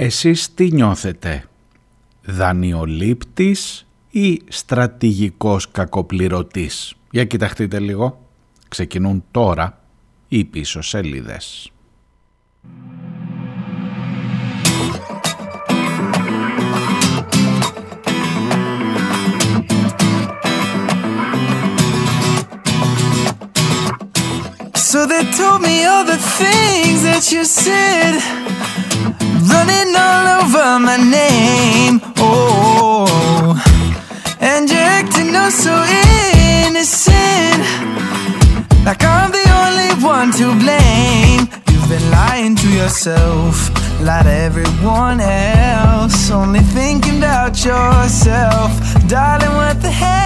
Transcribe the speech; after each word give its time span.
Εσείς 0.00 0.54
τι 0.54 0.72
νιώθετε, 0.72 1.44
δανειολήπτης 2.24 3.86
ή 4.10 4.40
στρατηγικός 4.48 5.70
κακοπληρωτής; 5.70 6.94
Για 7.10 7.24
κοιταχτείτε 7.24 7.78
λίγο. 7.80 8.20
Ξεκινούν 8.68 9.24
τώρα 9.30 9.80
οι 10.28 10.44
πίσω 10.44 10.82
σελίδες. 10.82 11.72
So 24.90 25.06
they 25.12 25.24
told 25.40 25.60
me 25.68 25.76
all 25.90 26.04
the 26.14 26.20
things 26.40 26.98
that 27.08 27.24
you 27.32 27.44
said 27.62 28.14
Running 29.50 29.94
all 29.96 30.26
over 30.40 30.78
my 30.78 30.96
name. 30.96 32.00
Oh 32.18 33.54
And 34.40 34.68
you're 34.70 34.90
acting 35.00 35.34
oh 35.34 35.50
so 35.50 35.74
innocent. 36.66 37.62
Like 38.84 39.02
I'm 39.04 39.30
the 39.30 39.46
only 39.62 39.92
one 40.04 40.30
to 40.40 40.46
blame. 40.64 41.48
You've 41.70 41.88
been 41.88 42.10
lying 42.10 42.56
to 42.56 42.68
yourself 42.68 43.70
Lie 44.00 44.22
to 44.22 44.30
everyone 44.30 45.20
else. 45.20 46.30
Only 46.30 46.60
thinking 46.60 47.18
about 47.18 47.64
yourself 47.64 48.70
Darling, 49.08 49.54
what 49.54 49.80
the 49.80 49.90
hell? 49.90 50.18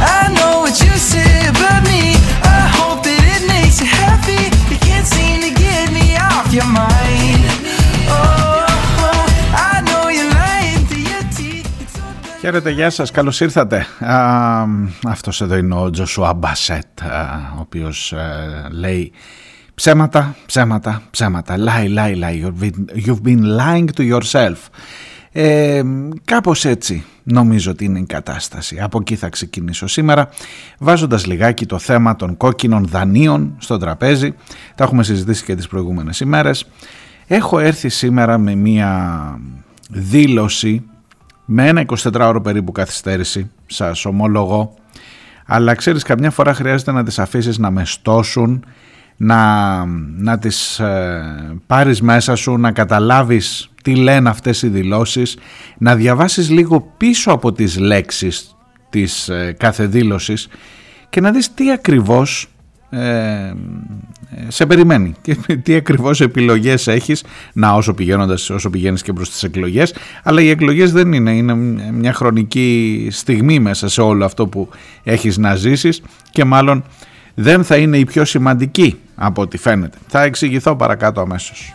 I 0.00 0.32
know 0.34 0.60
what 0.62 0.80
you 0.80 0.90
say 0.98 1.46
about 1.46 1.82
me. 1.84 2.18
I 2.42 2.66
hope 2.78 3.04
that 3.04 3.22
it 3.34 3.46
makes 3.46 3.80
you 3.80 3.86
happy 3.86 4.50
your 6.58 6.66
teeth. 11.36 12.00
Χαίρετε, 12.40 12.70
γεια 12.70 12.90
σας, 12.90 13.10
καλώς 13.10 13.40
ήρθατε. 13.40 13.86
Α, 14.00 14.64
αυτός 15.06 15.40
εδώ 15.40 15.56
είναι 15.56 15.74
ο 15.74 15.90
Τζοσουά 15.90 16.34
Μπασέτ, 16.34 17.00
ο 17.56 17.60
οποίος 17.60 18.12
α, 18.12 18.18
λέει 18.70 19.12
ψέματα, 19.74 20.36
ψέματα, 20.46 21.02
ψέματα, 21.10 21.56
lie, 21.58 21.88
lie, 21.98 22.16
lie, 22.16 22.44
you've 22.44 22.60
been, 22.60 23.06
you've 23.06 23.22
been 23.22 23.56
lying 23.56 23.90
to 23.96 24.02
yourself. 24.02 24.58
Ε, 25.32 25.82
κάπως 26.24 26.64
έτσι 26.64 27.04
νομίζω 27.22 27.70
ότι 27.70 27.84
είναι 27.84 27.98
η 27.98 28.04
κατάσταση. 28.04 28.78
Από 28.80 28.98
εκεί 29.00 29.16
θα 29.16 29.28
ξεκινήσω 29.28 29.86
σήμερα 29.86 30.28
βάζοντας 30.78 31.26
λιγάκι 31.26 31.66
το 31.66 31.78
θέμα 31.78 32.16
των 32.16 32.36
κόκκινων 32.36 32.86
δανείων 32.86 33.54
στο 33.58 33.78
τραπέζι. 33.78 34.34
Τα 34.74 34.84
έχουμε 34.84 35.02
συζητήσει 35.02 35.44
και 35.44 35.54
τις 35.54 35.68
προηγούμενες 35.68 36.20
ημέρες. 36.20 36.68
Έχω 37.26 37.58
έρθει 37.58 37.88
σήμερα 37.88 38.38
με 38.38 38.54
μία 38.54 39.40
δήλωση 39.90 40.84
με 41.44 41.66
ένα 41.66 41.84
24ωρο 41.86 42.40
περίπου 42.42 42.72
καθυστέρηση, 42.72 43.50
σας 43.66 44.04
ομολογώ. 44.04 44.74
Αλλά 45.46 45.74
ξέρεις 45.74 46.02
καμιά 46.02 46.30
φορά 46.30 46.54
χρειάζεται 46.54 46.92
να 46.92 47.04
τις 47.04 47.18
αφήσεις 47.18 47.58
να 47.58 47.70
με 47.70 47.84
στώσουν, 47.84 48.64
να, 49.16 49.84
να 50.16 50.38
τις 50.38 50.78
ε, 50.78 51.56
πάρεις 51.66 52.02
μέσα 52.02 52.34
σου, 52.34 52.56
να 52.56 52.72
καταλάβεις 52.72 53.70
τι 53.88 53.94
λένε 53.94 54.28
αυτές 54.28 54.62
οι 54.62 54.68
δηλώσεις, 54.68 55.36
να 55.78 55.96
διαβάσεις 55.96 56.50
λίγο 56.50 56.92
πίσω 56.96 57.30
από 57.30 57.52
τις 57.52 57.78
λέξεις 57.78 58.56
της 58.90 59.28
ε, 59.28 59.54
κάθε 59.58 59.86
δήλωσης 59.86 60.48
και 61.08 61.20
να 61.20 61.30
δεις 61.30 61.54
τι 61.54 61.70
ακριβώς 61.70 62.48
ε, 62.90 63.52
σε 64.48 64.66
περιμένει 64.66 65.14
και 65.20 65.36
τι 65.64 65.74
ακριβώς 65.74 66.20
επιλογές 66.20 66.86
έχεις 66.86 67.24
να 67.52 67.72
όσο, 67.72 67.94
πηγαίνοντας, 67.94 68.50
όσο 68.50 68.70
πηγαίνεις 68.70 69.02
και 69.02 69.12
προς 69.12 69.30
τις 69.30 69.42
εκλογές 69.42 69.94
αλλά 70.22 70.40
οι 70.40 70.50
εκλογές 70.50 70.92
δεν 70.92 71.12
είναι, 71.12 71.30
είναι 71.30 71.54
μια 71.92 72.12
χρονική 72.12 73.08
στιγμή 73.10 73.58
μέσα 73.58 73.88
σε 73.88 74.00
όλο 74.00 74.24
αυτό 74.24 74.46
που 74.46 74.68
έχεις 75.02 75.38
να 75.38 75.54
ζήσεις 75.54 76.02
και 76.30 76.44
μάλλον 76.44 76.84
δεν 77.34 77.64
θα 77.64 77.76
είναι 77.76 77.98
η 77.98 78.04
πιο 78.04 78.24
σημαντική 78.24 78.98
από 79.14 79.42
ό,τι 79.42 79.58
φαίνεται. 79.58 79.98
Θα 80.08 80.22
εξηγηθώ 80.22 80.76
παρακάτω 80.76 81.20
αμέσως. 81.20 81.72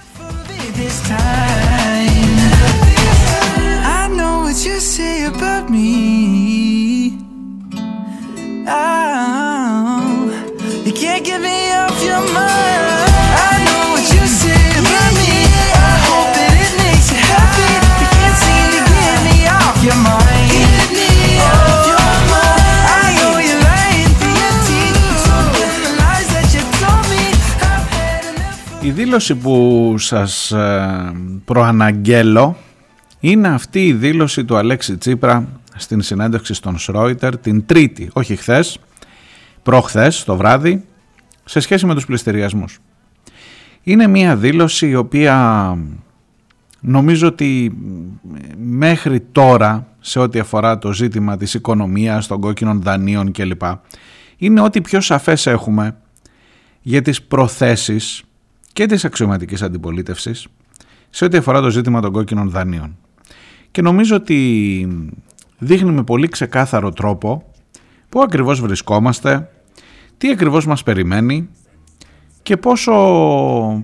Η 28.84 28.92
δήλωση 28.92 29.36
που 29.36 29.96
σας 29.98 30.52
ε, 30.52 31.12
προαναγγέλω 31.46 32.58
είναι 33.20 33.48
αυτή 33.48 33.88
η 33.88 33.94
δήλωση 33.94 34.46
του 34.46 34.58
Αλέξη 34.58 34.98
Τσίπρα 34.98 35.48
στην 35.76 36.02
συνέντευξη 36.02 36.54
στον 36.54 36.78
Σρόιτερ 36.78 37.38
την 37.38 37.66
Τρίτη, 37.66 38.10
όχι 38.14 38.36
χθες, 38.36 38.80
προχθές 39.64 40.24
το 40.24 40.36
βράδυ, 40.36 40.86
σε 41.46 41.60
σχέση 41.60 41.86
με 41.86 41.94
τους 41.94 42.06
πληστηριασμούς. 42.06 42.80
Είναι 43.84 44.08
μια 44.08 44.36
δήλωση 44.36 44.88
η 44.88 44.96
οποία 44.96 45.78
νομίζω 46.80 47.28
ότι 47.28 47.78
μέχρι 48.58 49.20
τώρα 49.20 49.88
σε 50.00 50.20
ό,τι 50.20 50.40
αφορά 50.40 50.78
το 50.78 50.94
ζήτημα 50.94 51.38
της 51.38 51.54
οικονομίας, 51.54 52.28
των 52.28 52.40
κόκκινων 52.40 52.82
δανείων 52.82 53.32
κλπ. 53.32 53.62
Είναι 54.38 54.62
ό,τι 54.62 54.82
πιο 54.82 55.02
σαφές 55.02 55.48
έχουμε 55.48 55.96
για 56.82 57.02
τις 57.02 57.22
προθέσεις 57.22 58.24
και 58.74 58.86
της 58.86 59.06
αξιωματικής 59.06 59.62
αντιπολίτευσης 59.62 60.48
σε 61.10 61.26
ό,τι 61.26 61.38
αφορά 61.38 61.62
το 61.62 61.70
ζήτημα 61.70 62.02
των 62.02 62.12
κόκκινων 62.12 62.50
δανείων. 62.50 62.98
Και 63.72 63.82
νομίζω 63.82 64.16
ότι 64.16 64.88
δείχνει 65.58 65.92
με 65.92 66.04
πολύ 66.04 66.28
ξεκάθαρο 66.28 66.92
τρόπο 66.92 67.44
πού 68.10 68.22
ακριβώς 68.22 68.62
βρισκόμαστε, 68.62 69.50
τι 70.18 70.30
ακριβώς 70.30 70.66
μας 70.66 70.84
περιμένει 70.84 71.50
και 72.44 72.58
πόσο, 72.58 72.94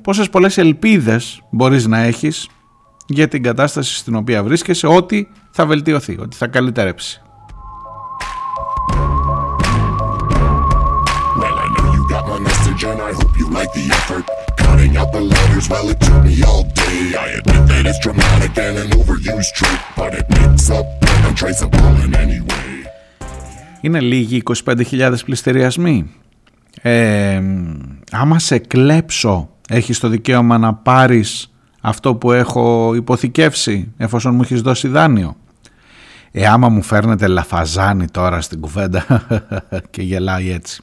πόσες 0.04 0.30
πολλές 0.30 0.58
ελπίδες 0.58 1.42
μπορείς 1.50 1.88
να 1.88 2.00
έχεις 2.00 2.50
για 3.08 3.28
την 3.28 3.44
κατάσταση 3.44 3.96
στην 3.96 4.16
οποία 4.16 4.44
βρίσκεσαι 4.44 4.88
ότι 4.88 5.28
θα 5.52 5.66
βελτιωθεί, 5.66 6.18
ότι 6.20 6.36
θα 6.36 6.48
καλυτερέψει. 6.48 7.22
Cutting 14.70 14.96
out 15.02 15.10
the 15.18 15.24
letters, 15.34 15.66
well 15.72 15.88
it 15.94 16.00
took 16.06 16.20
me 16.28 16.36
all 16.50 16.64
day. 16.84 17.00
I 17.26 17.28
admit 17.40 17.62
that 17.72 17.84
it's 17.90 18.00
dramatic 18.06 18.52
and 18.66 18.76
an 18.84 18.90
overused 19.00 19.52
trick 19.60 19.82
But 20.00 20.12
it 20.20 20.26
makes 20.38 20.66
up 20.78 20.88
an 21.14 21.22
untraceable 21.30 21.94
in 22.06 22.12
any 22.24 22.40
way. 22.50 22.88
Είναι 23.82 24.00
λίγοι 24.00 24.44
25.000 24.66 25.14
πληστηριασμοί. 25.26 26.10
Ε, 26.82 27.42
Άμα 28.12 28.40
σε 28.40 28.58
κλέψω 28.58 29.50
έχεις 29.70 30.00
το 30.00 30.08
δικαίωμα 30.08 30.58
να 30.58 30.74
πάρεις 30.74 31.52
αυτό 31.82 32.16
που 32.16 32.32
έχω 32.32 32.94
υποθηκεύσει 32.96 33.92
εφόσον 33.98 34.36
μου 34.36 34.42
έχεις 34.44 34.62
δώσει 34.62 34.88
δάνειο. 34.88 35.36
Ε, 36.32 36.48
άμα 36.48 36.70
μου 36.70 36.82
φέρνετε 36.82 37.28
λαφαζάνι 37.28 38.08
τώρα 38.08 38.42
στην 38.42 38.60
κουβέντα 38.60 39.06
και 39.92 40.02
γελάει 40.02 40.52
έτσι. 40.52 40.82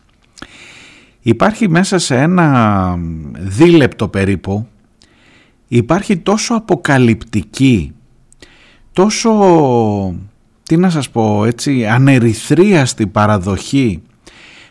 Υπάρχει 1.26 1.68
μέσα 1.68 1.98
σε 1.98 2.16
ένα 2.16 2.98
δίλεπτο 3.38 4.08
περίπου, 4.08 4.66
υπάρχει 5.68 6.16
τόσο 6.16 6.54
αποκαλυπτική, 6.54 7.92
τόσο, 8.92 9.32
τι 10.62 10.76
να 10.76 10.90
σας 10.90 11.10
πω 11.10 11.44
έτσι, 11.44 11.86
ανερυθρίαστη 11.86 13.06
παραδοχή 13.06 14.02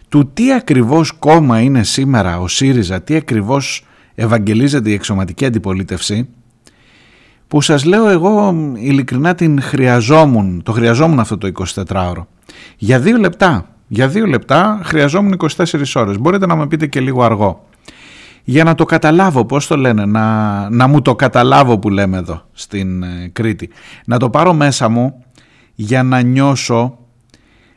του 0.09 0.31
τι 0.33 0.53
ακριβώς 0.53 1.11
κόμμα 1.11 1.59
είναι 1.59 1.83
σήμερα 1.83 2.39
ο 2.39 2.47
ΣΥΡΙΖΑ, 2.47 3.01
τι 3.01 3.15
ακριβώς 3.15 3.85
ευαγγελίζεται 4.15 4.89
η 4.89 4.93
εξωματική 4.93 5.45
αντιπολίτευση, 5.45 6.29
που 7.47 7.61
σας 7.61 7.83
λέω 7.83 8.09
εγώ 8.09 8.55
ειλικρινά 8.75 9.35
την 9.35 9.61
χρειαζόμουν, 9.61 10.63
το 10.63 10.71
χρειαζόμουν 10.71 11.19
αυτό 11.19 11.37
το 11.37 11.51
24ωρο. 11.75 12.25
Για 12.77 12.99
δύο 12.99 13.17
λεπτά, 13.17 13.74
για 13.87 14.07
δύο 14.07 14.25
λεπτά 14.25 14.79
χρειαζόμουν 14.83 15.37
24 15.37 15.83
ώρες. 15.95 16.17
Μπορείτε 16.17 16.45
να 16.45 16.55
με 16.55 16.67
πείτε 16.67 16.87
και 16.87 16.99
λίγο 16.99 17.23
αργό. 17.23 17.67
Για 18.43 18.63
να 18.63 18.75
το 18.75 18.85
καταλάβω, 18.85 19.45
πώς 19.45 19.67
το 19.67 19.77
λένε, 19.77 20.05
να, 20.05 20.69
να 20.69 20.87
μου 20.87 21.01
το 21.01 21.15
καταλάβω 21.15 21.79
που 21.79 21.89
λέμε 21.89 22.17
εδώ 22.17 22.41
στην 22.53 23.03
ε, 23.03 23.29
Κρήτη. 23.33 23.69
Να 24.05 24.17
το 24.17 24.29
πάρω 24.29 24.53
μέσα 24.53 24.89
μου 24.89 25.23
για 25.75 26.03
να 26.03 26.21
νιώσω 26.21 26.97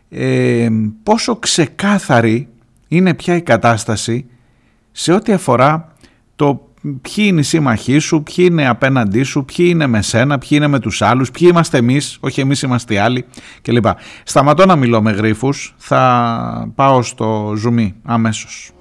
ε, 0.09 0.69
πόσο 1.03 1.37
ξεκάθαρη 1.37 2.49
είναι 2.89 3.15
πια 3.15 3.37
η 3.37 3.43
κατάσταση 3.43 4.27
σε 4.93 5.13
ό,τι 5.13 5.33
αφορά 5.33 5.93
το 6.37 6.68
ποιοι 7.03 7.25
είναι 7.29 7.41
οι 7.41 7.43
σύμμαχοί 7.43 7.99
σου, 7.99 8.23
ποιοι 8.23 8.47
είναι 8.51 8.69
απέναντί 8.69 9.23
σου, 9.23 9.45
ποιοι 9.45 9.67
είναι 9.69 9.87
με 9.87 10.03
σένα, 10.03 10.39
ποιοι 10.39 10.49
είναι 10.53 10.67
με 10.67 10.79
τους 10.79 11.03
άλλους, 11.03 11.31
ποιοι 11.31 11.49
είμαστε 11.51 11.79
εμείς, 11.79 12.19
όχι 12.21 12.41
εμείς 12.41 12.63
είμαστε 12.63 12.95
οι 12.95 12.99
άλλοι 12.99 13.25
κλπ. 13.63 13.87
Σταματώ 14.23 14.67
να 14.67 14.77
μιλώ 14.77 15.03
με 15.03 15.11
γρίφους, 15.11 15.75
θα 15.77 16.73
πάω 16.75 17.03
στο 17.03 17.55
ζουμί 17.57 17.95
αμέσως. 18.05 18.73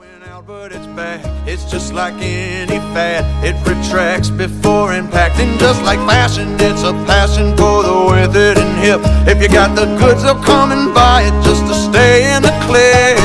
but 0.47 0.71
it's 0.71 0.87
back. 0.87 1.19
It's 1.45 1.65
just 1.69 1.91
like 1.91 2.13
any 2.21 2.79
fad. 2.93 3.21
It 3.43 3.55
retracts 3.67 4.29
before 4.29 4.93
impacting, 4.93 5.57
just 5.59 5.81
like 5.83 5.99
fashion. 6.07 6.47
It's 6.67 6.83
a 6.83 6.93
passion 7.05 7.47
for 7.57 7.83
the 7.83 7.95
withered 8.09 8.57
and 8.57 8.73
hip. 8.79 9.01
If 9.27 9.41
you 9.41 9.49
got 9.49 9.75
the 9.75 9.87
goods, 9.99 10.23
they'll 10.23 10.41
come 10.41 10.71
and 10.71 10.93
buy 10.93 11.23
it 11.23 11.35
just 11.43 11.63
to 11.67 11.73
stay 11.73 12.33
in 12.33 12.43
the 12.43 12.55
clear. 12.65 13.17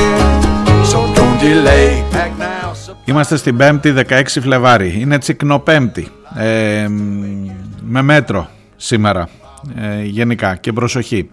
So 0.91 0.99
don't 1.15 1.37
delay. 1.39 2.01
Act 2.11 2.37
now. 2.37 2.52
Είμαστε 3.05 3.35
στην 3.35 3.57
5η 3.59 4.03
16 4.07 4.23
Φλεβάρι. 4.25 4.99
Είναι 4.99 5.17
τσικνοπέμπτη. 5.17 6.07
Ε, 6.35 6.87
με 7.81 8.01
μέτρο 8.01 8.49
σήμερα. 8.75 9.29
Ε, 9.75 10.03
γενικά 10.03 10.55
και 10.55 10.73
προσοχή. 10.73 11.29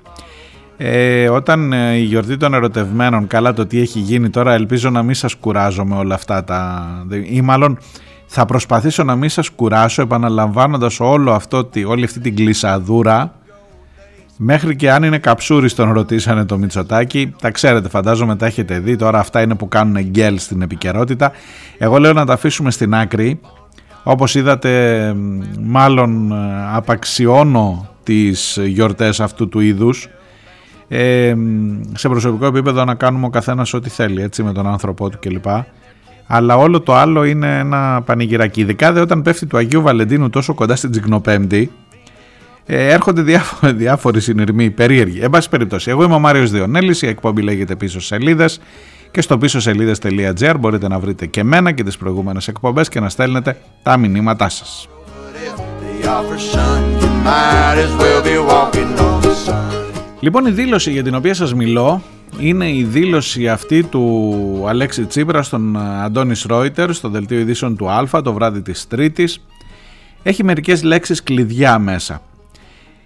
Ε, 0.76 1.28
όταν 1.28 1.72
ε, 1.72 1.94
η 1.96 2.02
γιορτή 2.02 2.36
των 2.36 2.54
ερωτευμένων, 2.54 3.26
καλά 3.26 3.52
το 3.52 3.66
τι 3.66 3.80
έχει 3.80 3.98
γίνει 3.98 4.30
τώρα, 4.30 4.52
ελπίζω 4.52 4.90
να 4.90 5.02
μην 5.02 5.14
σας 5.14 5.34
κουράζω 5.34 5.84
με 5.84 5.96
όλα 5.96 6.14
αυτά 6.14 6.44
τα... 6.44 6.86
ή 7.24 7.40
μάλλον 7.40 7.78
θα 8.26 8.46
προσπαθήσω 8.46 9.04
να 9.04 9.16
μην 9.16 9.28
σας 9.28 9.48
κουράσω 9.48 10.02
επαναλαμβάνοντας 10.02 11.00
όλο 11.00 11.32
αυτό, 11.32 11.70
όλη 11.86 12.04
αυτή 12.04 12.20
την 12.20 12.36
κλεισαδούρα 12.36 13.34
Μέχρι 14.42 14.76
και 14.76 14.90
αν 14.90 15.02
είναι 15.02 15.18
καψούρι 15.18 15.70
τον 15.70 15.92
ρωτήσανε 15.92 16.44
το 16.44 16.58
Μητσοτάκι, 16.58 17.34
τα 17.40 17.50
ξέρετε 17.50 17.88
φαντάζομαι 17.88 18.36
τα 18.36 18.46
έχετε 18.46 18.78
δει, 18.78 18.96
τώρα 18.96 19.18
αυτά 19.18 19.42
είναι 19.42 19.54
που 19.54 19.68
κάνουν 19.68 20.02
γκέλ 20.02 20.38
στην 20.38 20.62
επικαιρότητα. 20.62 21.32
Εγώ 21.78 21.98
λέω 21.98 22.12
να 22.12 22.26
τα 22.26 22.32
αφήσουμε 22.32 22.70
στην 22.70 22.94
άκρη, 22.94 23.40
όπως 24.02 24.34
είδατε 24.34 25.14
μάλλον 25.60 26.32
ε, 26.32 26.36
απαξιώνω 26.72 27.88
τις 28.02 28.58
γιορτές 28.64 29.20
αυτού 29.20 29.48
του 29.48 29.60
είδους, 29.60 30.08
ε, 30.88 31.34
σε 31.94 32.08
προσωπικό 32.08 32.46
επίπεδο 32.46 32.84
να 32.84 32.94
κάνουμε 32.94 33.26
ο 33.26 33.30
καθένας 33.30 33.74
ό,τι 33.74 33.90
θέλει 33.90 34.22
έτσι 34.22 34.42
με 34.42 34.52
τον 34.52 34.66
άνθρωπό 34.66 35.08
του 35.08 35.18
κλπ. 35.20 35.46
Αλλά 36.26 36.56
όλο 36.56 36.80
το 36.80 36.94
άλλο 36.94 37.24
είναι 37.24 37.58
ένα 37.58 38.02
πανηγυράκι. 38.04 38.60
Ειδικά 38.60 38.92
δε 38.92 39.00
όταν 39.00 39.22
πέφτει 39.22 39.46
του 39.46 39.56
Αγίου 39.56 39.82
Βαλεντίνου 39.82 40.30
τόσο 40.30 40.54
κοντά 40.54 40.76
στην 40.76 40.90
Τζιγνοπέμπτη, 40.90 41.70
ε, 42.72 42.92
έρχονται 42.92 43.22
διάφοροι, 43.22 43.72
διάφοροι 43.82 44.20
συνειρμοί 44.20 44.70
περίεργοι. 44.70 45.20
Εν 45.20 45.30
πάση 45.30 45.48
περιπτώσει, 45.48 45.90
εγώ 45.90 46.04
είμαι 46.04 46.14
ο 46.14 46.18
Μάριος 46.18 46.50
Διονέλης, 46.50 47.02
η 47.02 47.06
εκπομπή 47.06 47.42
λέγεται 47.42 47.76
πίσω 47.76 48.00
σελίδες 48.00 48.60
και 49.10 49.20
στο 49.20 49.38
πίσω 49.38 49.60
σελίδε.gr 49.60 50.54
μπορείτε 50.58 50.88
να 50.88 50.98
βρείτε 50.98 51.26
και 51.26 51.44
μένα 51.44 51.72
και 51.72 51.82
τις 51.82 51.96
προηγούμενες 51.96 52.48
εκπομπές 52.48 52.88
και 52.88 53.00
να 53.00 53.08
στέλνετε 53.08 53.56
τα 53.82 53.96
μηνύματά 53.96 54.48
σας. 54.48 54.88
Λοιπόν 60.20 60.46
η 60.46 60.50
δήλωση 60.50 60.90
για 60.90 61.02
την 61.02 61.14
οποία 61.14 61.34
σας 61.34 61.54
μιλώ 61.54 62.02
είναι 62.38 62.70
η 62.70 62.82
δήλωση 62.84 63.48
αυτή 63.48 63.82
του 63.82 64.64
Αλέξη 64.68 65.06
Τσίπρας 65.06 65.46
στον 65.46 65.76
Αντώνη 65.76 66.34
Ρόιτερ 66.46 66.92
στο 66.92 67.08
δελτίο 67.08 67.38
ειδήσεων 67.38 67.76
του 67.76 67.90
Α 67.90 68.22
το 68.22 68.32
βράδυ 68.32 68.62
της 68.62 68.86
Τρίτης. 68.86 69.44
Έχει 70.22 70.44
μερικές 70.44 70.82
λέξεις 70.82 71.22
κλειδιά 71.22 71.78
μέσα. 71.78 72.22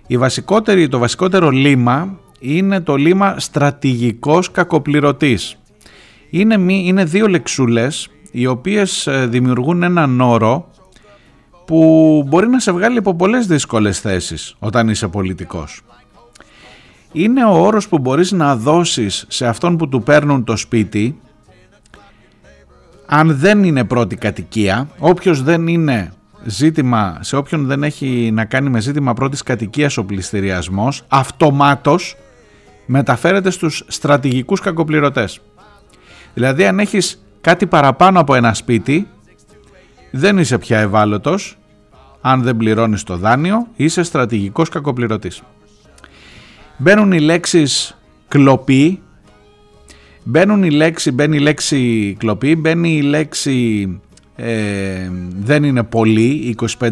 Η 0.07 0.19
βασικότερη, 0.19 0.89
το 0.89 0.99
βασικότερο 0.99 1.51
λίμα 1.51 2.19
είναι 2.39 2.81
το 2.81 2.97
λίμα 2.97 3.39
στρατηγικός 3.39 4.51
κακοπληρωτής. 4.51 5.57
Είναι, 6.31 6.73
είναι 6.73 7.05
δύο 7.05 7.27
λεξούλες 7.27 8.09
οι 8.31 8.47
οποίες 8.47 9.07
ε, 9.07 9.27
δημιουργούν 9.27 9.83
έναν 9.83 10.21
όρο 10.21 10.69
που 11.65 12.23
μπορεί 12.27 12.49
να 12.49 12.61
σε 12.61 12.73
βγάλει 12.73 12.99
από 12.99 13.15
πολλές 13.15 13.47
δύσκολες 13.47 14.01
θέσεις 14.01 14.57
όταν 14.59 14.89
είσαι 14.89 15.09
πολιτικός 15.09 15.83
είναι 17.15 17.45
ο 17.45 17.51
όρος 17.51 17.89
που 17.89 17.99
μπορείς 17.99 18.33
να 18.33 18.57
δώσεις 18.57 19.25
σε 19.29 19.47
αυτόν 19.47 19.77
που 19.77 19.89
του 19.89 20.03
παίρνουν 20.03 20.45
το 20.45 20.57
σπίτι 20.57 21.19
αν 23.07 23.37
δεν 23.37 23.65
είναι 23.65 23.85
πρώτη 23.85 24.17
κατοικία, 24.17 24.89
όποιος 24.99 25.43
δεν 25.43 25.69
είναι 25.69 26.13
ζήτημα, 26.45 27.19
σε 27.21 27.37
όποιον 27.37 27.67
δεν 27.67 27.83
έχει 27.83 28.31
να 28.33 28.45
κάνει 28.45 28.71
με 28.71 28.81
ζήτημα 28.81 29.15
πρώτης 29.15 29.43
κατοικίας 29.43 29.97
ο 29.97 30.05
πληστηριασμός, 30.05 31.03
αυτομάτως 31.09 32.17
μεταφέρεται 32.87 33.51
στους 33.51 33.85
στρατηγικούς 33.87 34.61
κακοπληρωτές. 34.61 35.41
Δηλαδή 36.35 36.67
αν 36.67 36.79
έχεις 36.79 37.25
κάτι 37.41 37.67
παραπάνω 37.67 38.21
από 38.21 38.35
ένα 38.35 38.55
σπίτι, 38.55 39.09
δεν 40.11 40.39
είσαι 40.39 40.59
πια 40.59 40.79
ευάλωτος, 40.79 41.59
αν 42.21 42.43
δεν 42.43 42.57
πληρώνεις 42.57 43.03
το 43.03 43.17
δάνειο, 43.17 43.67
είσαι 43.77 44.03
στρατηγικός 44.03 44.69
κακοπληρωτής. 44.69 45.43
Μπαίνουν 46.77 47.13
οι 47.13 47.21
λέξεις 47.21 47.99
κλοπή, 48.29 49.03
μπαίνουν 50.25 50.63
η 50.63 50.71
λέξη, 50.71 51.11
μπαίνει 51.11 51.37
η 51.37 51.41
λέξη 51.41 52.15
κλοπή, 52.19 52.57
μπαίνει 52.57 52.97
η 52.97 53.03
λέξη 53.03 53.89
ε, 54.37 55.11
δεν 55.37 55.65
είναι 55.65 55.83
πολύ, 55.83 56.57
25.000 56.79 56.91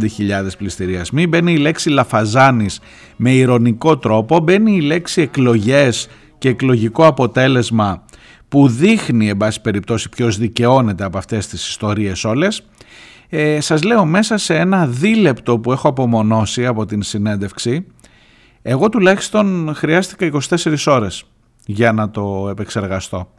πληστηριασμοί, 0.58 1.26
μπαίνει 1.26 1.52
η 1.52 1.56
λέξη 1.56 1.88
λαφαζάνης 1.88 2.80
με 3.16 3.32
ηρωνικό 3.32 3.98
τρόπο, 3.98 4.38
μπαίνει 4.40 4.76
η 4.76 4.80
λέξη 4.80 5.20
εκλογές 5.20 6.08
και 6.38 6.48
εκλογικό 6.48 7.06
αποτέλεσμα 7.06 8.04
που 8.48 8.68
δείχνει 8.68 9.28
εν 9.28 9.36
πάση 9.36 9.60
περιπτώσει 9.60 10.08
ποιος 10.08 10.38
δικαιώνεται 10.38 11.04
από 11.04 11.18
αυτές 11.18 11.46
τις 11.46 11.68
ιστορίες 11.68 12.24
όλες. 12.24 12.62
Ε, 13.28 13.60
σας 13.60 13.82
λέω 13.82 14.04
μέσα 14.04 14.36
σε 14.36 14.54
ένα 14.54 14.86
δίλεπτο 14.86 15.58
που 15.58 15.72
έχω 15.72 15.88
απομονώσει 15.88 16.66
από 16.66 16.86
την 16.86 17.02
συνέντευξη 17.02 17.86
εγώ 18.62 18.88
τουλάχιστον 18.88 19.72
χρειάστηκα 19.74 20.30
24 20.48 20.76
ώρες 20.86 21.24
για 21.66 21.92
να 21.92 22.10
το 22.10 22.46
επεξεργαστώ. 22.50 23.32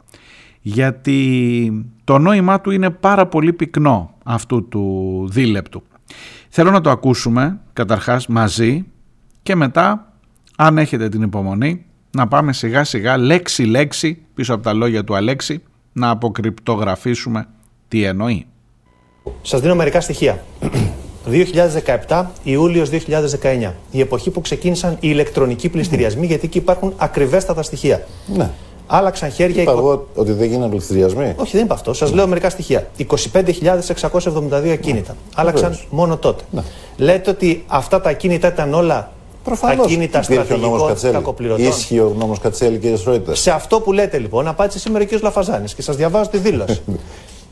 Γιατί 0.60 1.93
το 2.04 2.18
νόημά 2.18 2.60
του 2.60 2.70
είναι 2.70 2.90
πάρα 2.90 3.26
πολύ 3.26 3.52
πυκνό 3.52 4.14
αυτού 4.24 4.68
του 4.68 5.26
δίλεπτου. 5.30 5.82
Θέλω 6.48 6.70
να 6.70 6.80
το 6.80 6.90
ακούσουμε 6.90 7.60
καταρχάς 7.72 8.26
μαζί 8.26 8.84
και 9.42 9.54
μετά 9.54 10.12
αν 10.56 10.78
έχετε 10.78 11.08
την 11.08 11.22
υπομονή 11.22 11.84
να 12.10 12.28
πάμε 12.28 12.52
σιγά 12.52 12.84
σιγά 12.84 13.16
λέξη 13.16 13.62
λέξη 13.62 14.22
πίσω 14.34 14.54
από 14.54 14.62
τα 14.62 14.72
λόγια 14.72 15.04
του 15.04 15.14
Αλέξη 15.14 15.62
να 15.92 16.10
αποκρυπτογραφήσουμε 16.10 17.46
τι 17.88 18.04
εννοεί. 18.04 18.46
Σας 19.42 19.60
δίνω 19.60 19.74
μερικά 19.74 20.00
στοιχεία. 20.00 20.44
2017 22.08 22.24
Ιούλιος 22.42 22.90
2019. 22.90 23.72
Η 23.90 24.00
εποχή 24.00 24.30
που 24.30 24.40
ξεκίνησαν 24.40 24.92
οι 24.92 24.98
ηλεκτρονικοί 25.00 25.68
πληστηριασμοί, 25.68 26.26
γιατί 26.26 26.46
εκεί 26.46 26.58
υπάρχουν 26.58 26.92
ακριβέστατα 26.96 27.62
στοιχεία. 27.62 28.06
Ναι. 28.26 28.50
Άλλαξαν 28.86 29.30
χέρια. 29.30 29.62
Είπα 29.62 29.70
εγώ 29.70 30.06
ότι 30.14 30.32
δεν 30.32 30.48
γίνανε 30.48 30.70
πληστηριασμοί. 30.70 31.34
Όχι, 31.36 31.56
δεν 31.56 31.64
είπα 31.64 31.74
αυτό. 31.74 31.92
Σας 31.92 32.12
λέω 32.12 32.26
μερικά 32.26 32.50
στοιχεία. 32.50 32.90
25.672 32.98 34.68
ακίνητα. 34.72 35.12
Ναι. 35.12 35.18
Άλλαξαν 35.34 35.78
μόνο 35.90 36.16
τότε. 36.16 36.44
Ναι. 36.50 36.62
Λέτε 36.96 37.30
ότι 37.30 37.64
αυτά 37.66 38.00
τα 38.00 38.10
ακίνητα 38.10 38.48
ήταν 38.48 38.74
όλα 38.74 39.12
Προφανώς. 39.44 39.86
ακίνητα 39.86 40.22
στρατηγικών 40.22 40.94
κακοπληρωτών. 41.12 41.66
Ίσχυε 41.66 42.00
ο 42.00 42.14
νόμος 42.18 42.38
Κατσέλη, 42.38 42.78
κύριε 42.78 42.96
Σρόιτερ. 42.96 43.36
Σε 43.36 43.50
αυτό 43.50 43.80
που 43.80 43.92
λέτε 43.92 44.18
λοιπόν, 44.18 44.48
απάντησε 44.48 44.78
σήμερα 44.78 45.04
ο 45.04 45.16
κ. 45.16 45.22
Λαφαζάνης 45.22 45.74
και 45.74 45.82
σας 45.82 45.96
διαβάζω 45.96 46.28
τη 46.30 46.38
δήλωση. 46.38 46.80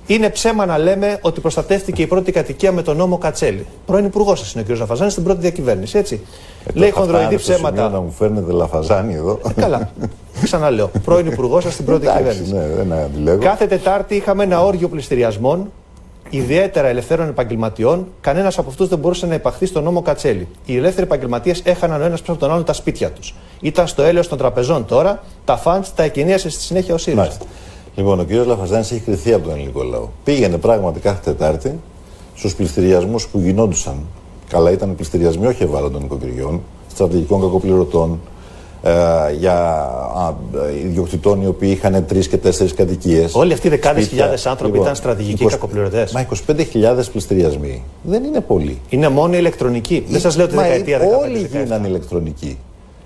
Είναι 0.07 0.31
ψέμα 0.31 0.67
να 0.67 0.79
λέμε 0.79 1.19
ότι 1.21 1.41
προστατεύτηκε 1.41 2.03
η 2.03 2.07
πρώτη 2.07 2.33
κατοικία 2.33 2.73
με 2.73 2.83
τον 2.83 2.97
νόμο 2.97 3.19
Κατσέλη. 3.19 3.67
Πρώην 3.87 4.05
υπουργός 4.05 4.39
σας 4.39 4.53
είναι 4.53 4.65
ο 4.69 4.73
κ. 4.73 4.79
Λαφαζάνης 4.79 5.12
στην 5.12 5.25
πρώτη 5.25 5.41
διακυβέρνηση, 5.41 5.99
έτσι. 5.99 6.21
Ε, 6.66 6.78
Λέει 6.78 6.90
χονδροειδή 6.90 7.37
ψέματα. 7.37 7.88
Να 7.88 8.00
μου 8.00 8.11
φέρνετε 8.11 8.52
Λαφαζάνη 8.52 9.14
εδώ. 9.14 9.38
Ε, 9.57 9.61
καλά. 9.61 9.90
Ξαναλέω. 10.42 10.90
Πρώην 11.04 11.26
υπουργός 11.26 11.62
σας 11.62 11.73
στην 11.73 11.85
πρώτη 11.85 12.00
διακυβέρνηση. 12.00 12.52
Ναι, 12.52 12.66
δεν 12.76 12.92
αντιλέγω. 12.92 13.42
Κάθε 13.42 13.66
Τετάρτη 13.66 14.14
είχαμε 14.14 14.42
ένα 14.42 14.64
όργιο 14.64 14.88
πληστηριασμών, 14.88 15.71
ιδιαίτερα 16.31 16.88
ελευθέρων 16.88 17.28
επαγγελματιών. 17.28 18.07
Κανένας 18.21 18.59
από 18.59 18.71
αυτούς 18.71 18.88
δεν 18.88 18.99
μπορούσε 18.99 19.26
να 19.26 19.35
υπαχθεί 19.35 19.66
στον 19.66 19.83
νόμο 19.83 20.02
Κατσέλη. 20.02 20.49
Οι 20.64 20.76
ελεύθεροι 20.76 21.07
επαγγελματίες 21.07 21.61
έχαναν 21.64 22.00
ο 22.00 22.04
ένας 22.04 22.21
πίσω 22.21 22.33
από 22.33 22.40
τον 22.40 22.50
άλλον 22.50 22.64
τα 22.64 22.73
σπίτια 22.73 23.11
τους. 23.11 23.35
Ήταν 23.61 23.87
στο 23.87 24.02
έλεος 24.02 24.28
των 24.28 24.38
τραπεζών 24.38 24.87
τώρα, 24.87 25.23
τα 25.45 25.57
φαντ 25.57 25.85
τα 25.95 26.02
εκκαινίασε 26.02 26.50
στη 26.50 26.62
συνέχεια 26.62 26.95
ο 26.95 26.99
ΣΥΡΙΖΑ. 26.99 27.33
Λοιπόν, 27.95 28.21
ο 28.21 28.25
κ. 28.25 28.31
Λαφαζάνης 28.31 28.90
έχει 28.90 29.00
κρυθεί 29.00 29.33
από 29.33 29.45
τον 29.45 29.54
ελληνικό 29.54 29.83
λαό. 29.83 30.09
Πήγαινε 30.25 30.57
πράγματι 30.57 31.00
κάθε 31.00 31.21
Τετάρτη 31.25 31.78
στους 32.35 32.54
πληστηριασμούς 32.54 33.26
που 33.26 33.38
γινόντουσαν. 33.38 33.95
Καλά, 34.52 34.71
ήταν 34.71 34.94
πληστηριασμοί 34.94 35.47
όχι 35.47 35.62
ευάλωτων 35.62 36.02
οικοκυριών, 36.04 36.61
στρατηγικών 36.90 37.40
κακοπληρωτών, 37.40 38.21
ε, 38.82 38.90
για 39.38 39.54
α, 40.16 40.35
ιδιοκτητών 40.85 41.42
οι 41.42 41.47
οποίοι 41.47 41.71
είχαν 41.73 42.06
τρεις 42.06 42.28
και 42.28 42.37
τέσσερις 42.37 42.75
κατοικίες. 42.75 43.35
Όλοι 43.35 43.52
αυτοί 43.52 43.66
οι 43.66 43.71
δεκάδες 43.71 44.09
χιλιάδες 44.09 44.47
άνθρωποι 44.47 44.71
λοιπόν, 44.71 44.85
ήταν 44.85 44.97
στρατηγικοί 44.97 45.44
20, 45.44 45.49
κακοπληρωτές. 45.50 46.12
Μα 46.12 46.26
25.000 46.47 47.11
πληστηριασμοί 47.12 47.82
δεν 48.02 48.25
είναι 48.25 48.40
πολλοί. 48.40 48.78
Είναι 48.88 49.09
μόνο 49.09 49.37
ηλεκτρονικοί. 49.37 50.04
Δεν 50.09 50.21
σας 50.21 50.37
λέω 50.37 50.47
τη 50.47 50.56
δεκαετία 50.56 50.99
15. 50.99 51.02
Όλοι 51.23 51.49
γίνανε 51.52 51.88
ηλεκτρονικοί. 51.88 52.59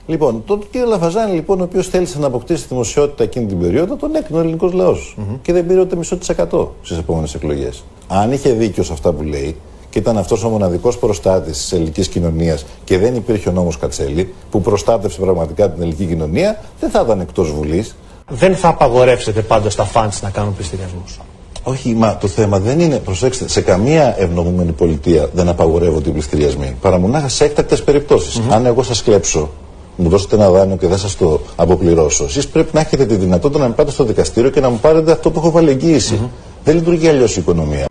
Λοιπόν, 0.07 0.43
τον 0.47 0.63
κύριο 0.71 0.87
Λαφαζάνη, 0.87 1.35
λοιπόν, 1.35 1.61
ο 1.61 1.63
οποίος 1.63 1.89
θέλησε 1.89 2.19
να 2.19 2.27
αποκτήσει 2.27 2.67
δημοσιότητα 2.69 3.23
εκείνη 3.23 3.47
την 3.47 3.59
περίοδο, 3.59 3.97
τον 3.97 4.15
έκρινε 4.15 4.39
ο 4.39 4.43
ελληνικός 4.43 4.73
λαός. 4.73 5.17
Mm-hmm. 5.19 5.39
Και 5.43 5.53
δεν 5.53 5.67
πήρε 5.67 5.81
ούτε 5.81 5.97
μισό 5.97 6.17
τη 6.17 6.27
εκατό 6.31 6.75
στις 6.83 6.99
επόμενες 6.99 7.35
εκλογές. 7.35 7.85
Αν 8.09 8.33
είχε 8.33 8.53
δίκιο 8.53 8.83
σε 8.83 8.93
αυτά 8.93 9.13
που 9.13 9.23
λέει 9.23 9.57
και 9.97 10.03
ήταν 10.03 10.19
αυτός 10.19 10.45
ο 10.45 10.49
μοναδικός 10.49 10.99
προστάτης 10.99 11.59
της 11.59 11.73
ελληνικής 11.73 12.09
κοινωνίας 12.09 12.65
και 12.85 12.99
δεν 12.99 13.15
υπήρχε 13.15 13.49
ο 13.49 13.53
νόμος 13.53 13.79
Κατσέλη 13.79 14.35
που 14.51 14.61
προστάτευσε 14.61 15.21
πραγματικά 15.21 15.71
την 15.71 15.83
ελληνική 15.83 16.05
κοινωνία, 16.05 16.61
δεν 16.81 16.91
θα 16.91 17.03
ήταν 17.05 17.21
εκτός 17.21 17.53
Βουλής. 17.53 17.97
Δεν 18.29 18.57
θα 18.57 18.69
απαγορεύσετε 18.69 19.41
πάντω 19.41 19.69
τα 19.69 19.85
φαντ 19.85 20.13
να 20.23 20.31
κάνουν 20.31 20.55
πληστηριασμούς. 20.55 21.21
Όχι, 21.63 21.95
μα 21.95 22.17
το 22.17 22.27
θέμα 22.27 22.59
δεν 22.59 22.81
είναι, 22.81 22.97
προσέξτε, 22.97 23.49
σε 23.49 23.61
καμία 23.61 24.15
ευνομούμενη 24.19 24.73
πολιτεία 24.73 25.29
δεν 25.33 25.49
απαγορεύονται 25.49 26.09
οι 26.09 26.13
πληστηριασμοί. 26.13 26.77
Παρά 26.81 26.99
μονάχα 26.99 27.29
σε 27.29 27.45
έκτακτες 27.45 27.83
περιπτώσεις. 27.83 28.41
Αν 28.51 28.67
εγώ 28.67 28.83
σας 28.83 29.03
κλέψω, 29.03 29.51
μου 29.97 30.09
δώσετε 30.09 30.35
ένα 30.35 30.51
δάνειο 30.51 30.77
και 30.77 30.87
δεν 30.87 30.99
σας 30.99 31.17
το 31.17 31.41
αποπληρώσω, 31.57 32.25
εσείς 32.25 32.49
πρέπει 32.49 32.71
να 32.73 32.81
έχετε 32.81 33.07
τη 33.07 33.15
δυνατότητα 33.15 33.61
να 33.61 33.69
με 33.69 33.75
πάτε 33.75 33.91
στο 33.91 34.05
δικαστήριο 34.05 34.51
και 34.51 34.61
να 34.61 34.71
μου 34.71 34.79
πάρετε 34.79 35.13
αυτό 35.13 35.31
που 35.31 35.39
έχω 35.39 35.51
βάλει 35.51 35.71
εγγύηση. 35.71 36.21
Δεν 36.65 36.75
λειτουργεί 36.75 37.09
αλλιώς 37.09 37.37
η 37.37 37.41
οικονομία. 37.41 37.87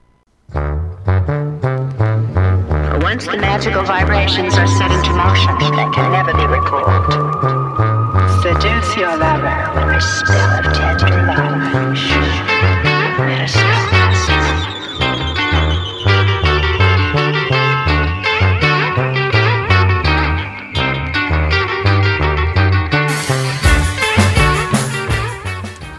Once 3.15 3.25
the 3.27 3.39
magical 3.39 3.85
vibrations 3.85 4.59
are 4.59 4.67
set 4.67 4.91
into 4.91 5.13
motion, 5.15 5.55
they 5.79 5.89
can 5.95 6.11
never 6.11 6.33
be 6.35 6.47
recalled. 6.47 7.05
Seduce 8.43 8.97
your 8.97 9.17
lover 9.17 9.59
with 9.75 9.89
the 9.95 10.01
spell 10.01 10.51
of 10.59 10.65
tender 10.77 11.09
love. 11.27 11.61
Let 13.19 13.41
us 13.43 13.55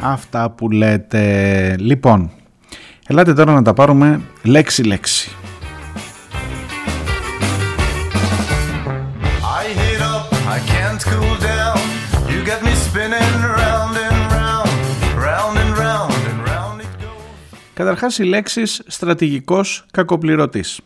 Αυτά 0.03 0.49
που 0.49 0.69
λέτε. 0.69 1.75
Λοιπόν, 1.79 2.31
ελάτε 3.07 3.33
τώρα 3.33 3.53
να 3.53 3.61
τα 3.61 3.73
πάρουμε 3.73 4.21
λέξη-λέξη. 4.43 5.31
Can't 10.72 11.02
cool 11.10 11.36
down. 11.52 11.80
You 12.32 12.40
get 12.50 12.60
me 12.66 12.72
spinning 12.86 13.34
round 13.60 13.94
and 14.06 14.18
round, 14.36 14.70
round 15.26 15.54
and 15.62 15.72
round 15.84 16.20
and 16.30 16.38
round 16.50 16.76
it 16.80 16.92
goes. 17.02 17.22
Καταρχάς 17.74 18.18
οι 18.18 18.24
λέξεις 18.24 18.82
στρατηγικός 18.86 19.84
κακοπληρωτής. 19.92 20.80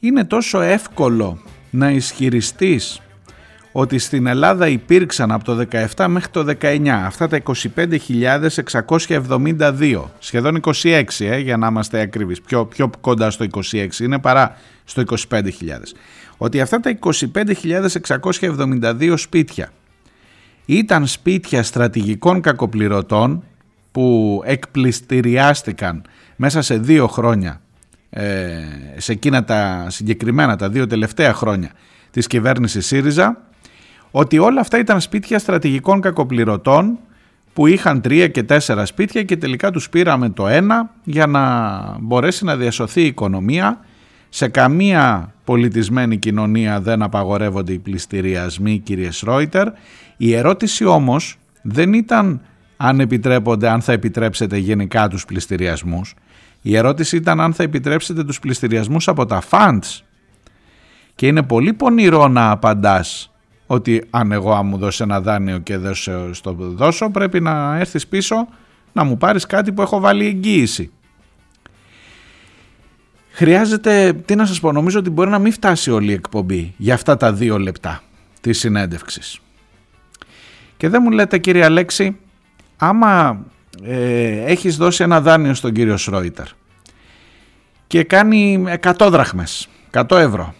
Είναι 0.00 0.24
τόσο 0.24 0.60
εύκολο 0.60 1.42
να 1.70 1.90
ισχυριστείς 1.90 2.98
ότι 3.76 3.98
στην 3.98 4.26
Ελλάδα 4.26 4.68
υπήρξαν 4.68 5.32
από 5.32 5.44
το 5.44 5.66
17 5.96 6.06
μέχρι 6.08 6.30
το 6.30 6.46
19 6.60 6.88
αυτά 6.88 7.28
τα 7.28 7.42
25.672, 7.76 10.02
σχεδόν 10.18 10.60
26 10.82 11.02
ε, 11.18 11.38
για 11.38 11.56
να 11.56 11.66
είμαστε 11.66 12.00
ακριβείς, 12.00 12.40
πιο, 12.40 12.66
πιο 12.66 12.90
κοντά 13.00 13.30
στο 13.30 13.46
26 13.72 13.88
είναι 14.00 14.18
παρά 14.18 14.56
στο 14.84 15.02
25.000. 15.30 15.42
Ότι 16.36 16.60
αυτά 16.60 16.80
τα 16.80 16.98
25.672 17.34 19.14
σπίτια 19.16 19.70
ήταν 20.66 21.06
σπίτια 21.06 21.62
στρατηγικών 21.62 22.40
κακοπληρωτών 22.40 23.44
που 23.92 24.40
εκπληστηριάστηκαν 24.44 26.04
μέσα 26.36 26.62
σε 26.62 26.78
δύο 26.78 27.06
χρόνια 27.06 27.60
ε, 28.10 28.54
σε 28.96 29.12
εκείνα 29.12 29.44
τα 29.44 29.86
συγκεκριμένα 29.88 30.56
τα 30.56 30.68
δύο 30.68 30.86
τελευταία 30.86 31.34
χρόνια 31.34 31.70
της 32.10 32.26
κυβέρνησης 32.26 32.86
ΣΥΡΙΖΑ 32.86 33.42
ότι 34.10 34.38
όλα 34.38 34.60
αυτά 34.60 34.78
ήταν 34.78 35.00
σπίτια 35.00 35.38
στρατηγικών 35.38 36.00
κακοπληρωτών 36.00 36.98
που 37.52 37.66
είχαν 37.66 38.00
τρία 38.00 38.28
και 38.28 38.42
τέσσερα 38.42 38.86
σπίτια 38.86 39.22
και 39.22 39.36
τελικά 39.36 39.70
τους 39.70 39.88
πήραμε 39.88 40.28
το 40.28 40.46
ένα 40.46 40.90
για 41.04 41.26
να 41.26 41.80
μπορέσει 42.00 42.44
να 42.44 42.56
διασωθεί 42.56 43.00
η 43.02 43.06
οικονομία. 43.06 43.80
Σε 44.36 44.48
καμία 44.48 45.34
πολιτισμένη 45.44 46.16
κοινωνία 46.16 46.80
δεν 46.80 47.02
απαγορεύονται 47.02 47.72
οι 47.72 47.78
πληστηριασμοί 47.78 48.78
κύριε 48.78 49.10
Σρόιτερ. 49.10 49.68
Η 50.16 50.34
ερώτηση 50.34 50.84
όμως 50.84 51.38
δεν 51.62 51.92
ήταν 51.92 52.40
αν 52.76 53.00
επιτρέπονται, 53.00 53.68
αν 53.68 53.80
θα 53.80 53.92
επιτρέψετε 53.92 54.56
γενικά 54.56 55.08
τους 55.08 55.24
πληστηριασμούς. 55.24 56.14
Η 56.62 56.76
ερώτηση 56.76 57.16
ήταν 57.16 57.40
αν 57.40 57.52
θα 57.52 57.62
επιτρέψετε 57.62 58.24
τους 58.24 58.38
πληστηριασμούς 58.40 59.08
από 59.08 59.26
τα 59.26 59.42
funds. 59.50 60.00
Και 61.14 61.26
είναι 61.26 61.42
πολύ 61.42 61.72
πονηρό 61.72 62.28
να 62.28 62.50
απαντάς 62.50 63.32
ότι 63.66 64.04
αν 64.10 64.32
εγώ 64.32 64.52
αν 64.52 64.66
μου 64.66 64.76
δώσει 64.76 65.02
ένα 65.02 65.20
δάνειο 65.20 65.58
και 65.58 65.78
δεν 65.78 65.94
σε 65.94 66.32
στο 66.32 66.52
δώσω 66.58 67.10
πρέπει 67.10 67.40
να 67.40 67.76
έρθεις 67.78 68.06
πίσω 68.06 68.48
να 68.92 69.04
μου 69.04 69.16
πάρεις 69.16 69.46
κάτι 69.46 69.72
που 69.72 69.82
έχω 69.82 70.00
βάλει 70.00 70.26
εγγύηση. 70.26 70.90
Χρειάζεται, 73.36 74.12
τι 74.12 74.34
να 74.34 74.46
σας 74.46 74.60
πω, 74.60 74.72
νομίζω 74.72 74.98
ότι 74.98 75.10
μπορεί 75.10 75.30
να 75.30 75.38
μην 75.38 75.52
φτάσει 75.52 75.90
όλη 75.90 76.10
η 76.10 76.12
εκπομπή 76.12 76.74
για 76.76 76.94
αυτά 76.94 77.16
τα 77.16 77.32
δύο 77.32 77.58
λεπτά 77.58 78.02
της 78.40 78.58
συνέντευξης. 78.58 79.40
Και 80.76 80.88
δεν 80.88 81.02
μου 81.04 81.10
λέτε 81.10 81.38
κύριε 81.38 81.64
Αλέξη, 81.64 82.16
άμα 82.76 83.44
ε, 83.82 84.44
έχεις 84.44 84.76
δώσει 84.76 85.02
ένα 85.02 85.20
δάνειο 85.20 85.54
στον 85.54 85.72
κύριο 85.72 85.96
Σρόιτερ 85.96 86.46
και 87.86 88.04
κάνει 88.04 88.64
100 88.82 89.08
δραχμές, 89.10 89.68
100 89.90 90.16
ευρώ. 90.16 90.54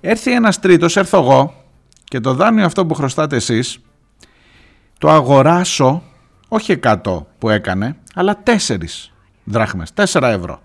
Έρθει 0.00 0.32
ένας 0.32 0.58
τρίτος, 0.58 0.96
έρθω 0.96 1.18
εγώ 1.18 1.64
και 2.04 2.20
το 2.20 2.34
δάνειο 2.34 2.64
αυτό 2.64 2.86
που 2.86 2.94
χρωστάτε 2.94 3.36
εσείς 3.36 3.78
το 4.98 5.10
αγοράσω 5.10 6.02
όχι 6.48 6.78
100 6.82 6.96
που 7.38 7.48
έκανε 7.48 7.96
αλλά 8.14 8.42
4 8.46 8.76
δράχμες, 9.44 9.92
4 9.94 10.22
ευρώ. 10.22 10.62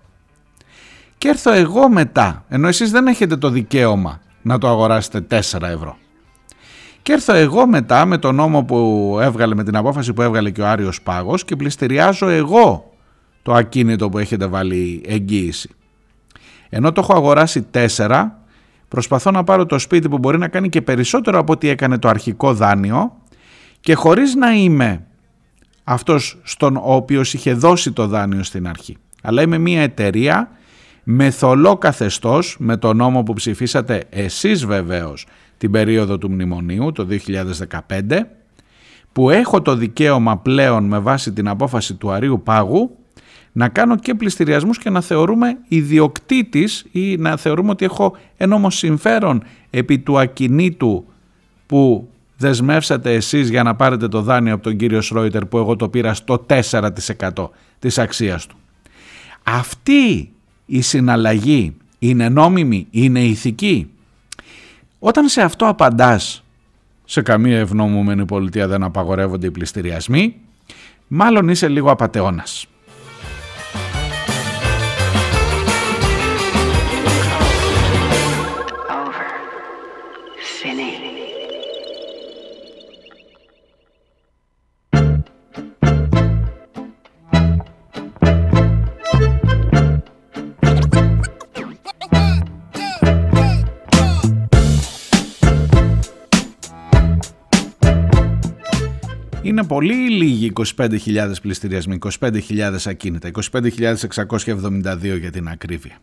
Και 1.18 1.28
έρθω 1.28 1.52
εγώ 1.52 1.88
μετά, 1.88 2.44
ενώ 2.48 2.68
εσείς 2.68 2.90
δεν 2.90 3.06
έχετε 3.06 3.36
το 3.36 3.50
δικαίωμα 3.50 4.20
να 4.42 4.58
το 4.58 4.68
αγοράσετε 4.68 5.40
4 5.50 5.62
ευρώ. 5.62 5.96
Και 7.02 7.12
έρθω 7.12 7.34
εγώ 7.34 7.66
μετά 7.66 8.04
με 8.04 8.18
τον 8.18 8.34
νόμο 8.34 8.64
που 8.64 9.18
έβγαλε, 9.20 9.54
με 9.54 9.64
την 9.64 9.76
απόφαση 9.76 10.12
που 10.12 10.22
έβγαλε 10.22 10.50
και 10.50 10.60
ο 10.60 10.66
Άριος 10.66 11.02
Πάγος 11.02 11.44
και 11.44 11.56
πληστηριάζω 11.56 12.28
εγώ 12.28 12.92
το 13.42 13.52
ακίνητο 13.52 14.08
που 14.08 14.18
έχετε 14.18 14.46
βάλει 14.46 15.02
εγγύηση. 15.06 15.70
Ενώ 16.68 16.92
το 16.92 17.00
έχω 17.00 17.14
αγοράσει 17.14 17.66
4, 17.96 18.24
προσπαθώ 18.88 19.30
να 19.30 19.44
πάρω 19.44 19.66
το 19.66 19.78
σπίτι 19.78 20.08
που 20.08 20.18
μπορεί 20.18 20.38
να 20.38 20.48
κάνει 20.48 20.68
και 20.68 20.82
περισσότερο 20.82 21.38
από 21.38 21.52
ό,τι 21.52 21.68
έκανε 21.68 21.98
το 21.98 22.08
αρχικό 22.08 22.54
δάνειο 22.54 23.16
και 23.80 23.94
χωρίς 23.94 24.34
να 24.34 24.50
είμαι 24.50 25.06
αυτός 25.84 26.38
στον 26.42 26.76
ο 26.76 26.94
οποίος 26.94 27.34
είχε 27.34 27.52
δώσει 27.52 27.92
το 27.92 28.06
δάνειο 28.06 28.42
στην 28.42 28.68
αρχή. 28.68 28.96
Αλλά 29.22 29.42
είμαι 29.42 29.58
μια 29.58 29.82
εταιρεία 29.82 30.50
με 31.10 31.30
θολό 31.30 31.76
καθεστώς, 31.76 32.56
με 32.58 32.76
το 32.76 32.92
νόμο 32.92 33.22
που 33.22 33.32
ψηφίσατε 33.32 34.04
εσείς 34.10 34.66
βεβαίως 34.66 35.26
την 35.58 35.70
περίοδο 35.70 36.18
του 36.18 36.30
μνημονίου, 36.30 36.92
το 36.92 37.06
2015, 38.08 38.26
που 39.12 39.30
έχω 39.30 39.62
το 39.62 39.74
δικαίωμα 39.74 40.38
πλέον 40.38 40.84
με 40.84 40.98
βάση 40.98 41.32
την 41.32 41.48
απόφαση 41.48 41.94
του 41.94 42.10
Αρίου 42.10 42.42
Πάγου 42.44 42.96
να 43.52 43.68
κάνω 43.68 43.96
και 43.96 44.14
πληστηριασμούς 44.14 44.78
και 44.78 44.90
να 44.90 45.00
θεωρούμε 45.00 45.58
ιδιοκτήτης 45.68 46.86
ή 46.92 47.16
να 47.16 47.36
θεωρούμε 47.36 47.70
ότι 47.70 47.84
έχω 47.84 48.16
ένομο 48.36 48.70
συμφέρον 48.70 49.42
επί 49.70 49.98
του 49.98 50.18
ακινήτου 50.18 51.04
που 51.66 52.08
δεσμεύσατε 52.36 53.14
εσείς 53.14 53.48
για 53.48 53.62
να 53.62 53.74
πάρετε 53.74 54.08
το 54.08 54.22
δάνειο 54.22 54.54
από 54.54 54.62
τον 54.62 54.76
κύριο 54.76 55.00
Σρόιτερ 55.00 55.44
που 55.44 55.58
εγώ 55.58 55.76
το 55.76 55.88
πήρα 55.88 56.14
στο 56.14 56.46
4% 56.48 57.48
της 57.78 57.98
αξίας 57.98 58.46
του. 58.46 58.56
Αυτή 59.42 60.32
η 60.70 60.80
συναλλαγή 60.80 61.76
είναι 61.98 62.28
νόμιμη, 62.28 62.86
είναι 62.90 63.20
ηθική. 63.20 63.90
Όταν 64.98 65.28
σε 65.28 65.42
αυτό 65.42 65.66
απαντάς, 65.66 66.44
σε 67.04 67.22
καμία 67.22 67.58
ευνόμουμενη 67.58 68.24
πολιτεία 68.24 68.68
δεν 68.68 68.82
απαγορεύονται 68.82 69.46
οι 69.46 69.50
πληστηριασμοί, 69.50 70.34
μάλλον 71.08 71.48
είσαι 71.48 71.68
λίγο 71.68 71.90
απατεώνας. 71.90 72.66
Πολύ 99.68 100.10
λίγοι 100.10 100.52
25.000 100.76 100.88
πληστηριασμοί, 101.42 101.98
25.000 102.20 102.30
ακίνητα, 102.86 103.30
25.672 103.52 105.18
για 105.20 105.30
την 105.30 105.48
ακρίβεια. 105.48 105.98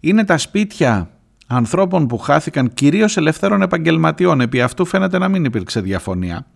Είναι 0.00 0.24
τα 0.24 0.38
σπίτια 0.38 1.10
ανθρώπων 1.46 2.06
που 2.06 2.18
χάθηκαν 2.18 2.72
κυρίως 2.74 3.16
ελεύθερων 3.16 3.62
επαγγελματιών, 3.62 4.40
επί 4.40 4.60
αυτού 4.60 4.84
φαίνεται 4.84 5.18
να 5.18 5.28
μην 5.28 5.44
υπήρξε 5.44 5.80
διαφωνία. 5.80 6.46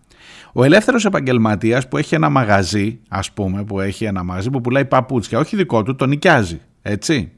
Ο 0.53 0.63
ελεύθερος 0.63 1.05
επαγγελματίας 1.05 1.87
που 1.87 1.97
έχει 1.97 2.15
ένα 2.15 2.29
μαγαζί, 2.29 2.99
ας 3.07 3.31
πούμε, 3.31 3.63
που 3.63 3.79
έχει 3.79 4.05
ένα 4.05 4.23
μαγαζί 4.23 4.49
που 4.49 4.61
πουλάει 4.61 4.85
παπούτσια, 4.85 5.39
όχι 5.39 5.55
δικό 5.55 5.83
του, 5.83 5.95
το 5.95 6.05
νοικιάζει 6.05 6.61
έτσι. 6.81 7.31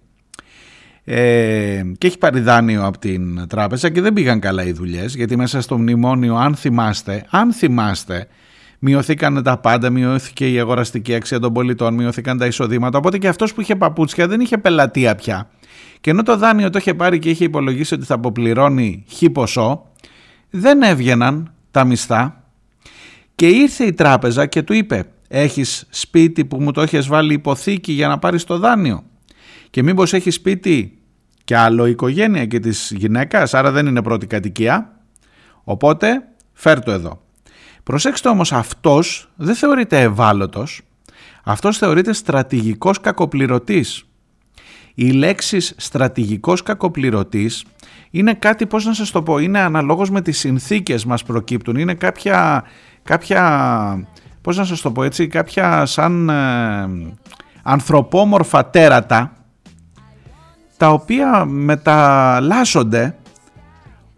Ε, 1.03 1.81
και 1.97 2.07
έχει 2.07 2.17
πάρει 2.17 2.39
δάνειο 2.39 2.85
από 2.85 2.97
την 2.97 3.47
τράπεζα 3.47 3.89
και 3.89 4.01
δεν 4.01 4.13
πήγαν 4.13 4.39
καλά 4.39 4.63
οι 4.63 4.71
δουλειές 4.71 5.15
γιατί 5.15 5.35
μέσα 5.35 5.61
στο 5.61 5.77
μνημόνιο 5.77 6.35
αν 6.35 6.55
θυμάστε, 6.55 7.25
αν 7.29 7.53
θυμάστε 7.53 8.27
μειωθήκαν 8.83 9.43
τα 9.43 9.57
πάντα, 9.57 9.89
μειώθηκε 9.89 10.51
η 10.51 10.59
αγοραστική 10.59 11.13
αξία 11.15 11.39
των 11.39 11.53
πολιτών, 11.53 11.93
μειώθηκαν 11.93 12.37
τα 12.37 12.45
εισοδήματα. 12.45 12.97
Οπότε 12.97 13.17
και 13.17 13.27
αυτός 13.27 13.53
που 13.53 13.61
είχε 13.61 13.75
παπούτσια 13.75 14.27
δεν 14.27 14.39
είχε 14.39 14.57
πελατεία 14.57 15.15
πια. 15.15 15.49
Και 16.01 16.09
ενώ 16.09 16.23
το 16.23 16.37
δάνειο 16.37 16.69
το 16.69 16.77
είχε 16.77 16.93
πάρει 16.93 17.19
και 17.19 17.29
είχε 17.29 17.43
υπολογίσει 17.43 17.93
ότι 17.93 18.05
θα 18.05 18.13
αποπληρώνει 18.13 19.05
χ 19.09 19.23
ποσό 19.31 19.85
δεν 20.49 20.81
έβγαιναν 20.81 21.53
τα 21.71 21.83
μισθά. 21.83 22.43
Και 23.35 23.47
ήρθε 23.47 23.83
η 23.83 23.93
τράπεζα 23.93 24.45
και 24.45 24.61
του 24.61 24.73
είπε 24.73 25.05
έχεις 25.27 25.87
σπίτι 25.89 26.45
που 26.45 26.61
μου 26.61 26.71
το 26.71 26.81
έχεις 26.81 27.07
βάλει 27.07 27.33
υποθήκη 27.33 27.91
για 27.91 28.07
να 28.07 28.19
πάρεις 28.19 28.43
το 28.43 28.57
δάνειο. 28.57 29.03
Και 29.69 29.83
μήπως 29.83 30.13
έχεις 30.13 30.35
σπίτι 30.35 30.97
και 31.43 31.57
άλλο 31.57 31.85
οικογένεια 31.85 32.45
και 32.45 32.59
της 32.59 32.93
γυναίκας, 32.95 33.53
άρα 33.53 33.71
δεν 33.71 33.85
είναι 33.85 34.01
πρώτη 34.01 34.27
κατοικία, 34.27 34.99
οπότε 35.63 36.23
φέρ 36.53 36.83
το 36.83 36.91
εδώ. 36.91 37.21
Προσέξτε 37.91 38.29
όμως 38.29 38.53
αυτός 38.53 39.29
δεν 39.35 39.55
θεωρείται 39.55 40.01
ευάλωτος, 40.01 40.81
αυτός 41.43 41.77
θεωρείται 41.77 42.13
στρατηγικός 42.13 42.99
κακοπληρωτής. 42.99 44.05
Οι 44.93 45.11
λέξεις 45.11 45.73
στρατηγικός 45.77 46.63
κακοπληρωτής 46.63 47.65
είναι 48.11 48.33
κάτι, 48.33 48.65
πώς 48.65 48.85
να 48.85 48.93
σας 48.93 49.11
το 49.11 49.21
πω, 49.23 49.37
είναι 49.37 49.59
αναλόγως 49.59 50.09
με 50.09 50.21
τις 50.21 50.37
συνθήκες 50.39 51.05
μας 51.05 51.23
προκύπτουν, 51.23 51.75
είναι 51.75 51.93
κάποια, 51.93 52.63
κάποια 53.03 54.07
πώς 54.41 54.57
να 54.57 54.63
σας 54.63 54.81
το 54.81 54.91
πω 54.91 55.03
έτσι, 55.03 55.27
κάποια 55.27 55.85
σαν 55.85 56.29
ε, 56.29 57.15
ανθρωπόμορφα 57.63 58.65
τέρατα 58.65 59.33
τα 60.77 60.89
οποία 60.89 61.45
μεταλλάσσονται 61.45 63.15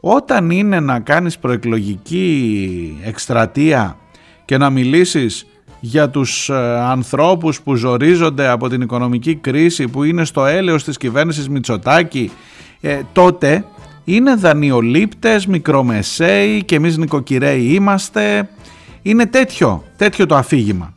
όταν 0.06 0.50
είναι 0.50 0.80
να 0.80 1.00
κάνεις 1.00 1.38
προεκλογική 1.38 2.98
εκστρατεία 3.04 3.98
και 4.46 4.58
να 4.58 4.70
μιλήσεις 4.70 5.46
για 5.80 6.10
τους 6.10 6.50
ε, 6.50 6.54
ανθρώπους 6.80 7.62
που 7.62 7.76
ζορίζονται 7.76 8.48
από 8.48 8.70
την 8.70 8.82
οικονομική 8.82 9.36
κρίση 9.36 9.88
που 9.88 10.04
είναι 10.04 10.26
στο 10.26 10.46
έλεος 10.46 10.84
της 10.84 10.98
κυβέρνησης 10.98 11.50
Μητσοτάκη 11.50 12.32
ε, 12.82 13.02
τότε 13.14 13.66
είναι 14.04 14.36
δανειολήπτες, 14.36 15.46
μικρομεσαίοι 15.46 16.64
και 16.64 16.76
εμείς 16.76 16.98
νοικοκυρέοι 16.98 17.64
είμαστε. 17.64 18.50
Είναι 19.02 19.26
τέτοιο, 19.26 19.84
τέτοιο 19.98 20.26
το 20.26 20.36
αφήγημα. 20.36 20.94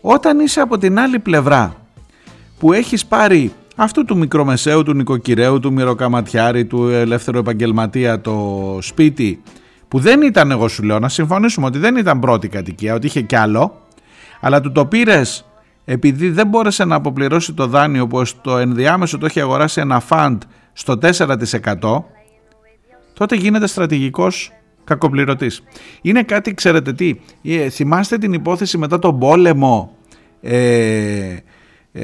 Όταν 0.00 0.40
είσαι 0.40 0.60
από 0.60 0.78
την 0.78 0.98
άλλη 0.98 1.18
πλευρά 1.18 1.76
που 2.58 2.72
έχεις 2.72 3.06
πάρει 3.06 3.52
αυτού 3.82 4.04
του 4.04 4.16
μικρομεσαίου, 4.16 4.82
του 4.82 4.94
νοικοκυρέου, 4.94 5.60
του 5.60 5.72
μυροκαματιάρη, 5.72 6.64
του 6.64 6.88
ελεύθερου 6.88 7.38
επαγγελματία 7.38 8.20
το 8.20 8.78
σπίτι 8.80 9.42
που 9.88 9.98
δεν 9.98 10.22
ήταν 10.22 10.50
εγώ 10.50 10.68
σου 10.68 10.82
λέω 10.82 10.98
να 10.98 11.08
συμφωνήσουμε 11.08 11.66
ότι 11.66 11.78
δεν 11.78 11.96
ήταν 11.96 12.18
πρώτη 12.18 12.48
κατοικία, 12.48 12.94
ότι 12.94 13.06
είχε 13.06 13.20
κι 13.20 13.36
άλλο 13.36 13.80
αλλά 14.40 14.60
του 14.60 14.72
το 14.72 14.86
πήρες 14.86 15.44
επειδή 15.84 16.28
δεν 16.30 16.46
μπόρεσε 16.46 16.84
να 16.84 16.94
αποπληρώσει 16.94 17.52
το 17.52 17.66
δάνειο 17.66 18.06
που 18.06 18.24
στο 18.24 18.56
ενδιάμεσο 18.56 19.18
το 19.18 19.26
έχει 19.26 19.40
αγοράσει 19.40 19.80
ένα 19.80 20.00
φαντ 20.00 20.42
στο 20.72 20.98
4% 21.02 22.02
τότε 23.12 23.36
γίνεται 23.36 23.66
στρατηγικός 23.66 24.52
κακοπληρωτής. 24.84 25.62
Είναι 26.02 26.22
κάτι, 26.22 26.54
ξέρετε 26.54 26.92
τι, 26.92 27.14
ε, 27.42 27.68
θυμάστε 27.68 28.18
την 28.18 28.32
υπόθεση 28.32 28.78
μετά 28.78 28.98
τον 28.98 29.18
πόλεμο 29.18 29.96
ε, 30.40 30.56
ε, 30.56 31.42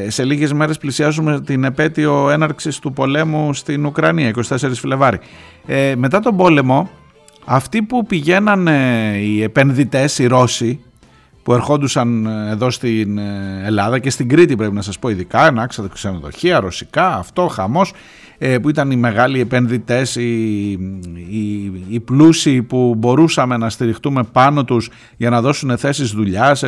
σε 0.09 0.25
λίγες 0.25 0.53
μέρες 0.53 0.79
πλησιάζουμε 0.79 1.41
την 1.41 1.65
επέτειο 1.65 2.31
έναρξης 2.31 2.79
του 2.79 2.93
πολέμου 2.93 3.55
στην 3.55 3.87
Ουκρανία, 3.87 4.31
24 4.49 4.57
Φλεβάρι. 4.75 5.19
Ε, 5.67 5.95
μετά 5.97 6.21
τον 6.21 6.37
πόλεμο, 6.37 6.91
αυτοί 7.45 7.83
που 7.83 8.07
πηγαίνανε 8.07 9.13
οι 9.21 9.43
επενδυτές, 9.43 10.19
οι 10.19 10.27
Ρώσοι, 10.27 10.81
που 11.43 11.53
ερχόντουσαν 11.53 12.27
ε, 12.27 12.51
εδώ 12.51 12.71
στην 12.71 13.19
Ελλάδα 13.65 13.99
και 13.99 14.11
στην 14.11 14.29
Κρήτη 14.29 14.57
πρέπει 14.57 14.75
να 14.75 14.83
σας 14.83 14.99
πω 14.99 15.09
ειδικά, 15.09 15.41
ανάξατε 15.41 15.89
ξενοδοχεία, 15.93 16.61
ρωσικά, 16.61 17.17
αυτό, 17.17 17.47
χαμός, 17.47 17.93
που 18.63 18.69
ήταν 18.69 18.91
οι 18.91 18.97
μεγάλοι 18.97 19.41
επενδυτές, 19.41 20.17
οι, 20.17 20.71
οι, 21.31 21.73
οι 21.89 22.01
πλούσιοι 22.01 22.63
που 22.63 22.95
μπορούσαμε 22.99 23.57
να 23.57 23.71
στηριχτούμε 23.71 24.23
πάνω 24.33 24.65
τους 24.65 24.91
για 25.17 25.31
να 25.31 25.41
δώσουν 25.41 25.79
θέσεις 25.79 26.11
δουλειάς 26.11 26.65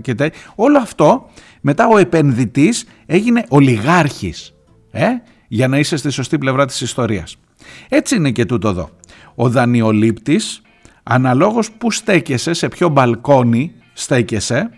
και 0.00 0.14
τέτοια. 0.14 0.40
Όλο 0.54 0.78
αυτό 0.78 1.30
μετά 1.64 1.86
ο 1.86 1.98
επενδυτής 1.98 2.84
έγινε 3.06 3.44
ολιγάρχης 3.48 4.54
ε, 4.90 5.06
για 5.48 5.68
να 5.68 5.78
είσαι 5.78 5.96
στη 5.96 6.10
σωστή 6.10 6.38
πλευρά 6.38 6.66
της 6.66 6.80
ιστορίας. 6.80 7.36
Έτσι 7.88 8.16
είναι 8.16 8.30
και 8.30 8.44
τούτο 8.44 8.68
εδώ. 8.68 8.90
Ο 9.34 9.48
δανειολήπτης 9.48 10.62
αναλόγως 11.02 11.72
που 11.72 11.90
στέκεσαι, 11.90 12.52
σε 12.52 12.68
ποιο 12.68 12.88
μπαλκόνι 12.88 13.72
στέκεσαι, 13.92 14.70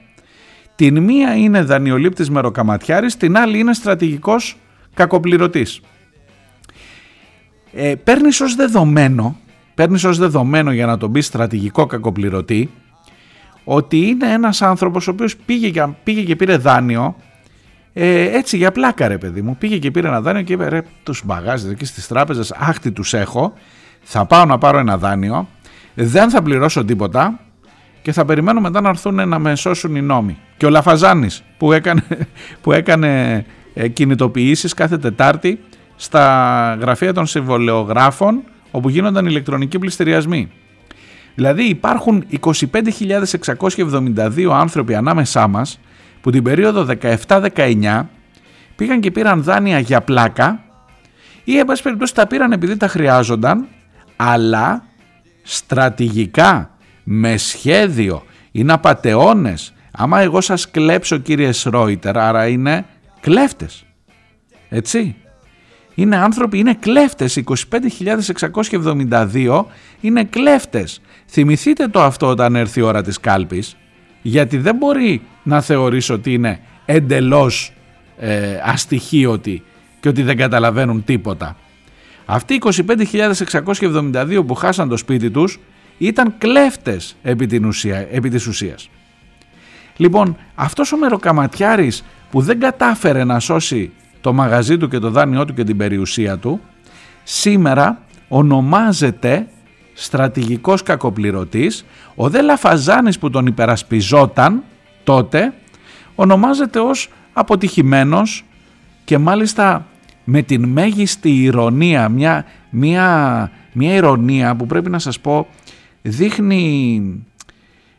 την 0.75 1.03
μία 1.03 1.37
είναι 1.37 1.63
δανειολήπτης 1.63 2.31
μεροκαματιάρης, 2.31 3.17
την 3.17 3.37
άλλη 3.37 3.59
είναι 3.59 3.75
στρατηγικός 3.75 4.57
κακοπληρωτής. 4.95 5.81
Ε, 7.73 7.95
παίρνεις 7.95 8.41
ως 8.41 8.55
δεδομένο, 8.55 9.37
παίρνεις 9.75 10.05
ως 10.05 10.19
δεδομένο 10.19 10.73
για 10.73 10.87
να 10.87 10.97
τον 10.97 11.13
πεις 11.13 11.27
στρατηγικό 11.27 11.87
κακοπληρωτή, 11.87 12.71
ότι 13.65 14.07
είναι 14.07 14.33
ένας 14.33 14.63
άνθρωπος 14.63 15.09
ο 15.09 15.11
οποίος 15.11 15.37
πήγε 15.37 15.71
και, 15.71 15.87
πήγε 16.05 16.23
και 16.23 16.37
πήρε 16.37 16.57
δάνειο 16.57 17.17
ε, 17.97 18.37
έτσι 18.37 18.57
για 18.57 18.73
πλάκα 18.73 19.09
ρε 19.09 19.19
παιδί 19.19 19.43
μου. 19.43 19.57
Πήγε 19.57 19.79
και 19.79 19.91
πήρε 19.91 20.09
ένα 20.09 20.21
δάνειο 20.21 20.43
και 20.43 20.53
είπε 20.53 20.69
ρε 20.69 20.83
τους 21.03 21.23
μπαγάζετε 21.25 21.73
εκεί 21.73 21.85
στις 21.85 22.07
τράπεζες. 22.07 22.53
Άχτι 22.53 22.93
τους 22.93 23.15
έχω. 23.15 23.53
Θα 24.03 24.25
πάω 24.25 24.45
να 24.45 24.59
πάρω 24.59 24.79
ένα 24.79 24.99
δάνειο. 24.99 25.49
Δεν 25.95 26.31
θα 26.31 26.43
πληρώσω 26.43 26.85
τίποτα 26.85 27.41
και 28.03 28.13
θα 28.13 28.25
περιμένω 28.25 28.61
μετά 28.61 28.81
να 28.81 28.89
έρθουν 28.89 29.29
να 29.29 29.39
με 29.39 29.57
σώσουν 29.57 29.97
οι 29.97 30.03
νόμοι 30.03 30.39
και 30.57 30.67
ο 30.67 30.71
Λαφαζάνης 30.71 31.43
που 31.59 31.73
έκανε, 31.73 32.03
που 32.63 32.73
έκανε 32.73 33.45
ε, 33.75 33.89
κινητοποιήσεις 33.89 34.75
κάθε 34.75 34.99
Τετάρτη 34.99 35.61
στα 35.97 36.77
γραφεία 36.81 37.13
των 37.13 37.27
συμβολεογράφων 37.27 38.43
όπου 38.71 38.89
γίνονταν 38.89 39.27
ηλεκτρονικοί 39.27 39.79
πληστηριασμοί 39.79 40.51
Δηλαδή 41.35 41.65
υπάρχουν 41.65 42.25
25.672 42.41 44.51
άνθρωποι 44.53 44.95
ανάμεσά 44.95 45.49
μας 45.49 45.81
που 46.21 46.31
την 46.31 46.43
περίοδο 46.43 46.87
17-19 47.27 48.03
πήγαν 48.77 49.01
και 49.01 49.11
πήραν 49.11 49.43
δάνεια 49.43 49.79
για 49.79 50.01
πλάκα 50.01 50.65
ή 51.45 51.59
εν 51.59 51.65
πάση 51.65 51.83
περιπτώσει 51.83 52.15
τα 52.15 52.27
πήραν 52.27 52.53
επειδή 52.53 52.77
τα 52.77 52.89
χρειάζονταν 52.89 53.67
αλλά 54.17 54.85
στρατηγικά 55.43 56.71
με 57.05 57.37
σχέδιο 57.37 58.25
είναι 58.51 58.73
απατεώνες 58.73 59.75
άμα 59.91 60.21
εγώ 60.21 60.41
σας 60.41 60.71
κλέψω 60.71 61.19
κύριε 61.19 61.53
Σρόιτερ 61.53 62.19
άρα 62.19 62.47
είναι 62.47 62.87
κλέφτες. 63.21 63.85
Έτσι 64.69 65.17
είναι 65.95 66.17
άνθρωποι, 66.17 66.59
είναι 66.59 66.75
κλέφτες 66.75 67.43
25.672 67.71 69.65
είναι 70.01 70.25
κλέφτες 70.25 71.01
Θυμηθείτε 71.27 71.89
το 71.89 72.03
αυτό 72.03 72.27
όταν 72.27 72.57
έρθει 72.57 72.81
η 72.81 72.83
ώρα 72.83 73.03
της 73.03 73.21
κάλπης, 73.21 73.77
γιατί 74.23 74.57
δεν 74.57 74.77
μπορεί 74.77 75.23
να 75.43 75.61
θεωρήσει 75.61 76.13
ότι 76.13 76.33
είναι 76.33 76.61
εντελώς 76.85 77.73
ε, 78.19 78.61
αστοιχείωτοι 78.65 79.63
και 80.01 80.09
ότι 80.09 80.23
δεν 80.23 80.37
καταλαβαίνουν 80.37 81.05
τίποτα. 81.05 81.57
Αυτοί 82.25 82.55
οι 82.55 82.61
25.672 82.63 84.43
που 84.47 84.55
χάσαν 84.55 84.89
το 84.89 84.97
σπίτι 84.97 85.31
τους 85.31 85.61
ήταν 85.99 86.35
κλέφτες 86.39 87.17
επί, 87.23 87.47
την 87.47 87.65
ουσία, 87.65 88.09
επί 88.11 88.29
της 88.29 88.47
ουσίας. 88.47 88.91
Λοιπόν, 89.97 90.37
αυτός 90.55 90.93
ο 90.93 90.97
μεροκαματιάρης 90.97 92.05
που 92.31 92.41
δεν 92.41 92.61
κατάφερε 92.61 93.25
να 93.25 93.39
σώσει 93.39 93.93
το 94.25 94.33
μαγαζί 94.33 94.77
του 94.77 94.89
και 94.89 94.99
το 94.99 95.11
δάνειό 95.11 95.45
του 95.45 95.55
και 95.55 95.65
την 95.65 95.77
περιουσία 95.77 96.39
του, 96.39 96.61
σήμερα 97.23 98.03
ονομάζεται 98.29 99.47
στρατηγικός 99.95 100.83
κακοπληρωτής, 100.83 101.85
ο 102.15 102.29
δε 102.29 102.43
Λαφαζάνης 102.43 103.19
που 103.19 103.31
τον 103.31 103.47
υπερασπιζόταν 103.47 104.63
τότε 105.05 105.55
ονομάζεται 106.15 106.79
ως 106.79 107.11
αποτυχημένος 107.33 108.45
και 109.05 109.19
μάλιστα 109.19 109.87
με 110.25 110.43
την 110.43 110.69
μέγιστη 110.69 111.43
ηρωνία, 111.43 112.09
μια, 112.09 112.45
μια, 112.71 113.51
μια 113.73 113.95
ηρωνία 113.95 114.57
που 114.57 114.67
πρέπει 114.67 114.91
να 114.91 114.99
σας 114.99 115.21
πω 115.21 115.47
δείχνει, 116.03 117.03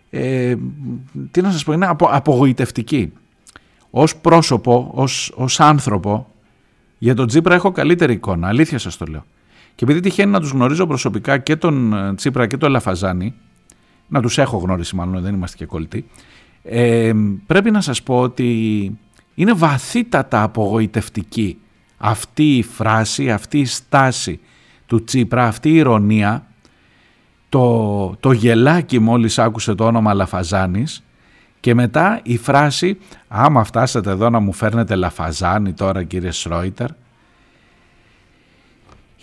ε, 0.09 0.55
τι 1.31 1.41
να 1.41 1.51
σας 1.51 1.63
πω, 1.63 1.73
είναι 1.73 1.87
απο, 1.87 2.07
απογοητευτική. 2.11 3.13
Ως 3.97 4.15
πρόσωπο, 4.15 4.91
ως, 4.93 5.33
ως 5.35 5.59
άνθρωπο, 5.59 6.27
για 6.97 7.15
τον 7.15 7.27
Τζίπρα 7.27 7.55
έχω 7.55 7.71
καλύτερη 7.71 8.13
εικόνα, 8.13 8.47
αλήθεια 8.47 8.79
σας 8.79 8.97
το 8.97 9.05
λέω. 9.05 9.25
Και 9.75 9.83
επειδή 9.83 9.99
τυχαίνει 9.99 10.31
να 10.31 10.39
τους 10.39 10.49
γνωρίζω 10.49 10.87
προσωπικά 10.87 11.37
και 11.37 11.55
τον 11.55 11.93
ε, 11.93 12.15
Τσίπρα 12.15 12.47
και 12.47 12.57
τον 12.57 12.71
Λαφαζάνη, 12.71 13.33
να 14.07 14.21
τους 14.21 14.37
έχω 14.37 14.57
γνωρίσει 14.57 14.95
μάλλον, 14.95 15.21
δεν 15.21 15.33
είμαστε 15.33 15.57
και 15.57 15.65
κολλητοί, 15.65 16.05
ε, 16.63 17.11
πρέπει 17.45 17.71
να 17.71 17.81
σας 17.81 18.03
πω 18.03 18.19
ότι 18.19 18.99
Είναι 19.35 19.53
βαθύτατα 19.53 20.43
απογοητευτική 20.43 21.57
αυτή 21.97 22.57
η 22.57 22.63
φράση, 22.63 23.31
αυτή 23.31 23.59
η 23.59 23.65
στάση 23.65 24.39
του 24.85 25.03
Τσίπρα, 25.03 25.47
αυτή 25.47 25.69
η 25.69 25.75
ηρωνία, 25.75 26.47
το, 27.49 28.15
το 28.19 28.31
γελάκι 28.31 28.99
μόλις 28.99 29.39
άκουσε 29.39 29.75
το 29.75 29.85
όνομα 29.85 30.13
Λαφαζάνης 30.13 31.04
και 31.65 31.73
μετά 31.73 32.19
η 32.23 32.37
φράση 32.37 32.97
«Άμα 33.27 33.63
φτάσετε 33.63 34.09
εδώ 34.09 34.29
να 34.29 34.39
μου 34.39 34.53
φέρνετε 34.53 34.95
Λαφαζάνη 34.95 35.73
τώρα 35.73 36.03
κύριε 36.03 36.31
Σρόιτερ» 36.31 36.87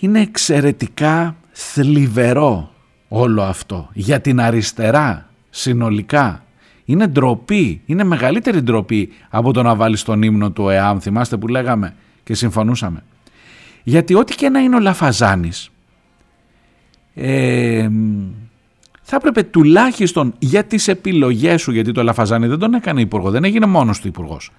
είναι 0.00 0.20
εξαιρετικά 0.20 1.36
θλιβερό 1.50 2.72
όλο 3.08 3.42
αυτό 3.42 3.88
για 3.92 4.20
την 4.20 4.40
αριστερά 4.40 5.28
συνολικά. 5.50 6.44
Είναι 6.84 7.06
ντροπή, 7.06 7.82
είναι 7.86 8.04
μεγαλύτερη 8.04 8.60
ντροπή 8.60 9.12
από 9.28 9.52
το 9.52 9.62
να 9.62 9.74
βάλεις 9.74 10.02
τον 10.02 10.22
ύμνο 10.22 10.50
του 10.50 10.68
ΕΑΜ, 10.68 10.98
θυμάστε 11.00 11.36
που 11.36 11.48
λέγαμε 11.48 11.94
και 12.24 12.34
συμφωνούσαμε. 12.34 13.02
Γιατί 13.82 14.14
ό,τι 14.14 14.34
και 14.34 14.48
να 14.48 14.60
είναι 14.60 14.76
ο 14.76 14.80
Λαφαζάνης, 14.80 15.70
ε, 17.14 17.88
θα 19.02 19.16
έπρεπε 19.16 19.42
τουλάχιστον 19.42 20.34
για 20.38 20.64
τις 20.64 20.88
επιλογές 20.88 21.60
σου, 21.60 21.72
γιατί 21.72 21.92
το 21.92 22.02
Λαφαζάνη 22.02 22.46
δεν 22.46 22.58
τον 22.58 22.74
έκανε 22.74 23.00
υπουργό, 23.00 23.30
δεν 23.30 23.44
έγινε 23.44 23.66
μόνος 23.66 24.00
του 24.00 24.08
υπουργός. 24.08 24.50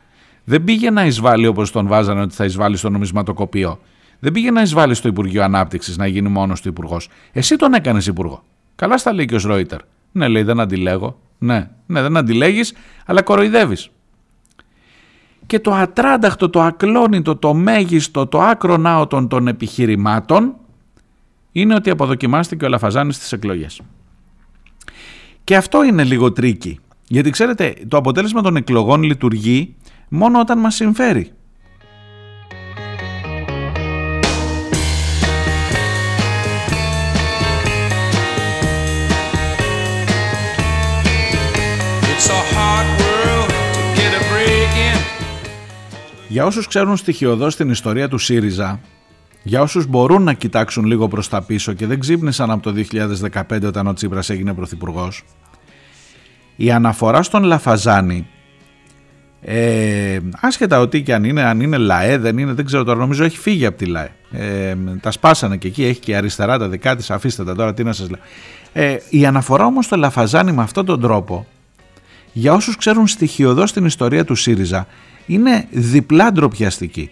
Δεν 0.43 0.63
πήγε 0.63 0.89
να 0.89 1.05
εισβάλλει 1.05 1.47
όπως 1.47 1.71
τον 1.71 1.87
βάζανε 1.87 2.21
ότι 2.21 2.35
θα 2.35 2.45
εισβάλλει 2.45 2.77
στο 2.77 2.89
νομισματοκοπείο. 2.89 3.79
Δεν 4.19 4.31
πήγε 4.31 4.51
να 4.51 4.61
εισβάλλει 4.61 4.93
στο 4.93 5.07
Υπουργείο 5.07 5.43
Ανάπτυξης 5.43 5.97
να 5.97 6.07
γίνει 6.07 6.29
μόνος 6.29 6.61
του 6.61 6.67
υπουργός. 6.67 7.09
Εσύ 7.31 7.55
τον 7.55 7.73
έκανες 7.73 8.07
υπουργό. 8.07 8.43
Καλά 8.75 8.97
στα 8.97 9.13
λέει 9.13 9.25
και 9.25 9.35
ο 9.35 9.39
Ρόιτερ. 9.43 9.79
Ναι, 10.11 10.27
λέει, 10.27 10.43
δεν 10.43 10.59
αντιλέγω. 10.59 11.19
Ναι, 11.37 11.69
ναι, 11.85 12.01
δεν 12.01 12.17
αντιλέγεις, 12.17 12.73
αλλά 13.05 13.21
κοροϊδεύεις. 13.21 13.89
Και 15.45 15.59
το 15.59 15.73
ατράνταχτο, 15.73 16.49
το 16.49 16.61
ακλόνητο, 16.61 17.35
το 17.35 17.53
μέγιστο, 17.53 18.27
το 18.27 18.41
άκρο 18.41 19.07
των, 19.07 19.27
των 19.27 19.47
επιχειρημάτων 19.47 20.55
είναι 21.51 21.75
ότι 21.75 21.89
αποδοκιμάστηκε 21.89 22.65
ο 22.65 22.69
Λαφαζάνης 22.69 23.15
στις 23.15 23.31
εκλογές. 23.31 23.81
Και 25.43 25.55
αυτό 25.55 25.83
είναι 25.83 26.03
λίγο 26.03 26.31
tricky. 26.31 26.79
Γιατί 27.07 27.29
ξέρετε, 27.29 27.75
το 27.87 27.97
αποτέλεσμα 27.97 28.41
των 28.41 28.55
εκλογών 28.55 29.03
λειτουργεί 29.03 29.75
μόνο 30.09 30.39
όταν 30.39 30.59
μας 30.59 30.75
συμφέρει. 30.75 31.31
Για 46.27 46.45
όσους 46.45 46.67
ξέρουν 46.67 46.97
στοιχειοδός 46.97 47.55
την 47.55 47.69
ιστορία 47.69 48.07
του 48.07 48.17
ΣΥΡΙΖΑ, 48.17 48.79
για 49.43 49.61
όσους 49.61 49.87
μπορούν 49.87 50.23
να 50.23 50.33
κοιτάξουν 50.33 50.85
λίγο 50.85 51.07
προς 51.07 51.29
τα 51.29 51.41
πίσω 51.41 51.73
και 51.73 51.85
δεν 51.85 51.99
ξύπνησαν 51.99 52.51
από 52.51 52.61
το 52.61 52.73
2015 53.31 53.63
όταν 53.65 53.87
ο 53.87 53.93
Τσίπρας 53.93 54.29
έγινε 54.29 54.53
πρωθυπουργός. 54.53 55.23
η 56.55 56.71
αναφορά 56.71 57.23
στον 57.23 57.43
Λαφαζάνη, 57.43 58.27
ε, 59.41 60.19
άσχετα 60.39 60.79
ότι 60.79 61.01
και 61.01 61.13
αν 61.13 61.23
είναι, 61.23 61.43
αν 61.43 61.61
είναι 61.61 61.77
ΛΑΕ, 61.77 62.17
δεν 62.17 62.37
είναι, 62.37 62.53
δεν 62.53 62.65
ξέρω 62.65 62.83
τώρα, 62.83 62.99
νομίζω 62.99 63.23
έχει 63.23 63.37
φύγει 63.37 63.65
από 63.65 63.77
τη 63.77 63.85
ΛΑΕ. 63.85 64.11
Ε, 64.31 64.75
τα 65.01 65.11
σπάσανε 65.11 65.57
και 65.57 65.67
εκεί, 65.67 65.83
έχει 65.85 65.99
και 65.99 66.15
αριστερά 66.15 66.57
τα 66.57 66.69
δικά 66.69 66.95
της, 66.95 67.11
αφήστε 67.11 67.43
τα 67.43 67.55
τώρα, 67.55 67.73
τι 67.73 67.83
να 67.83 67.93
σας 67.93 68.09
λέω. 68.09 68.19
Ε, 68.73 68.97
η 69.09 69.25
αναφορά 69.25 69.65
όμως 69.65 69.85
στο 69.85 69.95
Λαφαζάνη 69.95 70.51
με 70.51 70.61
αυτόν 70.61 70.85
τον 70.85 71.01
τρόπο, 71.01 71.47
για 72.33 72.53
όσους 72.53 72.75
ξέρουν 72.77 73.07
στοιχειοδός 73.07 73.71
την 73.73 73.85
ιστορία 73.85 74.25
του 74.25 74.35
ΣΥΡΙΖΑ, 74.35 74.87
είναι 75.25 75.67
διπλά 75.71 76.31
ντροπιαστική. 76.31 77.09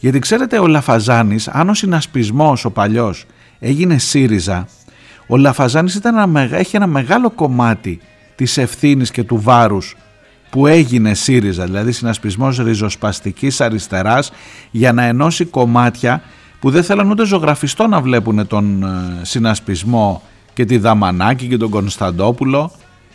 Γιατί 0.00 0.18
ξέρετε 0.18 0.58
ο 0.58 0.66
Λαφαζάνης, 0.66 1.48
αν 1.48 1.68
ο 1.68 1.74
συνασπισμός 1.74 2.64
ο 2.64 2.70
παλιός 2.70 3.26
έγινε 3.58 3.98
ΣΥΡΙΖΑ, 3.98 4.66
ο 5.26 5.36
Λαφαζάνης 5.36 5.94
ήταν 5.94 6.18
ένα, 6.18 6.56
έχει 6.56 6.76
ένα 6.76 6.86
μεγάλο 6.86 7.30
κομμάτι 7.30 8.00
της 8.34 8.58
ευθύνης 8.58 9.10
και 9.10 9.24
του 9.24 9.40
βάρους 9.40 9.96
που 10.50 10.66
έγινε 10.66 11.14
ΣΥΡΙΖΑ, 11.14 11.64
δηλαδή 11.64 11.92
συνασπισμός 11.92 12.58
ριζοσπαστικής 12.58 13.60
αριστεράς 13.60 14.32
για 14.70 14.92
να 14.92 15.02
ενώσει 15.02 15.44
κομμάτια 15.44 16.22
που 16.60 16.70
δεν 16.70 16.84
θέλαν 16.84 17.10
ούτε 17.10 17.24
ζωγραφιστό 17.24 17.86
να 17.86 18.00
βλέπουν 18.00 18.46
τον 18.46 18.82
ε, 18.82 18.88
συνασπισμό 19.22 20.22
και 20.54 20.64
τη 20.64 20.78
Δαμανάκη 20.78 21.46
και 21.46 21.56
τον 21.56 21.70
Κωνσταντόπουλο. 21.70 22.72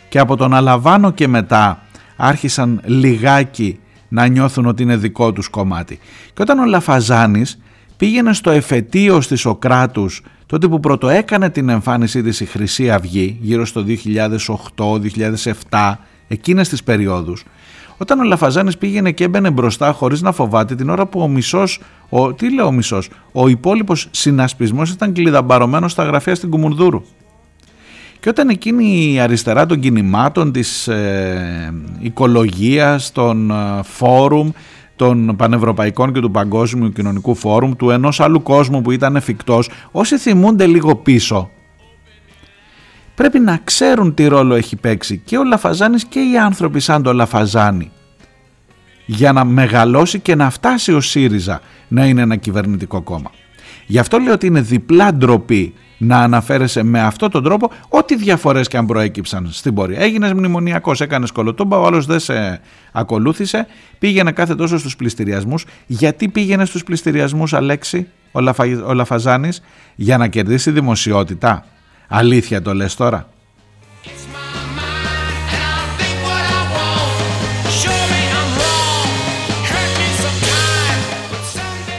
Και 0.08 0.18
από 0.18 0.36
τον 0.36 0.54
Αλαβάνο 0.54 1.10
και 1.10 1.28
μετά 1.28 1.82
άρχισαν 2.16 2.80
λιγάκι 2.84 3.78
να 4.08 4.26
νιώθουν 4.26 4.66
ότι 4.66 4.82
είναι 4.82 4.96
δικό 4.96 5.32
τους 5.32 5.48
κομμάτι. 5.48 5.98
Και 6.34 6.42
όταν 6.42 6.58
ο 6.58 6.64
Λαφαζάνης 6.64 7.58
πήγαινε 7.96 8.32
στο 8.32 8.50
εφετείο 8.50 9.20
στη 9.20 9.36
Σοκράτους 9.36 10.22
τότε 10.46 10.68
που 10.68 10.80
πρώτο 10.80 11.08
έκανε 11.08 11.50
την 11.50 11.68
εμφάνισή 11.68 12.22
της 12.22 12.40
η 12.40 12.44
Χρυσή 12.44 12.90
Αυγή 12.90 13.38
γύρω 13.40 13.64
στο 13.64 13.84
2008-2007 15.70 15.94
εκείνες 16.28 16.68
τις 16.68 16.82
περιόδους 16.82 17.44
όταν 17.96 18.20
ο 18.20 18.22
Λαφαζάνης 18.22 18.78
πήγαινε 18.78 19.12
και 19.12 19.24
έμπαινε 19.24 19.50
μπροστά 19.50 19.92
χωρίς 19.92 20.22
να 20.22 20.32
φοβάται 20.32 20.74
την 20.74 20.88
ώρα 20.88 21.06
που 21.06 21.20
ο 21.20 21.28
μισός, 21.28 21.80
ο, 22.08 22.32
τι 22.32 22.54
λέω 22.54 22.66
ο 22.66 22.72
μισός, 22.72 23.08
ο 23.32 23.48
υπόλοιπος 23.48 24.08
συνασπισμός 24.10 24.90
ήταν 24.90 25.12
κλειδαμπαρωμένος 25.12 25.92
στα 25.92 26.04
γραφεία 26.04 26.34
στην 26.34 26.50
Κουμουνδούρου. 26.50 27.02
Και 28.26 28.32
όταν 28.32 28.48
εκείνη 28.48 29.12
η 29.12 29.20
αριστερά 29.20 29.66
των 29.66 29.80
κινημάτων, 29.80 30.52
της 30.52 30.88
ε, 30.88 31.74
οικολογίας, 31.98 33.12
των 33.12 33.50
ε, 33.50 33.80
φόρουμ, 33.82 34.50
των 34.96 35.36
πανευρωπαϊκών 35.36 36.12
και 36.12 36.20
του 36.20 36.30
παγκόσμιου 36.30 36.92
κοινωνικού 36.92 37.34
φόρουμ, 37.34 37.72
του 37.72 37.90
ενός 37.90 38.20
άλλου 38.20 38.42
κόσμου 38.42 38.82
που 38.82 38.90
ήταν 38.90 39.16
εφικτός, 39.16 39.70
όσοι 39.90 40.18
θυμούνται 40.18 40.66
λίγο 40.66 40.96
πίσω, 40.96 41.50
πρέπει 43.14 43.38
να 43.38 43.60
ξέρουν 43.64 44.14
τι 44.14 44.26
ρόλο 44.26 44.54
έχει 44.54 44.76
παίξει 44.76 45.22
και 45.24 45.38
ο 45.38 45.44
Λαφαζάνης 45.44 46.04
και 46.04 46.20
οι 46.20 46.38
άνθρωποι 46.38 46.80
σαν 46.80 47.02
το 47.02 47.12
Λαφαζάνη 47.12 47.90
για 49.06 49.32
να 49.32 49.44
μεγαλώσει 49.44 50.20
και 50.20 50.34
να 50.34 50.50
φτάσει 50.50 50.92
ο 50.92 51.00
ΣΥΡΙΖΑ 51.00 51.60
να 51.88 52.06
είναι 52.06 52.22
ένα 52.22 52.36
κυβερνητικό 52.36 53.02
κόμμα. 53.02 53.30
Γι' 53.86 53.98
αυτό 53.98 54.18
λέω 54.18 54.32
ότι 54.32 54.46
είναι 54.46 54.60
διπλά 54.60 55.14
ντροπή 55.14 55.74
να 55.98 56.18
αναφέρεσαι 56.18 56.82
με 56.82 57.00
αυτόν 57.00 57.30
τον 57.30 57.42
τρόπο 57.42 57.70
ό,τι 57.88 58.16
διαφορές 58.16 58.68
και 58.68 58.76
αν 58.76 58.86
προέκυψαν 58.86 59.48
στην 59.52 59.74
πορεία. 59.74 60.00
Έγινες 60.00 60.32
μνημονιακός, 60.32 61.00
έκανες 61.00 61.30
κολοτόμπα, 61.30 61.78
ο 61.78 61.86
άλλος 61.86 62.06
δεν 62.06 62.18
σε 62.18 62.60
ακολούθησε, 62.92 63.66
πήγαινε 63.98 64.32
κάθε 64.32 64.54
τόσο 64.54 64.78
στους 64.78 64.96
πληστηριασμούς. 64.96 65.64
Γιατί 65.86 66.28
πήγαινε 66.28 66.64
στους 66.64 66.84
πληστηριασμούς, 66.84 67.52
Αλέξη, 67.52 68.08
ο, 68.32 68.40
Λαφα... 68.40 68.64
ο 68.86 68.94
Λαφαζάνης, 68.94 69.62
για 69.94 70.18
να 70.18 70.28
κερδίσει 70.28 70.70
δημοσιότητα; 70.70 71.64
Αλήθεια 72.08 72.62
το 72.62 72.74
λες 72.74 72.94
τώρα. 72.94 73.28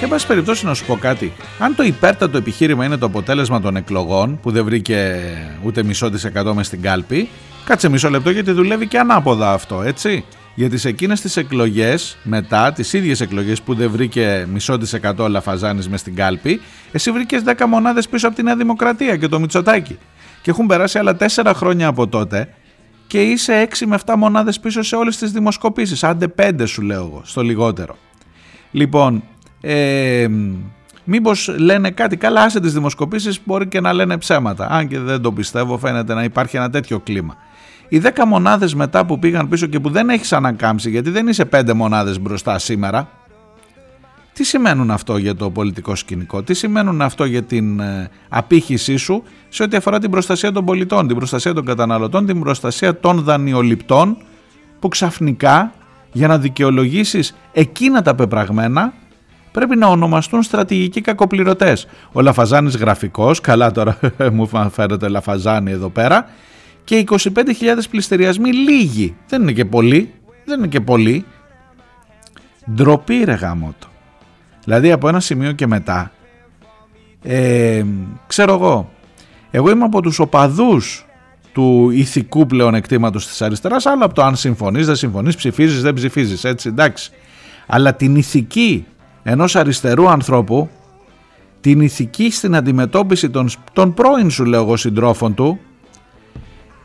Εν 0.08 0.14
πάση 0.14 0.28
περιπτώσει 0.28 0.66
να 0.66 0.74
σου 0.74 0.86
πω 0.86 0.96
κάτι. 0.96 1.34
Αν 1.60 1.76
το 1.76 1.84
υπέρτατο 1.84 2.38
επιχείρημα 2.38 2.86
είναι 2.86 2.98
το 2.98 3.06
αποτέλεσμα 3.06 3.62
των 3.62 3.76
εκλογών, 3.76 4.40
που 4.42 4.52
δεν 4.52 4.64
βρήκε 4.64 5.22
ούτε 5.64 5.84
μισό 5.84 6.10
της 6.10 6.24
εκατό 6.24 6.54
μες 6.56 6.66
στην 6.66 6.82
κάλπη, 6.82 7.30
κάτσε 7.66 7.90
μισό 7.90 8.10
λεπτό 8.10 8.30
γιατί 8.30 8.52
δουλεύει 8.52 8.88
και 8.88 8.98
ανάποδα 8.98 9.52
αυτό, 9.54 9.82
έτσι. 9.82 10.26
Γιατί 10.56 10.78
σε 10.78 10.90
εκείνες 10.90 11.22
τις 11.22 11.38
εκλογές, 11.38 12.18
μετά 12.24 12.72
τις 12.72 12.94
ίδιες 12.94 13.22
εκλογές 13.22 13.62
που 13.62 13.74
δεν 13.74 13.90
βρήκε 13.90 14.48
μισό 14.52 14.78
της 14.78 14.94
εκατό 14.94 15.28
Λαφαζάνης 15.28 15.90
μες 15.90 16.00
στην 16.00 16.16
κάλπη, 16.16 16.62
εσύ 16.92 17.12
βρήκες 17.12 17.44
10 17.44 17.66
μονάδες 17.68 18.08
πίσω 18.08 18.28
από 18.28 18.36
τη 18.36 18.44
Νέα 18.44 18.56
Δημοκρατία 18.56 19.18
και 19.18 19.28
το 19.28 19.40
Μητσοτάκι. 19.40 19.98
Και 20.42 20.50
έχουν 20.50 20.66
περάσει 20.66 20.98
άλλα 20.98 21.16
4 21.16 21.52
χρόνια 21.56 21.88
από 21.88 22.08
τότε 22.08 22.54
και 23.08 23.22
είσαι 23.22 23.68
6 23.70 23.86
με 23.86 24.00
7 24.06 24.14
μονάδες 24.18 24.60
πίσω 24.60 24.82
σε 24.82 24.96
όλες 24.96 25.18
τις 25.18 25.32
δημοσκοπήσεις. 25.32 26.04
Άντε 26.04 26.28
5 26.28 26.68
σου 26.68 26.82
λέω 26.82 27.00
εγώ, 27.00 27.22
στο 27.26 27.42
λιγότερο. 27.42 27.98
Λοιπόν, 28.72 29.24
ε, 29.62 30.28
μήπως 31.04 31.56
λένε 31.58 31.92
κάτι 31.92 32.18
καλά 32.18 32.42
άσε 32.42 32.60
τις 32.60 32.74
δημοσκοπήσεις 32.74 33.40
μπορεί 33.46 33.68
και 33.68 33.80
να 33.80 33.94
λένε 33.94 34.18
ψέματα. 34.18 34.68
Αν 34.70 34.88
και 34.88 35.00
δεν 35.00 35.22
το 35.22 35.32
πιστεύω 35.32 35.78
φαίνεται 35.78 36.14
να 36.14 36.24
υπάρχει 36.24 36.58
ένα 36.58 36.70
τέτοιο 36.70 37.00
κλίμα. 37.00 37.36
Οι 37.90 38.02
10 38.04 38.10
μονάδες 38.28 38.74
μετά 38.74 39.06
που 39.06 39.20
πήγαν 39.20 39.50
πίσω 39.50 39.66
και 39.66 39.80
που 39.80 39.90
δεν 39.90 40.10
έχεις 40.10 40.34
ανακάμψει 40.34 40.90
γιατί 40.90 41.10
δεν 41.10 41.28
είσαι 41.28 41.50
5 41.52 41.74
μονάδες 41.74 42.20
μπροστά 42.20 42.60
σήμερα 42.60 43.10
τι 44.38 44.44
σημαίνουν 44.44 44.92
αυτό 44.92 45.18
για 45.18 45.36
το 45.36 45.50
πολιτικό 45.50 45.96
σκηνικό, 45.96 46.44
τι 46.44 46.54
σημαίνουν 46.54 47.02
αυτό 47.02 47.26
για 47.26 47.44
την 47.44 47.80
ε, 47.80 48.10
απήχησή 48.30 48.96
σου 48.96 49.24
σε 49.50 49.64
ό,τι 49.64 49.78
αφορά 49.78 50.00
την 50.00 50.12
προστασία 50.12 50.52
των 50.52 50.66
πολιτών, 50.66 51.08
την 51.08 51.16
προστασία 51.16 51.54
των 51.54 51.66
καταναλωτών, 51.66 52.26
την 52.26 52.40
προστασία 52.40 53.00
των 53.00 53.22
δανειοληπτών 53.22 54.18
που 54.80 54.88
ξαφνικά 54.88 55.74
για 56.12 56.28
να 56.28 56.38
δικαιολογήσεις 56.38 57.36
εκείνα 57.52 58.02
τα 58.02 58.16
πεπραγμένα 58.16 58.94
πρέπει 59.58 59.76
να 59.76 59.88
ονομαστούν 59.88 60.44
στρατηγικοί 60.44 61.02
κακοπληρωτές. 61.02 61.88
Ο 62.12 62.22
Λαφαζάνης 62.22 62.76
γραφικός, 62.76 63.42
καλά 63.42 63.72
τώρα 63.72 64.00
μου 64.34 64.50
φέρετε 64.72 65.08
Λαφαζάνη 65.08 65.72
εδώ 65.72 65.90
πέρα, 65.90 66.30
και 66.84 67.04
25.000 67.08 67.20
πληστηριασμοί 67.90 68.54
λίγοι. 68.54 69.16
Δεν 69.28 69.42
είναι 69.42 69.52
και 69.52 69.66
πολλοί, 69.66 70.14
δεν 70.46 70.58
είναι 70.58 70.68
και 70.68 70.80
πολλοί. 70.80 71.26
Ντροπή 72.72 73.24
ρε 73.24 73.34
γαμότο. 73.34 73.88
Δηλαδή 74.64 74.92
από 74.92 75.08
ένα 75.08 75.20
σημείο 75.20 75.52
και 75.52 75.68
μετά, 75.68 76.12
ε, 77.24 77.84
ξέρω 78.28 78.54
εγώ, 78.54 78.90
εγώ 79.52 79.70
είμαι 79.70 79.84
από 79.84 80.02
τους 80.02 80.20
οπαδούς 80.20 81.06
του 81.54 81.90
ηθικού 81.90 82.46
πλεονεκτήματος 82.46 83.28
της 83.28 83.42
αριστεράς, 83.42 83.86
αλλά 83.86 84.06
από 84.06 84.14
το 84.14 84.22
αν 84.24 84.36
συμφωνείς, 84.36 84.86
δεν 84.86 84.96
συμφωνείς, 84.96 85.36
ψηφίζεις, 85.36 85.82
δεν 85.82 85.94
ψηφίζεις, 85.94 86.44
έτσι, 86.44 86.68
εντάξει. 86.68 87.12
Αλλά 87.68 87.94
την 87.94 88.16
ηθική 88.16 88.86
ενός 89.30 89.56
αριστερού 89.56 90.10
ανθρώπου, 90.10 90.70
την 91.62 91.82
ηθική 91.82 92.32
στην 92.32 92.56
αντιμετώπιση 92.56 93.30
των, 93.30 93.50
των 93.74 93.94
πρώην 93.94 94.30
σου 94.30 94.46
λέω 94.46 94.62
εγώ 94.62 94.78
συντρόφων 94.78 95.34
του, 95.34 95.60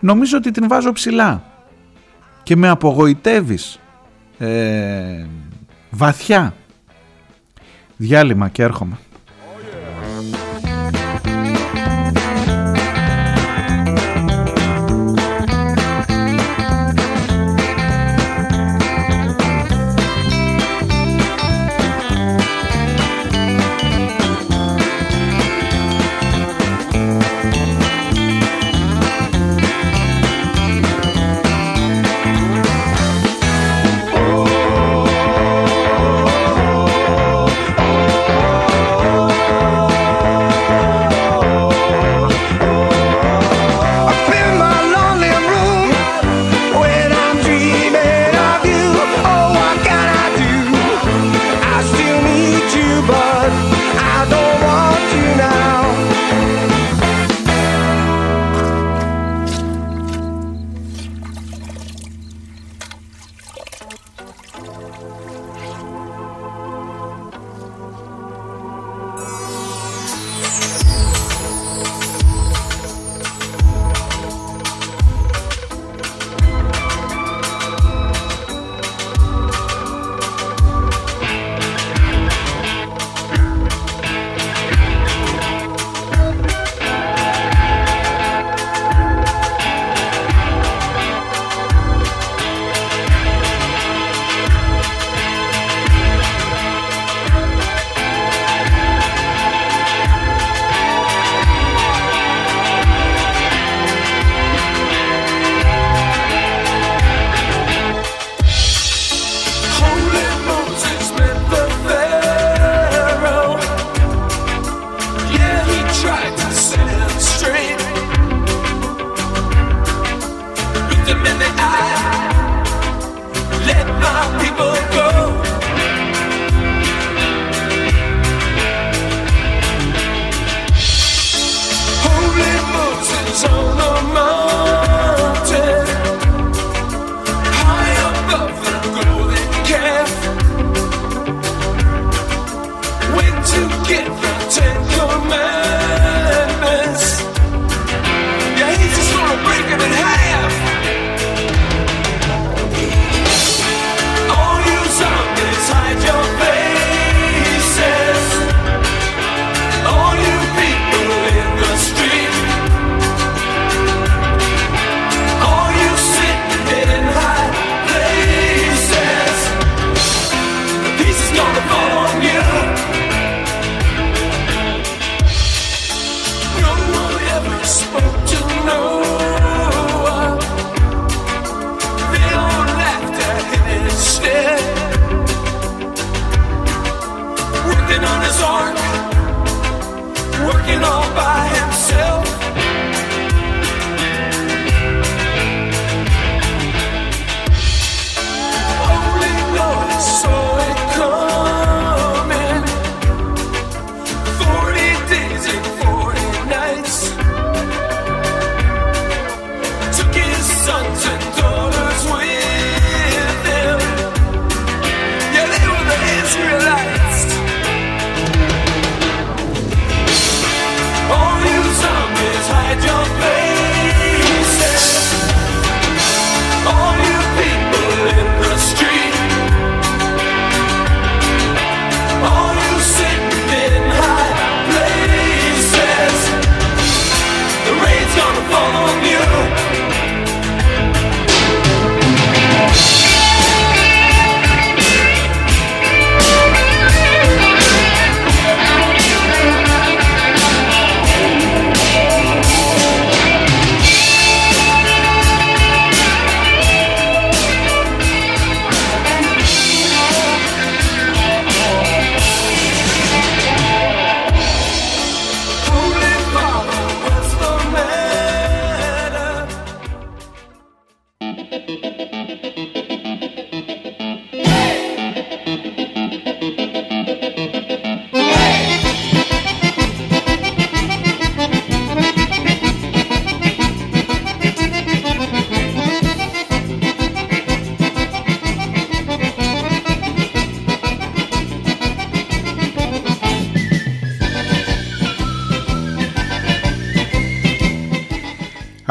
νομίζω 0.00 0.37
ότι 0.37 0.50
την 0.50 0.68
βάζω 0.68 0.92
ψηλά 0.92 1.44
και 2.42 2.57
με 2.57 2.68
απογοητεύεις 2.68 3.81
ε, 4.38 5.26
βαθιά. 5.90 6.55
Διάλειμμα 7.96 8.48
και 8.48 8.62
έρχομαι. 8.62 8.98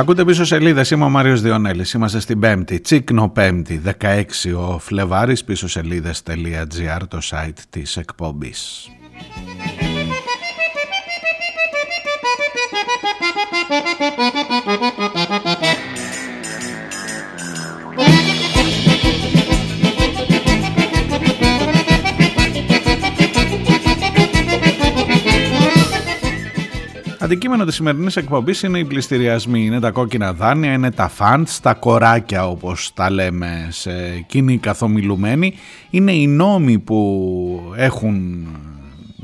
Ακούτε 0.02 0.26
πίσω 0.26 0.46
σελίδες, 0.46 0.92
είμαι 0.92 1.04
ο 1.04 1.10
Μάριος 1.10 1.42
Διονέλης, 1.42 1.94
είμαστε 1.94 2.20
στην 2.20 2.40
Πέμπτη, 2.40 2.80
Τσίκνο 2.80 3.30
Πέμπτη, 3.30 3.78
16 3.78 4.54
ο 4.54 4.80
Φλεβάρης, 4.80 5.44
πίσω 5.44 5.68
σελίδες.gr, 5.68 7.02
το 7.08 7.20
site 7.22 7.60
της 7.70 7.98
εκπομπής. 7.98 8.90
Αντικείμενο 27.32 27.66
της 27.66 27.76
σημερινής 27.76 28.16
εκπομπής 28.16 28.64
είναι 28.64 28.80
οι 28.80 28.86
πληστηριασμοί, 28.86 29.66
είναι 29.66 29.80
τα 29.80 29.92
κόκκινα 29.92 30.34
δάνεια, 30.34 30.74
είναι 30.74 30.92
τα 30.92 31.08
φαντς, 31.08 31.60
τα 31.60 31.74
κοράκια 31.74 32.48
όπως 32.48 32.92
τα 32.94 33.12
λέμε 33.12 33.68
σε 33.70 33.92
κοινή 34.28 34.58
καθομιλουμένη. 34.58 35.54
Είναι 35.90 36.12
οι 36.12 36.28
νόμοι 36.28 36.80
που 36.80 37.62
έχουν 37.76 38.48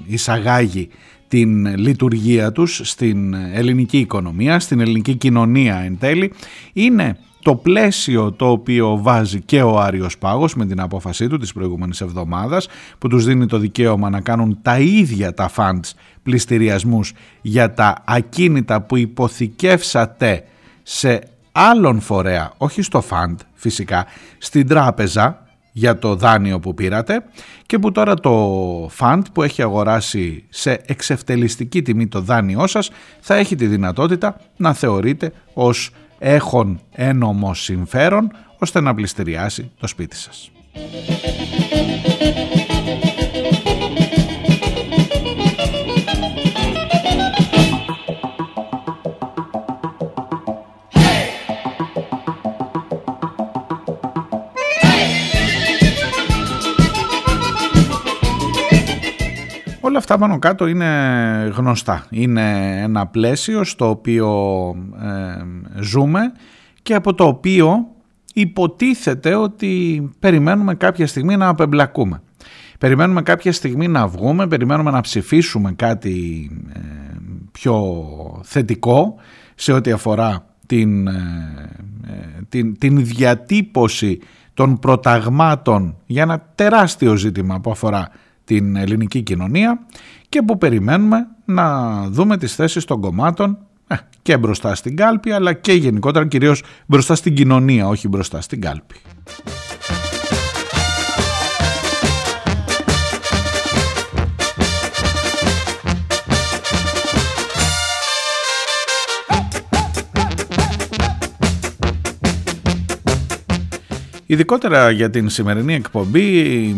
εισαγάγει 0.05 0.89
την 1.27 1.77
λειτουργία 1.77 2.51
τους 2.51 2.81
στην 2.83 3.33
ελληνική 3.33 3.97
οικονομία, 3.97 4.59
στην 4.59 4.79
ελληνική 4.79 5.15
κοινωνία 5.15 5.75
εν 5.75 5.97
τέλει. 5.99 6.33
Είναι 6.73 7.17
το 7.41 7.55
πλαίσιο 7.55 8.31
το 8.31 8.49
οποίο 8.49 8.99
βάζει 9.01 9.41
και 9.41 9.61
ο 9.61 9.79
Άριος 9.79 10.17
Πάγος 10.17 10.55
με 10.55 10.65
την 10.65 10.79
απόφασή 10.79 11.27
του 11.27 11.37
της 11.37 11.53
προηγούμενης 11.53 12.01
εβδομάδας 12.01 12.67
που 12.97 13.07
τους 13.07 13.25
δίνει 13.25 13.45
το 13.45 13.57
δικαίωμα 13.57 14.09
να 14.09 14.21
κάνουν 14.21 14.57
τα 14.61 14.79
ίδια 14.79 15.33
τα 15.33 15.51
funds 15.55 15.91
πληστηριασμούς 16.27 17.13
για 17.41 17.73
τα 17.73 18.03
ακίνητα 18.05 18.81
που 18.81 18.97
υποθηκεύσατε 18.97 20.43
σε 20.83 21.21
άλλον 21.51 21.99
φορέα, 21.99 22.51
όχι 22.57 22.81
στο 22.81 23.03
fund 23.09 23.35
φυσικά, 23.53 24.05
στην 24.37 24.67
τράπεζα 24.67 25.47
για 25.71 25.99
το 25.99 26.15
δάνειο 26.15 26.59
που 26.59 26.73
πήρατε 26.73 27.23
και 27.65 27.79
που 27.79 27.91
τώρα 27.91 28.13
το 28.13 28.85
fund 28.99 29.21
που 29.33 29.43
έχει 29.43 29.61
αγοράσει 29.61 30.43
σε 30.49 30.81
εξευτελιστική 30.85 31.81
τιμή 31.81 32.07
το 32.07 32.21
δάνειό 32.21 32.67
σας 32.67 32.89
θα 33.19 33.35
έχει 33.35 33.55
τη 33.55 33.67
δυνατότητα 33.67 34.35
να 34.57 34.73
θεωρείται 34.73 35.31
ως 35.53 35.91
έχουν 36.19 36.79
ένομο 36.91 37.53
συμφέρον 37.53 38.31
ώστε 38.57 38.81
να 38.81 38.93
πληστηριάσει 38.93 39.71
το 39.79 39.87
σπίτι 39.87 40.15
σας. 40.15 40.51
Όλα 59.97 60.05
αυτά 60.05 60.25
πάνω 60.25 60.39
κάτω 60.39 60.67
είναι 60.67 61.53
γνωστά. 61.55 62.05
Είναι 62.09 62.77
ένα 62.81 63.07
πλαίσιο 63.07 63.63
στο 63.63 63.89
οποίο 63.89 64.29
ε, 65.01 65.81
ζούμε 65.81 66.31
και 66.81 66.93
από 66.93 67.13
το 67.13 67.23
οποίο 67.23 67.87
υποτίθεται 68.33 69.35
ότι 69.35 70.03
περιμένουμε 70.19 70.75
κάποια 70.75 71.07
στιγμή 71.07 71.37
να 71.37 71.47
απεμπλακούμε. 71.47 72.21
Περιμένουμε 72.79 73.21
κάποια 73.21 73.51
στιγμή 73.51 73.87
να 73.87 74.07
βγούμε, 74.07 74.47
περιμένουμε 74.47 74.91
να 74.91 75.01
ψηφίσουμε 75.01 75.71
κάτι 75.71 76.49
ε, 76.73 76.79
πιο 77.51 77.95
θετικό 78.43 79.15
σε 79.55 79.71
ό,τι 79.71 79.91
αφορά 79.91 80.45
την, 80.65 81.07
ε, 81.07 81.69
την, 82.49 82.77
την 82.77 83.05
διατύπωση 83.05 84.19
των 84.53 84.79
προταγμάτων 84.79 85.95
για 86.05 86.21
ένα 86.21 86.51
τεράστιο 86.55 87.15
ζήτημα 87.15 87.59
που 87.59 87.71
αφορά 87.71 88.09
την 88.47 88.75
ελληνική 88.75 89.21
κοινωνία 89.21 89.79
και 90.29 90.41
που 90.41 90.57
περιμένουμε 90.57 91.27
να 91.45 92.01
δούμε 92.09 92.37
τις 92.37 92.55
θέσεις 92.55 92.85
των 92.85 93.01
κομμάτων 93.01 93.57
ε, 93.87 93.95
και 94.21 94.37
μπροστά 94.37 94.75
στην 94.75 94.95
κάλπη 94.95 95.31
αλλά 95.31 95.53
και 95.53 95.73
γενικότερα 95.73 96.27
κυρίως 96.27 96.63
μπροστά 96.85 97.15
στην 97.15 97.35
κοινωνία 97.35 97.87
όχι 97.87 98.07
μπροστά 98.07 98.41
στην 98.41 98.61
κάλπη. 98.61 98.95
Ειδικότερα 114.29 114.91
για 114.91 115.09
την 115.09 115.29
σημερινή 115.29 115.73
εκπομπή 115.73 116.75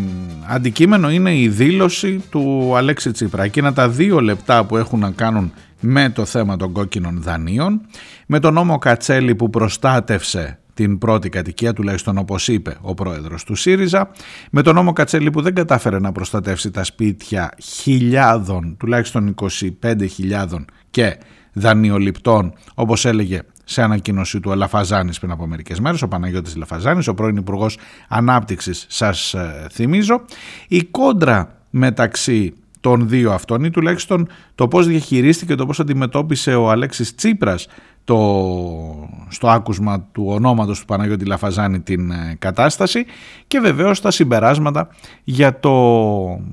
αντικείμενο 0.47 1.11
είναι 1.11 1.37
η 1.37 1.47
δήλωση 1.47 2.23
του 2.29 2.73
Αλέξη 2.75 3.11
Τσίπρα. 3.11 3.43
Εκείνα 3.43 3.73
τα 3.73 3.89
δύο 3.89 4.19
λεπτά 4.19 4.65
που 4.65 4.77
έχουν 4.77 4.99
να 4.99 5.11
κάνουν 5.11 5.51
με 5.79 6.09
το 6.09 6.25
θέμα 6.25 6.57
των 6.57 6.71
κόκκινων 6.71 7.21
δανείων, 7.21 7.81
με 8.25 8.39
τον 8.39 8.53
νόμο 8.53 8.77
Κατσέλη 8.77 9.35
που 9.35 9.49
προστάτευσε 9.49 10.59
την 10.73 10.97
πρώτη 10.97 11.29
κατοικία, 11.29 11.73
τουλάχιστον 11.73 12.17
όπως 12.17 12.47
είπε 12.47 12.77
ο 12.81 12.93
πρόεδρος 12.93 13.43
του 13.43 13.55
ΣΥΡΙΖΑ, 13.55 14.11
με 14.51 14.61
τον 14.61 14.75
νόμο 14.75 14.93
Κατσέλη 14.93 15.29
που 15.29 15.41
δεν 15.41 15.53
κατάφερε 15.53 15.99
να 15.99 16.11
προστατεύσει 16.11 16.71
τα 16.71 16.83
σπίτια 16.83 17.51
χιλιάδων, 17.61 18.75
τουλάχιστον 18.79 19.35
25.000 19.81 20.65
και 20.89 21.17
δανειοληπτών, 21.53 22.53
όπως 22.73 23.05
έλεγε 23.05 23.41
σε 23.69 23.81
ανακοίνωση 23.81 24.39
του 24.39 24.49
Λαφαζάνης 24.55 25.19
πριν 25.19 25.31
από 25.31 25.47
μερικές 25.47 25.79
μέρες, 25.79 26.01
ο 26.01 26.07
Παναγιώτης 26.07 26.55
Λαφαζάνης, 26.55 27.07
ο 27.07 27.13
πρώην 27.13 27.35
Υπουργός 27.35 27.77
Ανάπτυξης, 28.07 28.85
σας 28.89 29.33
ε, 29.33 29.67
θυμίζω. 29.71 30.21
Η 30.67 30.83
κόντρα 30.83 31.55
μεταξύ 31.69 32.53
των 32.79 33.09
δύο 33.09 33.31
αυτών 33.31 33.63
ή 33.63 33.69
τουλάχιστον 33.69 34.27
το 34.55 34.67
πώς 34.67 34.87
διαχειρίστηκε, 34.87 35.55
το 35.55 35.65
πώς 35.65 35.79
αντιμετώπισε 35.79 36.55
ο 36.55 36.69
Αλέξης 36.69 37.15
Τσίπρας 37.15 37.67
το, 38.09 39.09
στο 39.27 39.47
άκουσμα 39.47 40.01
του 40.11 40.23
ονόματος 40.27 40.79
του 40.79 40.85
Παναγιώτη 40.85 41.25
Λαφαζάνη 41.25 41.79
την 41.79 42.11
ε, 42.11 42.35
κατάσταση 42.39 43.05
και 43.47 43.59
βεβαίως 43.59 44.01
τα 44.01 44.11
συμπεράσματα 44.11 44.87
για 45.23 45.59
το 45.59 45.75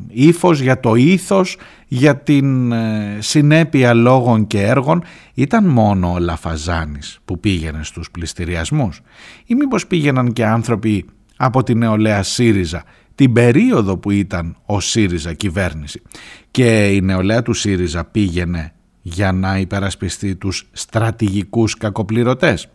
ύφος, 0.08 0.60
για 0.60 0.80
το 0.80 0.94
ήθος, 0.94 1.56
για 1.86 2.16
την 2.16 2.72
ε, 2.72 3.16
συνέπεια 3.18 3.94
λόγων 3.94 4.46
και 4.46 4.62
έργων. 4.62 5.02
Ήταν 5.34 5.64
μόνο 5.64 6.12
ο 6.12 6.18
Λαφαζάνης 6.18 7.18
που 7.24 7.40
πήγαινε 7.40 7.80
στους 7.82 8.10
πληστηριασμούς 8.10 9.00
ή 9.46 9.54
μήπως 9.54 9.86
πήγαιναν 9.86 10.32
και 10.32 10.46
άνθρωποι 10.46 11.04
από 11.36 11.62
τη 11.62 11.74
νεολαία 11.74 12.22
ΣΥΡΙΖΑ 12.22 12.82
την 13.14 13.32
περίοδο 13.32 13.96
που 13.98 14.10
ήταν 14.10 14.56
ο 14.66 14.80
ΣΥΡΙΖΑ 14.80 15.32
κυβέρνηση. 15.32 16.02
Και 16.50 16.86
η 16.86 17.00
νεολαία 17.00 17.42
του 17.42 17.52
ΣΥΡΙΖΑ 17.52 18.04
πήγαινε 18.04 18.72
για 19.08 19.32
να 19.32 19.58
υπερασπιστεί 19.58 20.36
τους 20.36 20.68
στρατηγικούς 20.72 21.76
κακοπληρωτές 21.76 22.68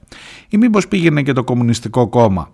ή 0.49 0.57
μήπως 0.57 0.87
πήγαινε 0.87 1.21
και 1.21 1.33
το 1.33 1.43
Κομμουνιστικό 1.43 2.07
Κόμμα 2.07 2.51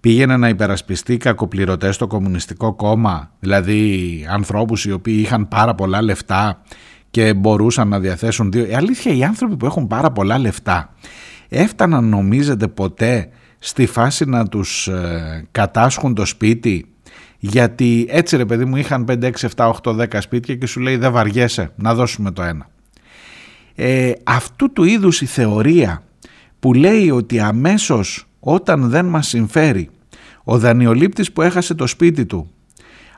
πήγαινε 0.00 0.36
να 0.36 0.48
υπερασπιστεί 0.48 1.16
κακοπληρωτές 1.16 1.94
στο 1.94 2.06
Κομμουνιστικό 2.06 2.74
Κόμμα 2.74 3.30
δηλαδή 3.40 4.26
ανθρώπους 4.30 4.84
οι 4.84 4.92
οποίοι 4.92 5.18
είχαν 5.20 5.48
πάρα 5.48 5.74
πολλά 5.74 6.02
λεφτά 6.02 6.62
και 7.10 7.34
μπορούσαν 7.34 7.88
να 7.88 8.00
διαθέσουν 8.00 8.52
δύο. 8.52 8.66
Η 8.66 8.74
αλήθεια 8.74 9.14
οι 9.14 9.24
άνθρωποι 9.24 9.56
που 9.56 9.66
έχουν 9.66 9.86
πάρα 9.86 10.10
πολλά 10.10 10.38
λεφτά 10.38 10.94
έφταναν 11.48 12.04
νομίζετε 12.04 12.68
ποτέ 12.68 13.28
στη 13.58 13.86
φάση 13.86 14.24
να 14.24 14.46
τους 14.46 14.88
ε, 14.88 15.46
κατάσχουν 15.50 16.14
το 16.14 16.24
σπίτι; 16.24 16.86
Γιατί 17.38 18.06
έτσι 18.08 18.36
ρε 18.36 18.44
παιδί 18.44 18.64
μου 18.64 18.76
είχαν 18.76 19.04
5, 19.08 19.22
6, 19.22 19.30
7, 19.56 19.72
8, 19.82 20.00
10 20.00 20.04
σπίτια 20.18 20.54
και 20.54 20.66
σου 20.66 20.80
λέει 20.80 20.96
δεν 20.96 21.12
βαριέσαι 21.12 21.72
να 21.76 21.94
δώσουμε 21.94 22.30
το 22.30 22.42
ένα. 22.42 22.68
Ε, 23.82 24.12
αυτού 24.24 24.72
του 24.72 24.84
είδους 24.84 25.20
η 25.20 25.26
θεωρία 25.26 26.02
που 26.60 26.72
λέει 26.72 27.10
ότι 27.10 27.40
αμέσως 27.40 28.28
όταν 28.40 28.88
δεν 28.88 29.06
μας 29.06 29.28
συμφέρει 29.28 29.90
ο 30.44 30.58
δανειολήπτης 30.58 31.32
που 31.32 31.42
έχασε 31.42 31.74
το 31.74 31.86
σπίτι 31.86 32.26
του 32.26 32.50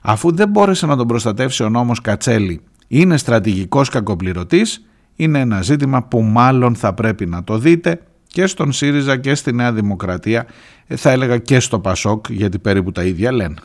αφού 0.03 0.35
δεν 0.35 0.49
μπόρεσε 0.49 0.87
να 0.87 0.97
τον 0.97 1.07
προστατεύσει 1.07 1.63
ο 1.63 1.69
νόμος 1.69 2.01
Κατσέλη 2.01 2.61
είναι 2.89 3.17
στρατηγικός 3.17 3.89
κακοπληρωτής 3.89 4.85
είναι 5.17 5.39
ένα 5.41 5.63
ζήτημα 5.63 6.03
που 6.03 6.23
μάλλον 6.23 6.75
θα 6.75 6.95
πρέπει 6.95 7.27
να 7.27 7.45
το 7.45 7.59
δείτε 7.59 8.01
και 8.27 8.47
στον 8.47 8.73
ΣΥΡΙΖΑ 8.73 9.17
και 9.17 9.35
στη 9.35 9.53
Νέα 9.53 9.73
Δημοκρατία 9.73 10.47
ε, 10.87 10.97
θα 10.97 11.11
έλεγα 11.11 11.39
και 11.39 11.61
στο 11.61 11.79
ΠΑΣΟΚ 11.81 12.27
γιατί 12.31 12.59
περίπου 12.59 12.93
τα 12.93 13.05
ίδια 13.05 13.33
λένε. 13.33 13.57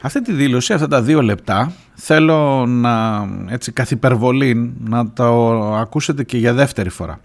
Αυτή 0.00 0.22
τη 0.22 0.32
δήλωση, 0.32 0.72
αυτά 0.72 0.88
τα 0.88 1.02
δύο 1.02 1.22
λεπτά, 1.22 1.72
θέλω 1.94 2.66
να, 2.66 3.26
έτσι 3.48 3.72
καθ' 3.72 3.90
υπερβολή, 3.90 4.74
να 4.78 5.10
το 5.10 5.74
ακούσετε 5.74 6.24
και 6.24 6.36
για 6.36 6.52
δεύτερη 6.52 6.88
φορά. 6.88 7.20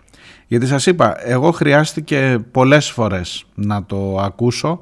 Γιατί 0.48 0.68
σας 0.68 0.86
είπα, 0.86 1.16
εγώ 1.28 1.52
χρειάστηκε 1.52 2.40
πολλές 2.52 2.92
φορές 2.92 3.46
να 3.56 3.84
το 3.84 4.20
ακούσω 4.20 4.80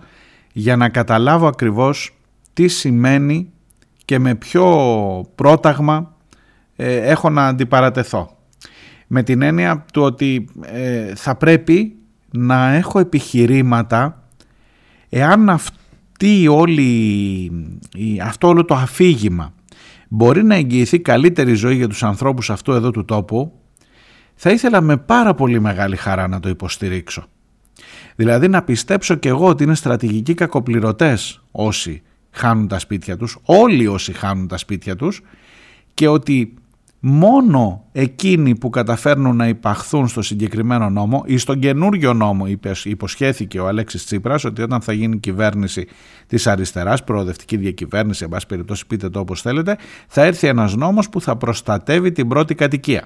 για 0.51 0.75
να 0.75 0.89
καταλάβω 0.89 1.47
ακριβώς 1.47 2.15
τι 2.53 2.67
σημαίνει 2.67 3.51
και 4.05 4.19
με 4.19 4.35
ποιο 4.35 4.65
πρόταγμα 5.35 6.15
ε, 6.75 6.95
έχω 6.95 7.29
να 7.29 7.47
αντιπαρατεθώ. 7.47 8.37
Με 9.07 9.23
την 9.23 9.41
έννοια 9.41 9.85
του 9.93 10.01
ότι 10.01 10.49
ε, 10.61 11.15
θα 11.15 11.35
πρέπει 11.35 11.95
να 12.31 12.73
έχω 12.73 12.99
επιχειρήματα 12.99 14.23
εάν 15.09 15.43
αυτή 16.21 16.47
όλη, 16.47 17.51
αυτό 18.23 18.47
όλο 18.47 18.65
το 18.65 18.75
αφήγημα 18.75 19.53
μπορεί 20.09 20.43
να 20.43 20.55
εγγυηθεί 20.55 20.99
καλύτερη 20.99 21.53
ζωή 21.53 21.75
για 21.75 21.87
τους 21.87 22.03
ανθρώπους 22.03 22.49
αυτού 22.49 22.71
εδώ 22.71 22.91
του 22.91 23.05
τόπου 23.05 23.51
θα 24.35 24.51
ήθελα 24.51 24.81
με 24.81 24.97
πάρα 24.97 25.33
πολύ 25.33 25.59
μεγάλη 25.59 25.95
χαρά 25.95 26.27
να 26.27 26.39
το 26.39 26.49
υποστηρίξω. 26.49 27.23
Δηλαδή 28.15 28.47
να 28.47 28.63
πιστέψω 28.63 29.15
και 29.15 29.29
εγώ 29.29 29.47
ότι 29.47 29.63
είναι 29.63 29.75
στρατηγικοί 29.75 30.33
κακοπληρωτές 30.33 31.41
όσοι 31.51 32.01
χάνουν 32.31 32.67
τα 32.67 32.79
σπίτια 32.79 33.17
τους, 33.17 33.37
όλοι 33.43 33.87
όσοι 33.87 34.13
χάνουν 34.13 34.47
τα 34.47 34.57
σπίτια 34.57 34.95
τους 34.95 35.21
και 35.93 36.07
ότι 36.07 36.53
μόνο 37.03 37.83
εκείνοι 37.91 38.57
που 38.57 38.69
καταφέρνουν 38.69 39.35
να 39.35 39.47
υπαχθούν 39.47 40.07
στο 40.07 40.21
συγκεκριμένο 40.21 40.89
νόμο 40.89 41.23
ή 41.25 41.37
στον 41.37 41.59
καινούριο 41.59 42.13
νόμο 42.13 42.45
υποσχέθηκε 42.83 43.59
ο 43.59 43.67
Αλέξης 43.67 44.05
Τσίπρας 44.05 44.43
ότι 44.43 44.61
όταν 44.61 44.81
θα 44.81 44.93
γίνει 44.93 45.17
κυβέρνηση 45.17 45.87
της 46.27 46.47
αριστεράς, 46.47 47.03
προοδευτική 47.03 47.57
διακυβέρνηση, 47.57 48.23
εν 48.23 48.29
πάση 48.29 48.45
περιπτώσει 48.45 48.87
πείτε 48.87 49.09
το 49.09 49.19
όπως 49.19 49.41
θέλετε, 49.41 49.77
θα 50.07 50.23
έρθει 50.23 50.47
ένας 50.47 50.75
νόμος 50.75 51.09
που 51.09 51.21
θα 51.21 51.35
προστατεύει 51.35 52.11
την 52.11 52.27
πρώτη 52.27 52.55
κατοικία. 52.55 53.05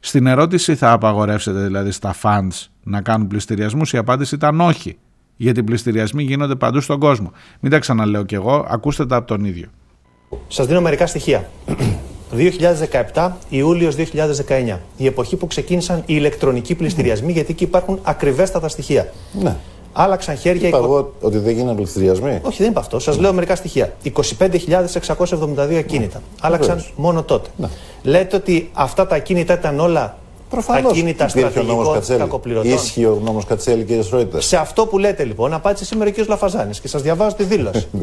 Στην 0.00 0.26
ερώτηση 0.26 0.74
θα 0.74 0.92
απαγορεύσετε 0.92 1.60
δηλαδή 1.64 1.90
στα 1.90 2.14
funds 2.22 2.66
να 2.82 3.00
κάνουν 3.00 3.26
πληστηριασμούς, 3.26 3.92
η 3.92 3.96
απάντηση 3.96 4.34
ήταν 4.34 4.60
όχι. 4.60 4.96
Γιατί 5.36 5.60
οι 5.60 5.62
πληστηριασμοί 5.62 6.22
γίνονται 6.22 6.54
παντού 6.54 6.80
στον 6.80 6.98
κόσμο. 6.98 7.32
Μην 7.60 7.70
τα 7.70 7.78
ξαναλέω 7.78 8.24
κι 8.24 8.34
εγώ, 8.34 8.66
ακούστε 8.68 9.06
τα 9.06 9.16
από 9.16 9.26
τον 9.26 9.44
ίδιο. 9.44 9.68
Σας 10.48 10.66
δίνω 10.66 10.80
μερικά 10.80 11.06
στοιχεία. 11.06 11.50
2017, 13.14 13.30
Ιούλιος 13.48 13.94
2019. 13.94 14.80
Η 14.96 15.06
εποχή 15.06 15.36
που 15.36 15.46
ξεκίνησαν 15.46 15.98
οι 15.98 16.02
ηλεκτρονικοί 16.06 16.74
πληστηριασμοί, 16.74 17.32
γιατί 17.32 17.50
εκεί 17.50 17.64
υπάρχουν 17.64 17.98
ακριβέστατα 18.02 18.68
στοιχεία. 18.68 19.12
Ναι. 19.42 19.56
Άλλαξαν 19.92 20.36
χέρια. 20.36 20.68
Είπα 20.68 20.76
εγώ 20.76 21.12
ότι 21.20 21.38
δεν 21.38 21.54
γίνανε 21.54 21.76
πληστηριασμοί. 21.76 22.38
Όχι, 22.42 22.62
δεν 22.62 22.70
είπα 22.70 22.80
αυτό. 22.80 22.98
Σας 22.98 23.18
λέω 23.18 23.32
μερικά 23.32 23.54
στοιχεία. 23.56 23.92
25.672 24.38 25.74
ακίνητα. 25.78 26.22
Άλλαξαν 26.40 26.84
μόνο 26.96 27.22
τότε. 27.22 27.48
Ναι. 27.56 27.68
Λέτε 28.02 28.36
ότι 28.36 28.70
αυτά 28.72 29.06
τα 29.06 29.14
ακίνητα 29.14 29.54
ήταν 29.54 29.80
όλα 29.80 30.16
Προφανώς. 30.50 30.90
ακίνητα 30.92 31.26
Υπήρχε 31.28 31.58
ο 31.58 31.62
νόμος 31.62 31.86
στρατηγικών 31.86 31.94
Κατσέλη. 31.94 32.18
κακοπληρωτών. 32.18 32.70
Ίσχυε 32.72 33.06
ο 33.06 33.20
νόμος 33.24 33.44
Κατσέλη, 33.44 33.84
κύριε 33.84 34.02
Σρόιτερ. 34.02 34.42
Σε 34.42 34.56
αυτό 34.56 34.86
που 34.86 34.98
λέτε 34.98 35.24
λοιπόν, 35.24 35.52
απάντησε 35.52 35.84
σήμερα 35.84 36.10
ο 36.18 36.22
κ. 36.22 36.28
Λαφαζάνης 36.28 36.80
και 36.80 36.88
σας 36.88 37.02
διαβάζω 37.02 37.34
τη 37.36 37.44
δήλωση. 37.44 37.86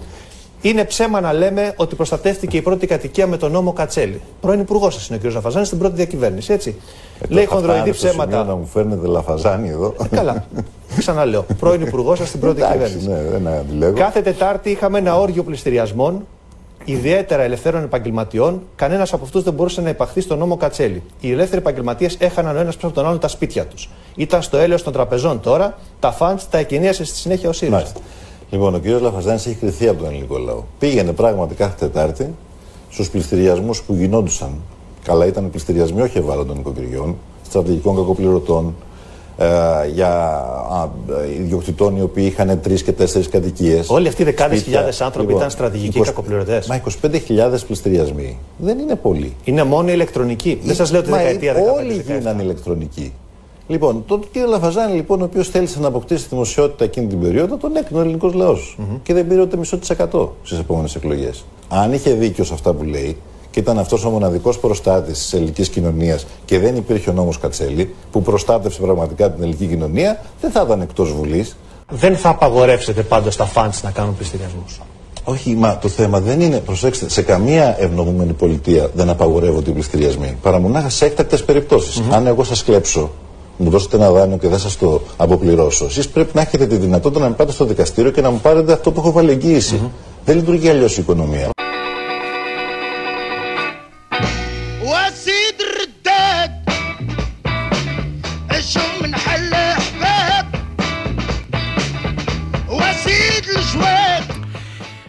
Είναι 0.61 0.83
ψέμα 0.83 1.21
να 1.21 1.33
λέμε 1.33 1.73
ότι 1.75 1.95
προστατεύτηκε 1.95 2.57
η 2.57 2.61
πρώτη 2.61 2.87
κατοικία 2.87 3.27
με 3.27 3.37
τον 3.37 3.51
νόμο 3.51 3.73
Κατσέλη. 3.73 4.21
Πρώην 4.41 4.59
υπουργός 4.59 4.93
σας 4.93 5.07
είναι 5.07 5.19
ο 5.23 5.27
κ. 5.29 5.33
Λαφαζάνης 5.33 5.67
στην 5.67 5.79
πρώτη 5.79 5.95
διακυβέρνηση, 5.95 6.53
έτσι. 6.53 6.75
Λέει 7.27 7.45
Θα 7.45 7.53
χονδροειδή 7.53 7.79
φτάνει 7.79 7.95
στο 7.97 8.07
σημείο 8.07 8.25
ψέματα. 8.25 8.43
Να 8.49 8.55
μου 8.55 8.65
φέρνετε 8.65 9.07
λαφαζάνι 9.07 9.69
εδώ. 9.69 9.95
Ε, 10.11 10.15
καλά. 10.15 10.45
Ξαναλέω. 10.97 11.45
Πρώην 11.59 11.81
υπουργός 11.81 12.17
σας 12.17 12.27
στην 12.27 12.39
πρώτη 12.39 12.61
Εντάξει, 12.61 12.77
κυβέρνηση. 12.77 13.07
ναι, 13.07 13.37
δεν 13.39 13.47
αντιλέγω. 13.47 13.97
Κάθε 13.97 14.21
Τετάρτη 14.21 14.69
είχαμε 14.69 14.97
ένα 14.97 15.19
όργιο 15.19 15.43
πληστηριασμών, 15.43 16.25
ιδιαίτερα 16.85 17.43
ελευθέρων 17.43 17.83
επαγγελματιών. 17.83 18.61
Κανένας 18.75 19.13
από 19.13 19.23
αυτούς 19.23 19.43
δεν 19.43 19.53
μπορούσε 19.53 19.81
να 19.81 19.89
υπαχθεί 19.89 20.21
στο 20.21 20.35
νόμο 20.35 20.57
Κατσέλη. 20.57 21.03
Οι 21.19 21.31
ελεύθεροι 21.31 21.61
επαγγελματίες 21.61 22.15
έχαναν 22.19 22.55
ο 22.55 22.59
ένας 22.59 22.75
πίσω 22.75 22.87
από 22.87 22.95
τον 22.95 23.05
άλλον 23.05 23.19
τα 23.19 23.27
σπίτια 23.27 23.65
τους. 23.65 23.89
Ήταν 24.15 24.41
στο 24.41 24.57
έλεος 24.57 24.83
των 24.83 24.93
τραπεζών 24.93 25.39
τώρα, 25.39 25.77
τα 25.99 26.11
φαντ 26.11 26.39
τα 26.49 26.57
εκκινίασες 26.57 27.07
στη 27.07 27.17
συνέχεια 27.17 27.49
ο 27.49 27.51
ΣΥΡΙΖΑ. 27.51 27.83
Μάλιστα. 28.51 28.79
Λοιπόν, 28.79 28.95
ο 28.95 28.99
κ. 28.99 29.01
Λαφαζάνης 29.01 29.45
έχει 29.45 29.55
κρυθεί 29.55 29.87
από 29.87 29.99
τον 29.99 30.07
ελληνικό 30.07 30.37
λαό. 30.37 30.63
Πήγαινε 30.79 31.11
πράγματι 31.11 31.55
κάθε 31.55 31.75
Τετάρτη 31.79 32.33
στους 32.89 33.09
πληστηριασμούς 33.09 33.81
που 33.81 33.93
γινόντουσαν. 33.93 34.49
Καλά, 35.03 35.25
ήταν 35.25 35.49
πληστηριασμοί 35.49 36.01
όχι 36.01 36.17
ευάλωτων 36.17 36.59
οικοκυριών, 36.59 37.17
στρατηγικών 37.45 37.95
κακοπληρωτών, 37.95 38.75
ε, 39.37 39.47
για 39.93 40.09
α, 40.71 40.89
ε, 41.23 41.41
ιδιοκτητών 41.41 41.97
οι 41.97 42.01
οποίοι 42.01 42.25
είχαν 42.31 42.61
τρεις 42.61 42.83
και 42.83 42.91
τέσσερις 42.91 43.29
κατοικίες. 43.29 43.89
Όλοι 43.89 44.07
αυτοί 44.07 44.21
οι 44.21 44.25
δεκάδες 44.25 44.61
χιλιάδες 44.61 45.01
άνθρωποι 45.01 45.33
ήταν 45.33 45.49
στρατηγικοί 45.49 45.99
κακοπληρωτές. 45.99 46.67
Μα 46.67 46.75
25.000 46.75 47.65
πληστηριασμοί 47.65 48.37
δεν 48.57 48.79
είναι 48.79 48.95
πολλοί. 48.95 49.35
Είναι 49.43 49.63
μόνο 49.63 49.87
η 49.89 49.91
ηλεκτρονική. 49.93 50.59
Δεν 50.63 50.75
σας 50.75 50.91
λέω 50.91 51.01
τη 51.01 51.09
Μα 51.09 51.17
δεκαετία 51.17 51.53
15. 51.53 51.57
Όλοι 51.77 52.03
γίνανε 52.07 52.43
ηλεκτρονικοί. 52.43 53.13
Λοιπόν, 53.67 54.03
τον 54.07 54.23
κύριο 54.31 54.47
Λαφαζάνη, 54.47 54.95
λοιπόν, 54.95 55.21
ο 55.21 55.23
οποίος 55.23 55.49
θέλησε 55.49 55.79
να 55.79 55.87
αποκτήσει 55.87 56.25
δημοσιότητα 56.29 56.83
εκείνη 56.83 57.07
την 57.07 57.19
περίοδο, 57.19 57.57
τον 57.57 57.75
έκρινε 57.75 57.99
ο 57.99 58.03
ελληνικός 58.03 58.33
λαός. 58.33 58.77
Και 59.03 59.13
δεν 59.13 59.27
πήρε 59.27 59.41
ούτε 59.41 59.57
μισό 59.57 59.77
της 59.77 59.89
εκατό 59.89 60.35
στις 60.43 60.59
επόμενες 60.59 60.95
εκλογές. 60.95 61.45
Αν 61.69 61.93
είχε 61.93 62.13
δίκιο 62.13 62.43
σε 62.43 62.53
αυτά 62.53 62.73
που 62.73 62.83
λέει 62.83 63.17
και 63.51 63.59
ήταν 63.59 63.79
αυτός 63.79 64.05
ο 64.05 64.09
μοναδικός 64.09 64.59
προστάτης 64.59 65.17
της 65.17 65.33
ελληνικής 65.33 65.69
κοινωνίας 65.69 66.25
και 66.45 66.59
δεν 66.59 66.75
υπήρχε 66.75 67.09
ο 67.09 67.13
νόμος 67.13 67.39
Κατσέλη 67.39 67.95
που 68.11 68.21
προστάτευσε 68.21 68.81
πραγματικά 68.81 69.31
την 69.31 69.43
ελληνική 69.43 69.65
κοινωνία, 69.65 70.21
δεν 70.41 70.51
θα 70.51 70.61
ήταν 70.65 70.81
εκτός 70.81 71.13
Βουλής. 71.13 71.55
Δεν 71.89 72.17
θα 72.17 72.29
απαγορεύσετε 72.29 73.01
πάντως 73.01 73.35
τα 73.35 73.45
φαντς 73.45 73.83
να 73.83 73.91
κάνουν 73.91 74.15
πληστηριασμούς. 74.15 74.81
Όχι, 75.23 75.55
μα 75.55 75.77
το 75.77 75.87
θέμα 75.87 76.19
δεν 76.19 76.41
είναι, 76.41 76.57
προσέξτε, 76.57 77.09
σε 77.09 77.21
καμία 77.21 77.75
ευνομούμενη 77.79 78.33
πολιτεία 78.33 78.89
δεν 78.93 79.09
απαγορεύονται 79.09 79.69
οι 79.69 79.73
πληστηριασμοί. 79.73 80.37
Παρά 80.41 80.59
μονάχα 80.59 80.89
σε 80.89 81.05
έκτακτες 81.05 81.45
Αν 82.11 82.27
εγώ 82.27 82.43
σας 82.43 82.63
κλέψω, 82.63 83.11
μου 83.61 83.69
δώσετε 83.69 83.95
ένα 83.95 84.11
δάνειο 84.11 84.37
και 84.37 84.47
δεν 84.47 84.59
σας 84.59 84.77
το 84.77 85.01
αποπληρώσω. 85.17 85.85
Εσείς 85.85 86.07
πρέπει 86.07 86.31
να 86.33 86.41
έχετε 86.41 86.67
τη 86.67 86.75
δυνατότητα 86.75 87.19
να 87.19 87.25
πάτε 87.35 87.51
στο 87.51 87.65
δικαστήριο 87.65 88.11
και 88.11 88.21
να 88.21 88.29
μου 88.29 88.39
πάρετε 88.39 88.73
αυτό 88.73 88.91
που 88.91 88.99
έχω 88.99 89.11
βάλει 89.11 89.31
Δεν 90.25 90.35
λειτουργεί 90.35 90.69
αλλιώς 90.69 90.97
η 90.97 91.01
οικονομία. 91.01 91.49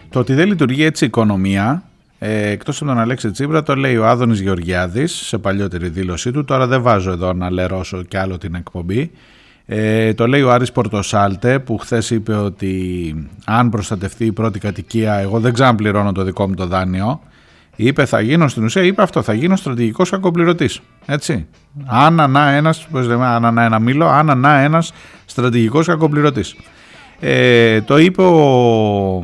Το 0.09 0.19
ότι 0.19 0.33
δεν 0.33 0.47
λειτουργεί 0.47 0.83
έτσι 0.83 1.03
η 1.03 1.07
οικονομία 1.07 1.83
ε, 2.25 2.49
εκτός 2.49 2.81
από 2.81 2.85
τον 2.85 2.99
Αλέξη 2.99 3.31
Τσίπρα, 3.31 3.63
το 3.63 3.75
λέει 3.75 3.97
ο 3.97 4.07
Άδωνης 4.07 4.39
Γεωργιάδης 4.39 5.11
σε 5.11 5.37
παλιότερη 5.37 5.89
δήλωσή 5.89 6.31
του. 6.31 6.45
Τώρα 6.45 6.67
δεν 6.67 6.81
βάζω 6.81 7.11
εδώ 7.11 7.33
να 7.33 7.51
λερώσω 7.51 8.03
κι 8.03 8.17
άλλο 8.17 8.37
την 8.37 8.55
εκπομπή. 8.55 9.11
Ε, 9.65 10.13
το 10.13 10.27
λέει 10.27 10.41
ο 10.41 10.51
Άρης 10.51 10.71
Πορτοσάλτε 10.71 11.59
που 11.59 11.77
χθες 11.77 12.09
είπε 12.09 12.33
ότι 12.33 13.15
αν 13.45 13.69
προστατευτεί 13.69 14.25
η 14.25 14.31
πρώτη 14.31 14.59
κατοικία 14.59 15.13
εγώ 15.13 15.39
δεν 15.39 15.53
ξαναπληρώνω 15.53 16.11
το 16.11 16.23
δικό 16.23 16.47
μου 16.47 16.55
το 16.55 16.65
δάνειο. 16.65 17.21
Είπε 17.75 18.05
θα 18.05 18.21
γίνω 18.21 18.47
στην 18.47 18.63
ουσία, 18.63 18.83
είπε 18.83 19.01
αυτό, 19.01 19.21
θα 19.21 19.33
γίνω 19.33 19.55
στρατηγικός 19.55 20.09
κακοπληρωτής. 20.09 20.81
Έτσι. 21.05 21.45
Αν 21.85 22.19
ανά 22.19 22.49
ένας, 22.49 22.87
πώς 22.91 23.07
λέμε, 23.07 23.25
αν 23.25 23.45
ανά 23.45 23.63
ένα 23.63 23.79
μήλο, 23.79 24.07
αν 24.07 24.29
ανά 24.29 24.53
ένας 24.53 24.93
στρατηγικός 25.25 25.87
κακοπληρωτής. 25.87 26.55
Ε, 27.19 27.81
το 27.81 27.97
είπε 27.97 28.21
ο 28.21 29.23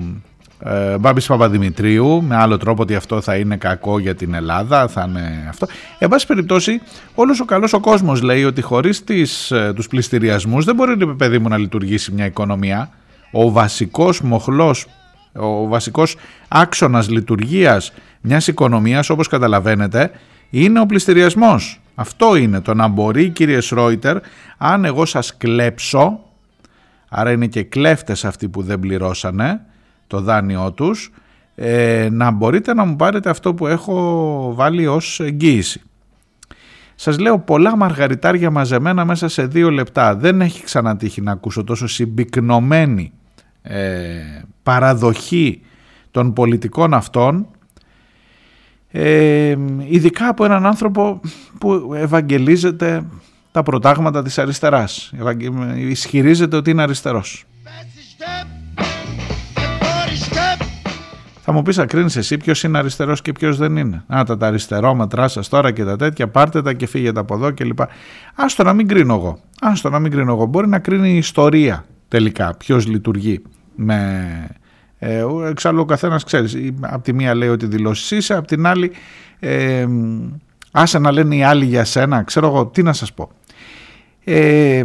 ε, 0.63 0.97
Μπάμπης 0.97 1.25
Παπαδημητρίου 1.25 2.23
με 2.23 2.35
άλλο 2.35 2.57
τρόπο 2.57 2.81
ότι 2.81 2.95
αυτό 2.95 3.21
θα 3.21 3.35
είναι 3.35 3.57
κακό 3.57 3.99
για 3.99 4.15
την 4.15 4.33
Ελλάδα 4.33 4.87
θα 4.87 5.05
είναι 5.07 5.45
αυτό. 5.49 5.67
Εν 5.97 6.09
πάση 6.09 6.27
περιπτώσει 6.27 6.81
όλος 7.15 7.39
ο 7.39 7.45
καλός 7.45 7.73
ο 7.73 7.79
κόσμος 7.79 8.21
λέει 8.21 8.43
ότι 8.43 8.61
χωρίς 8.61 9.03
τις, 9.03 9.51
ε, 9.51 9.73
τους 9.75 9.87
πληστηριασμούς 9.87 10.65
δεν 10.65 10.75
μπορεί 10.75 11.15
παιδί 11.15 11.39
μου 11.39 11.47
να 11.47 11.57
λειτουργήσει 11.57 12.11
μια 12.11 12.25
οικονομία. 12.25 12.89
Ο 13.31 13.51
βασικός 13.51 14.21
μοχλός 14.21 14.85
ο 15.33 15.67
βασικός 15.67 16.17
άξονας 16.47 17.09
λειτουργίας 17.09 17.93
μιας 18.21 18.47
οικονομίας 18.47 19.09
όπως 19.09 19.27
καταλαβαίνετε 19.27 20.11
είναι 20.49 20.79
ο 20.79 20.85
πληστηριασμός. 20.85 21.81
Αυτό 21.95 22.35
είναι 22.35 22.61
το 22.61 22.73
να 22.73 22.87
μπορεί 22.87 23.29
κύριε 23.29 23.61
Σρόιτερ 23.61 24.17
αν 24.57 24.85
εγώ 24.85 25.05
σας 25.05 25.37
κλέψω 25.37 26.19
άρα 27.09 27.31
είναι 27.31 27.47
και 27.47 27.63
κλέφτες 27.63 28.25
αυτοί 28.25 28.47
που 28.47 28.61
δεν 28.61 28.79
πληρώσανε 28.79 29.61
το 30.09 30.21
δάνειό 30.21 30.71
τους 30.71 31.11
ε, 31.55 32.07
να 32.11 32.31
μπορείτε 32.31 32.73
να 32.73 32.85
μου 32.85 32.95
πάρετε 32.95 33.29
αυτό 33.29 33.53
που 33.53 33.67
έχω 33.67 34.53
βάλει 34.55 34.87
ως 34.87 35.19
εγγύηση. 35.19 35.81
Σας 36.95 37.19
λέω 37.19 37.39
πολλά 37.39 37.75
μαργαριτάρια 37.75 38.51
μαζεμένα 38.51 39.05
μέσα 39.05 39.27
σε 39.27 39.45
δύο 39.45 39.69
λεπτά. 39.69 40.15
Δεν 40.15 40.41
έχει 40.41 40.63
ξανατύχει 40.63 41.21
να 41.21 41.31
ακούσω 41.31 41.63
τόσο 41.63 41.87
συμπυκνωμένη 41.87 43.11
ε, 43.61 44.19
παραδοχή 44.63 45.61
των 46.11 46.33
πολιτικών 46.33 46.93
αυτών 46.93 47.47
ε, 48.91 49.55
ειδικά 49.87 50.27
από 50.27 50.45
έναν 50.45 50.65
άνθρωπο 50.65 51.21
που 51.59 51.91
ευαγγελίζεται 51.95 53.05
τα 53.51 53.63
προτάγματα 53.63 54.23
της 54.23 54.37
αριστεράς. 54.37 55.11
Ευαγγε... 55.19 55.49
Ισχυρίζεται 55.75 56.55
ότι 56.55 56.69
είναι 56.69 56.81
αριστερός. 56.81 57.45
Θα 61.49 61.55
μου 61.55 61.61
πεις, 61.61 61.75
θα 61.75 61.85
κρίνει 61.85 62.11
εσύ 62.15 62.37
ποιος 62.37 62.63
είναι 62.63 62.77
αριστερός 62.77 63.21
και 63.21 63.31
ποιος 63.31 63.57
δεν 63.57 63.77
είναι; 63.77 64.03
Α, 64.07 64.23
τα, 64.25 64.37
τα 64.37 64.47
αριστερόμετρά 64.47 65.27
σας 65.27 65.49
τώρα 65.49 65.71
και 65.71 65.83
τα 65.83 65.95
τέτοια, 65.95 66.27
πάρτε 66.27 66.61
τα 66.61 66.73
και 66.73 66.87
φύγετε 66.87 67.19
από 67.19 67.35
εδώ 67.35 67.53
κλπ. 67.53 67.79
Άστο 68.35 68.63
να 68.63 68.73
μην 68.73 68.87
κρίνω 68.87 69.13
εγώ. 69.13 69.39
Άστο 69.61 69.89
να 69.89 69.99
μην 69.99 70.11
κρίνω 70.11 70.31
εγώ. 70.31 70.45
Μπορεί 70.45 70.67
να 70.67 70.79
κρίνει 70.79 71.09
η 71.09 71.17
ιστορία 71.17 71.85
τελικά, 72.07 72.55
ποιος 72.57 72.87
λειτουργεί 72.87 73.41
με. 73.75 74.25
Ε, 74.99 75.25
εξάλλου 75.49 75.79
ο 75.79 75.85
καθένας 75.85 76.23
ξέρεις. 76.23 76.57
Απ' 76.81 77.03
τη 77.03 77.13
μία 77.13 77.35
λέει 77.35 77.49
ότι 77.49 77.65
δηλώσεις 77.65 78.11
είσαι, 78.11 78.33
απ' 78.33 78.47
την 78.47 78.65
άλλη. 78.65 78.91
Ε, 79.39 79.87
άσε 80.71 80.99
να 80.99 81.11
λένε 81.11 81.35
οι 81.35 81.43
άλλοι 81.43 81.65
για 81.65 81.83
σένα. 81.83 82.23
Ξέρω 82.23 82.47
εγώ 82.47 82.65
τι 82.65 82.83
να 82.83 82.93
σας 82.93 83.13
πω. 83.13 83.31
Ε, 84.23 84.83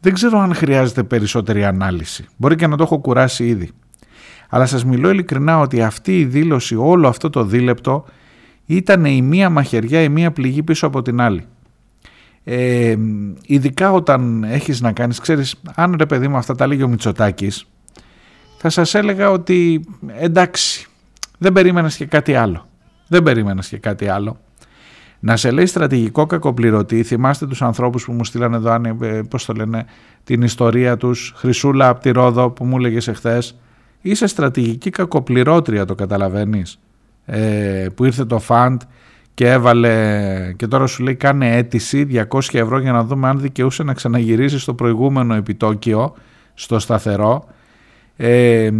δεν 0.00 0.12
ξέρω 0.14 0.38
αν 0.38 0.54
χρειάζεται 0.54 1.02
περισσότερη 1.02 1.64
ανάλυση. 1.64 2.26
Μπορεί 2.36 2.56
και 2.56 2.66
να 2.66 2.76
το 2.76 2.82
έχω 2.82 2.98
κουράσει 2.98 3.46
ήδη. 3.46 3.70
Αλλά 4.54 4.66
σας 4.66 4.84
μιλώ 4.84 5.10
ειλικρινά 5.10 5.58
ότι 5.58 5.82
αυτή 5.82 6.18
η 6.18 6.24
δήλωση, 6.24 6.74
όλο 6.76 7.08
αυτό 7.08 7.30
το 7.30 7.44
δίλεπτο 7.44 8.04
ήταν 8.66 9.04
η 9.04 9.22
μία 9.22 9.50
μαχαιριά, 9.50 10.02
η 10.02 10.08
μία 10.08 10.32
πληγή 10.32 10.62
πίσω 10.62 10.86
από 10.86 11.02
την 11.02 11.20
άλλη. 11.20 11.44
Ε, 12.44 12.96
ειδικά 13.46 13.92
όταν 13.92 14.44
έχεις 14.44 14.80
να 14.80 14.92
κάνεις, 14.92 15.20
ξέρεις, 15.20 15.54
αν 15.74 15.94
ρε 15.98 16.06
παιδί 16.06 16.28
μου 16.28 16.36
αυτά 16.36 16.54
τα 16.54 16.66
λέγει 16.66 16.82
ο 16.82 16.88
Μητσοτάκης, 16.88 17.66
θα 18.56 18.70
σας 18.70 18.94
έλεγα 18.94 19.30
ότι 19.30 19.84
εντάξει, 20.18 20.86
δεν 21.38 21.52
περίμενες 21.52 21.96
και 21.96 22.06
κάτι 22.06 22.34
άλλο. 22.34 22.68
Δεν 23.08 23.22
περίμενες 23.22 23.68
και 23.68 23.78
κάτι 23.78 24.08
άλλο. 24.08 24.40
Να 25.20 25.36
σε 25.36 25.50
λέει 25.50 25.66
στρατηγικό 25.66 26.26
κακοπληρωτή, 26.26 27.02
θυμάστε 27.02 27.46
τους 27.46 27.62
ανθρώπους 27.62 28.04
που 28.04 28.12
μου 28.12 28.24
στείλανε 28.24 28.56
εδώ, 28.56 28.80
ε, 29.00 29.22
πώς 29.30 29.44
το 29.44 29.52
λένε, 29.52 29.84
την 30.24 30.42
ιστορία 30.42 30.96
τους, 30.96 31.32
Χρυσούλα 31.36 31.88
από 31.88 32.00
τη 32.00 32.10
Ρόδο 32.10 32.50
που 32.50 32.64
μου 32.64 32.76
έλεγε 32.76 33.10
εχθές, 33.10 33.56
είσαι 34.02 34.26
στρατηγική 34.26 34.90
κακοπληρώτρια 34.90 35.84
το 35.84 35.94
καταλαβαίνεις, 35.94 36.78
ε, 37.24 37.86
που 37.94 38.04
ήρθε 38.04 38.24
το 38.24 38.38
φαντ 38.38 38.80
και 39.34 39.50
έβαλε 39.50 40.52
και 40.56 40.66
τώρα 40.66 40.86
σου 40.86 41.02
λέει 41.02 41.14
κάνε 41.14 41.56
αίτηση 41.56 42.26
200 42.30 42.40
ευρώ 42.52 42.78
για 42.78 42.92
να 42.92 43.04
δούμε 43.04 43.28
αν 43.28 43.40
δικαιούσε 43.40 43.82
να 43.82 43.94
ξαναγυρίσει 43.94 44.58
στο 44.58 44.74
προηγούμενο 44.74 45.34
επιτόκιο, 45.34 46.14
στο 46.54 46.78
σταθερό. 46.78 47.44
Ε, 48.16 48.70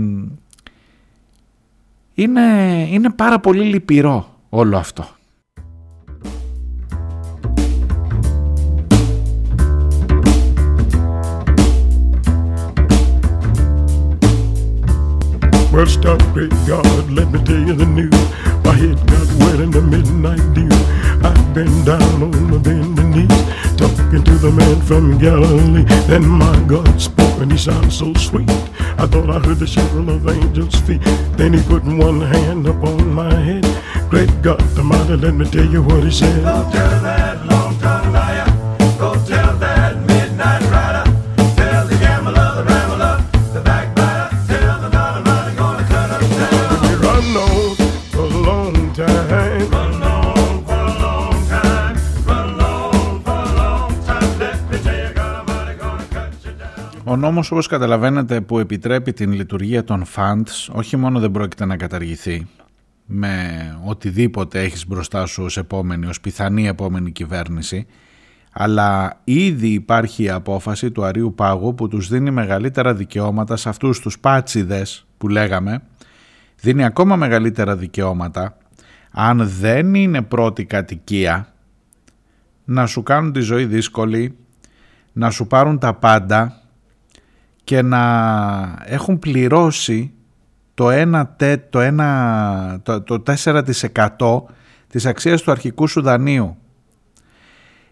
είναι, 2.14 2.40
είναι 2.90 3.10
πάρα 3.10 3.40
πολύ 3.40 3.64
λυπηρό 3.64 4.38
όλο 4.48 4.76
αυτό. 4.76 5.06
Well, 15.72 15.86
stop, 15.86 16.20
great 16.34 16.50
God, 16.66 16.84
let 17.10 17.32
me 17.32 17.42
tell 17.44 17.58
you 17.58 17.72
the 17.72 17.86
news. 17.86 18.12
My 18.62 18.74
head 18.76 18.98
got 19.08 19.26
wet 19.40 19.58
in 19.58 19.70
the 19.70 19.80
midnight 19.80 20.44
dew. 20.52 20.68
I've 21.26 21.54
been 21.54 21.84
down 21.86 22.22
on 22.22 22.50
the 22.50 22.58
bending 22.58 23.10
knees, 23.10 23.76
talking 23.78 24.22
to 24.22 24.34
the 24.36 24.52
man 24.52 24.82
from 24.82 25.16
Galilee. 25.16 25.84
Then 26.06 26.26
my 26.26 26.62
God 26.68 27.00
spoke, 27.00 27.40
and 27.40 27.50
he 27.50 27.56
sounded 27.56 27.90
so 27.90 28.12
sweet. 28.14 28.50
I 29.00 29.06
thought 29.06 29.30
I 29.30 29.38
heard 29.38 29.60
the 29.60 29.66
shuffle 29.66 30.10
of 30.10 30.28
angels' 30.28 30.78
feet. 30.80 31.00
Then 31.38 31.54
he 31.54 31.62
put 31.62 31.84
one 31.84 32.20
hand 32.20 32.66
upon 32.66 33.14
my 33.14 33.34
head. 33.34 33.64
Great 34.10 34.42
God, 34.42 34.60
the 34.76 34.82
mighty, 34.82 35.16
let 35.16 35.32
me 35.32 35.46
tell 35.46 35.64
you 35.64 35.82
what 35.82 36.04
he 36.04 36.10
said. 36.10 36.44
Go 36.44 36.70
tell 36.70 37.00
that 37.00 37.46
liar. 37.46 37.78
Go 38.12 38.31
Ο 57.12 57.16
νόμος 57.16 57.50
όπως 57.50 57.66
καταλαβαίνετε 57.66 58.40
που 58.40 58.58
επιτρέπει 58.58 59.12
την 59.12 59.32
λειτουργία 59.32 59.84
των 59.84 60.04
funds 60.16 60.72
όχι 60.72 60.96
μόνο 60.96 61.20
δεν 61.20 61.30
πρόκειται 61.30 61.64
να 61.64 61.76
καταργηθεί 61.76 62.46
με 63.06 63.78
οτιδήποτε 63.84 64.60
έχεις 64.60 64.86
μπροστά 64.86 65.26
σου 65.26 65.42
ως 65.42 65.56
επόμενη, 65.56 66.06
ως 66.06 66.20
πιθανή 66.20 66.66
επόμενη 66.66 67.10
κυβέρνηση 67.10 67.86
αλλά 68.52 69.20
ήδη 69.24 69.68
υπάρχει 69.68 70.22
η 70.22 70.30
απόφαση 70.30 70.90
του 70.90 71.04
Αρίου 71.04 71.34
Πάγου 71.34 71.74
που 71.74 71.88
τους 71.88 72.08
δίνει 72.08 72.30
μεγαλύτερα 72.30 72.94
δικαιώματα 72.94 73.56
σε 73.56 73.68
αυτούς 73.68 74.00
τους 74.00 74.18
πάτσιδες 74.18 75.06
που 75.18 75.28
λέγαμε 75.28 75.82
δίνει 76.60 76.84
ακόμα 76.84 77.16
μεγαλύτερα 77.16 77.76
δικαιώματα 77.76 78.56
αν 79.10 79.48
δεν 79.48 79.94
είναι 79.94 80.22
πρώτη 80.22 80.64
κατοικία 80.64 81.52
να 82.64 82.86
σου 82.86 83.02
κάνουν 83.02 83.32
τη 83.32 83.40
ζωή 83.40 83.64
δύσκολη 83.64 84.36
να 85.12 85.30
σου 85.30 85.46
πάρουν 85.46 85.78
τα 85.78 85.94
πάντα 85.94 86.56
και 87.64 87.82
να 87.82 88.78
έχουν 88.84 89.18
πληρώσει 89.18 90.12
το, 90.74 90.88
1, 90.90 91.24
το, 91.70 91.80
1, 91.82 92.78
το, 92.82 93.02
το 93.02 93.22
4% 93.26 94.42
της 94.88 95.06
αξίας 95.06 95.42
του 95.42 95.50
αρχικού 95.50 95.86
σου 95.86 96.02
δανείου. 96.02 96.56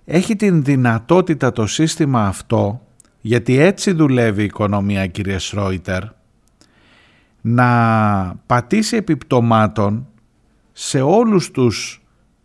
Έχει 0.04 0.36
την 0.36 0.64
δυνατότητα 0.64 1.52
το 1.52 1.66
σύστημα 1.66 2.26
αυτό, 2.26 2.80
γιατί 3.20 3.58
έτσι 3.58 3.92
δουλεύει 3.92 4.42
η 4.42 4.44
οικονομία 4.44 5.06
κύριε 5.06 5.38
Σρόιτερ, 5.38 6.02
να 7.40 8.34
πατήσει 8.46 8.96
επιπτωμάτων 8.96 10.06
σε 10.72 11.00
όλους 11.00 11.50
τους 11.50 11.99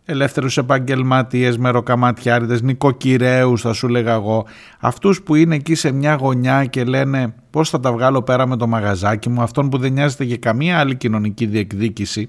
ελεύθερους 0.08 0.56
επαγγελματίες, 0.56 1.58
μεροκαματιάριδες, 1.58 2.62
νοικοκυρέους 2.62 3.60
θα 3.60 3.72
σου 3.72 3.88
λέγα 3.88 4.12
εγώ, 4.12 4.46
αυτούς 4.80 5.22
που 5.22 5.34
είναι 5.34 5.54
εκεί 5.54 5.74
σε 5.74 5.90
μια 5.90 6.14
γωνιά 6.14 6.64
και 6.64 6.84
λένε 6.84 7.34
πώς 7.50 7.70
θα 7.70 7.80
τα 7.80 7.92
βγάλω 7.92 8.22
πέρα 8.22 8.46
με 8.46 8.56
το 8.56 8.66
μαγαζάκι 8.66 9.28
μου, 9.28 9.42
αυτόν 9.42 9.68
που 9.68 9.78
δεν 9.78 9.92
νοιάζεται 9.92 10.24
για 10.24 10.36
καμία 10.36 10.78
άλλη 10.78 10.96
κοινωνική 10.96 11.46
διεκδίκηση, 11.46 12.28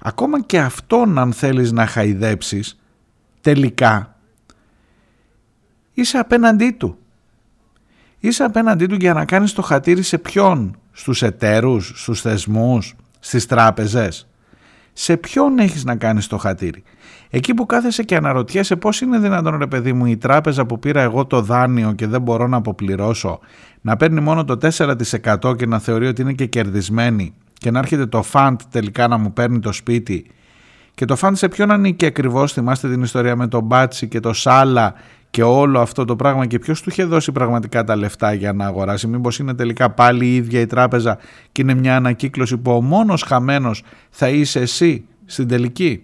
ακόμα 0.00 0.42
και 0.42 0.58
αυτόν 0.58 1.18
αν 1.18 1.32
θέλεις 1.32 1.72
να 1.72 1.86
χαϊδέψεις, 1.86 2.78
τελικά 3.40 4.16
είσαι 5.92 6.18
απέναντί 6.18 6.70
του. 6.70 6.98
Είσαι 8.18 8.44
απέναντί 8.44 8.86
του 8.86 8.94
για 8.94 9.12
να 9.12 9.24
κάνεις 9.24 9.52
το 9.52 9.62
χατήρι 9.62 10.02
σε 10.02 10.18
ποιον, 10.18 10.76
στους 10.92 11.22
εταίρους, 11.22 11.92
στους 11.96 12.20
θεσμούς, 12.20 12.94
στις 13.18 13.46
τράπεζες. 13.46 14.28
Σε 14.98 15.16
ποιον 15.16 15.58
έχεις 15.58 15.84
να 15.84 15.96
κάνεις 15.96 16.26
το 16.26 16.36
χατήρι; 16.36 16.82
Εκεί 17.30 17.54
που 17.54 17.66
κάθεσαι 17.66 18.02
και 18.02 18.16
αναρωτιέσαι 18.16 18.76
πώς 18.76 19.00
είναι 19.00 19.18
δυνατόν 19.18 19.58
ρε 19.58 19.66
παιδί 19.66 19.92
μου 19.92 20.06
η 20.06 20.16
τράπεζα 20.16 20.66
που 20.66 20.78
πήρα 20.78 21.00
εγώ 21.00 21.26
το 21.26 21.40
δάνειο 21.40 21.92
και 21.92 22.06
δεν 22.06 22.22
μπορώ 22.22 22.46
να 22.46 22.56
αποπληρώσω 22.56 23.38
να 23.80 23.96
παίρνει 23.96 24.20
μόνο 24.20 24.44
το 24.44 24.58
4% 25.42 25.56
και 25.56 25.66
να 25.66 25.78
θεωρεί 25.78 26.06
ότι 26.06 26.22
είναι 26.22 26.32
και 26.32 26.46
κερδισμένη 26.46 27.34
και 27.52 27.70
να 27.70 27.78
έρχεται 27.78 28.06
το 28.06 28.22
φαντ 28.22 28.60
τελικά 28.70 29.08
να 29.08 29.16
μου 29.16 29.32
παίρνει 29.32 29.58
το 29.58 29.72
σπίτι; 29.72 30.26
Και 30.94 31.04
το 31.04 31.16
φαντ 31.16 31.36
σε 31.36 31.48
ποιον 31.48 31.70
ανήκει 31.70 32.06
ακριβώς; 32.06 32.52
Θυμάστε 32.52 32.88
την 32.88 33.02
ιστορία 33.02 33.36
με 33.36 33.48
τον 33.48 33.62
Μπάτσι 33.64 34.08
και 34.08 34.20
το 34.20 34.32
Σάλα 34.32 34.94
και 35.30 35.42
όλο 35.42 35.80
αυτό 35.80 36.04
το 36.04 36.16
πράγμα 36.16 36.46
και 36.46 36.58
ποιος 36.58 36.82
του 36.82 36.90
είχε 36.90 37.04
δώσει 37.04 37.32
πραγματικά 37.32 37.84
τα 37.84 37.96
λεφτά 37.96 38.32
για 38.32 38.52
να 38.52 38.66
αγοράσει. 38.66 39.06
Μήπως 39.06 39.38
είναι 39.38 39.54
τελικά 39.54 39.90
πάλι 39.90 40.26
η 40.26 40.34
ίδια 40.34 40.60
η 40.60 40.66
τράπεζα 40.66 41.18
και 41.52 41.62
είναι 41.62 41.74
μια 41.74 41.96
ανακύκλωση 41.96 42.56
που 42.56 42.70
ο 42.72 42.82
μόνος 42.82 43.22
χαμένος 43.22 43.82
θα 44.10 44.28
είσαι 44.28 44.60
εσύ 44.60 45.04
στην 45.24 45.48
τελική; 45.48 46.02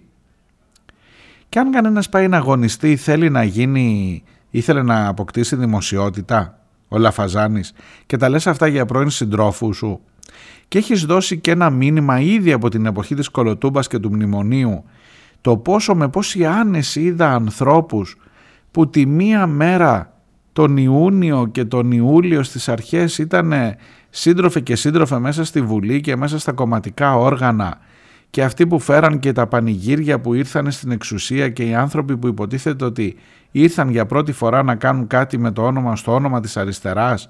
Και 1.49 1.59
αν 1.59 1.71
κανένας 1.71 2.09
πάει 2.09 2.27
να 2.27 2.37
αγωνιστεί 2.37 2.95
θέλει 2.95 3.29
να 3.29 3.43
γίνει 3.43 4.23
ήθελε 4.49 4.81
να 4.81 5.07
αποκτήσει 5.07 5.55
δημοσιότητα 5.55 6.59
ο 6.87 6.97
Λαφαζάνης 6.97 7.73
και 8.05 8.17
τα 8.17 8.29
λες 8.29 8.47
αυτά 8.47 8.67
για 8.67 8.85
πρώην 8.85 9.09
συντρόφου 9.09 9.73
σου 9.73 9.99
και 10.67 10.77
έχεις 10.77 11.05
δώσει 11.05 11.39
και 11.39 11.51
ένα 11.51 11.69
μήνυμα 11.69 12.19
ήδη 12.19 12.51
από 12.51 12.69
την 12.69 12.85
εποχή 12.85 13.15
της 13.15 13.29
Κολοτούμπας 13.29 13.87
και 13.87 13.99
του 13.99 14.09
Μνημονίου 14.11 14.83
το 15.41 15.57
πόσο 15.57 15.95
με 15.95 16.09
πόση 16.09 16.45
άνεση 16.45 17.01
είδα 17.01 17.33
ανθρώπους 17.33 18.17
που 18.73 18.89
τη 18.89 19.05
μία 19.05 19.47
μέρα 19.47 20.13
τον 20.53 20.77
Ιούνιο 20.77 21.47
και 21.51 21.65
τον 21.65 21.91
Ιούλιο 21.91 22.43
στις 22.43 22.69
αρχές 22.69 23.17
ήταν 23.17 23.53
σύντροφοι 24.09 24.61
και 24.61 24.75
σύντροφε 24.75 25.19
μέσα 25.19 25.43
στη 25.43 25.61
Βουλή 25.61 26.01
και 26.01 26.15
μέσα 26.15 26.39
στα 26.39 26.51
κομματικά 26.51 27.15
όργανα 27.15 27.77
και 28.29 28.43
αυτοί 28.43 28.67
που 28.67 28.79
φέραν 28.79 29.19
και 29.19 29.31
τα 29.31 29.47
πανηγύρια 29.47 30.19
που 30.19 30.33
ήρθαν 30.33 30.71
στην 30.71 30.91
εξουσία 30.91 31.49
και 31.49 31.63
οι 31.63 31.75
άνθρωποι 31.75 32.17
που 32.17 32.27
υποτίθεται 32.27 32.85
ότι 32.85 33.15
ήρθαν 33.51 33.89
για 33.89 34.05
πρώτη 34.05 34.31
φορά 34.31 34.63
να 34.63 34.75
κάνουν 34.75 35.07
κάτι 35.07 35.37
με 35.37 35.51
το 35.51 35.61
όνομα 35.61 35.95
στο 35.95 36.13
όνομα 36.13 36.39
της 36.39 36.57
αριστεράς 36.57 37.29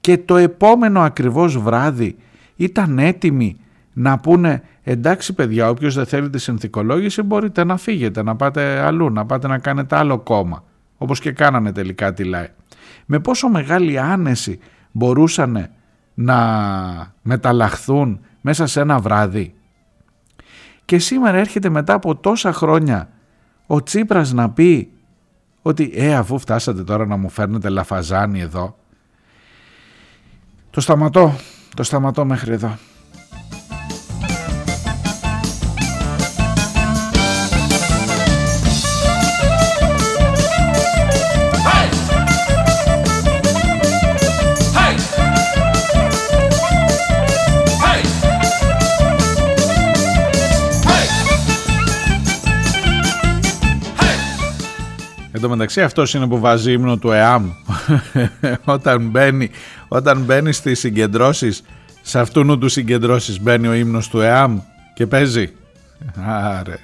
και 0.00 0.18
το 0.18 0.36
επόμενο 0.36 1.00
ακριβώς 1.00 1.58
βράδυ 1.58 2.16
ήταν 2.56 2.98
έτοιμοι 2.98 3.60
να 3.92 4.18
πούνε 4.18 4.62
εντάξει 4.82 5.32
παιδιά 5.32 5.70
όποιος 5.70 5.94
δεν 5.94 6.06
θέλει 6.06 6.30
τη 6.30 6.38
συνθηκολόγηση 6.38 7.22
μπορείτε 7.22 7.64
να 7.64 7.76
φύγετε 7.76 8.22
να 8.22 8.36
πάτε 8.36 8.78
αλλού 8.78 9.10
να 9.10 9.26
πάτε 9.26 9.48
να 9.48 9.58
κάνετε 9.58 9.96
άλλο 9.96 10.18
κόμμα 10.18 10.62
όπως 10.98 11.20
και 11.20 11.32
κάνανε 11.32 11.72
τελικά 11.72 12.12
τη 12.12 12.24
ΛΑΕ. 12.24 12.54
Με 13.06 13.18
πόσο 13.20 13.48
μεγάλη 13.48 13.98
άνεση 13.98 14.58
μπορούσαν 14.92 15.70
να 16.14 17.14
μεταλλαχθούν 17.22 18.20
μέσα 18.40 18.66
σε 18.66 18.80
ένα 18.80 18.98
βράδυ. 18.98 19.54
Και 20.84 20.98
σήμερα 20.98 21.38
έρχεται 21.38 21.68
μετά 21.68 21.94
από 21.94 22.16
τόσα 22.16 22.52
χρόνια 22.52 23.08
ο 23.66 23.82
Τσίπρας 23.82 24.32
να 24.32 24.50
πει 24.50 24.92
ότι 25.62 25.90
ε 25.94 26.14
αφού 26.14 26.38
φτάσατε 26.38 26.84
τώρα 26.84 27.06
να 27.06 27.16
μου 27.16 27.28
φέρνετε 27.28 27.68
λαφαζάνι 27.68 28.40
εδώ. 28.40 28.76
Το 30.70 30.80
σταματώ, 30.80 31.36
το 31.76 31.82
σταματώ 31.82 32.24
μέχρι 32.24 32.52
εδώ. 32.52 32.78
Εν 55.38 55.44
τω 55.44 55.50
μεταξύ 55.50 55.82
αυτός 55.82 56.14
είναι 56.14 56.26
που 56.26 56.38
βάζει 56.38 56.72
ύμνο 56.72 56.96
του 56.96 57.10
ΕΑΜ 57.10 57.50
όταν 58.64 59.08
μπαίνει, 59.08 59.50
όταν 59.88 60.22
μπαίνει 60.22 60.52
στις 60.52 60.78
συγκεντρώσεις 60.78 61.62
σε 62.02 62.18
αυτού 62.18 62.58
τους 62.58 62.72
συγκεντρώσεις 62.72 63.40
μπαίνει 63.40 63.66
ο 63.66 63.72
ύμνος 63.72 64.08
του 64.08 64.20
ΕΑΜ 64.20 64.58
και 64.94 65.06
παίζει. 65.06 65.52
Άρε. 66.26 66.78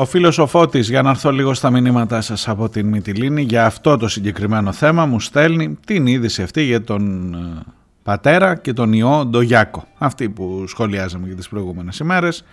Ο 0.00 0.04
φίλος 0.04 0.38
ο 0.38 0.46
Φώτης, 0.46 0.88
για 0.88 1.02
να 1.02 1.10
έρθω 1.10 1.30
λίγο 1.30 1.54
στα 1.54 1.70
μηνύματά 1.70 2.20
σας 2.20 2.48
από 2.48 2.68
την 2.68 2.86
Μυτιλίνη, 2.86 3.42
για 3.42 3.66
αυτό 3.66 3.96
το 3.96 4.08
συγκεκριμένο 4.08 4.72
θέμα 4.72 5.06
μου 5.06 5.20
στέλνει 5.20 5.78
την 5.86 6.06
είδηση 6.06 6.42
αυτή 6.42 6.62
για 6.62 6.82
τον 6.84 7.34
ε, 7.34 7.62
πατέρα 8.02 8.56
και 8.56 8.72
τον 8.72 8.92
ιό 8.92 9.24
Ντογιάκο. 9.26 9.84
Αυτή 9.98 10.28
που 10.28 10.64
σχολιάζαμε 10.66 11.28
και 11.28 11.34
τις 11.34 11.48
προηγούμενες 11.48 11.98
ημέρες. 11.98 12.44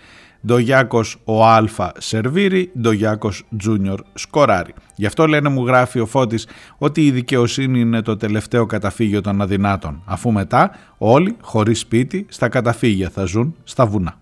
Ντογιάκος 0.46 1.16
ο 1.24 1.46
Α 1.46 1.64
σερβίρει, 1.98 2.70
Ντογιάκος 2.80 3.44
Τζούνιορ 3.58 4.00
σκοράρει. 4.14 4.74
Γι' 4.94 5.06
αυτό 5.06 5.26
λένε 5.26 5.48
μου 5.48 5.66
γράφει 5.66 6.00
ο 6.00 6.06
Φώτης 6.06 6.46
ότι 6.78 7.06
η 7.06 7.10
δικαιοσύνη 7.10 7.80
είναι 7.80 8.02
το 8.02 8.16
τελευταίο 8.16 8.66
καταφύγιο 8.66 9.20
των 9.20 9.40
αδυνάτων, 9.40 10.02
αφού 10.04 10.32
μετά 10.32 10.70
όλοι 10.98 11.36
χωρίς 11.40 11.78
σπίτι 11.78 12.26
στα 12.28 12.48
καταφύγια 12.48 13.10
θα 13.10 13.24
ζουν 13.24 13.54
στα 13.64 13.86
βουνά. 13.86 14.18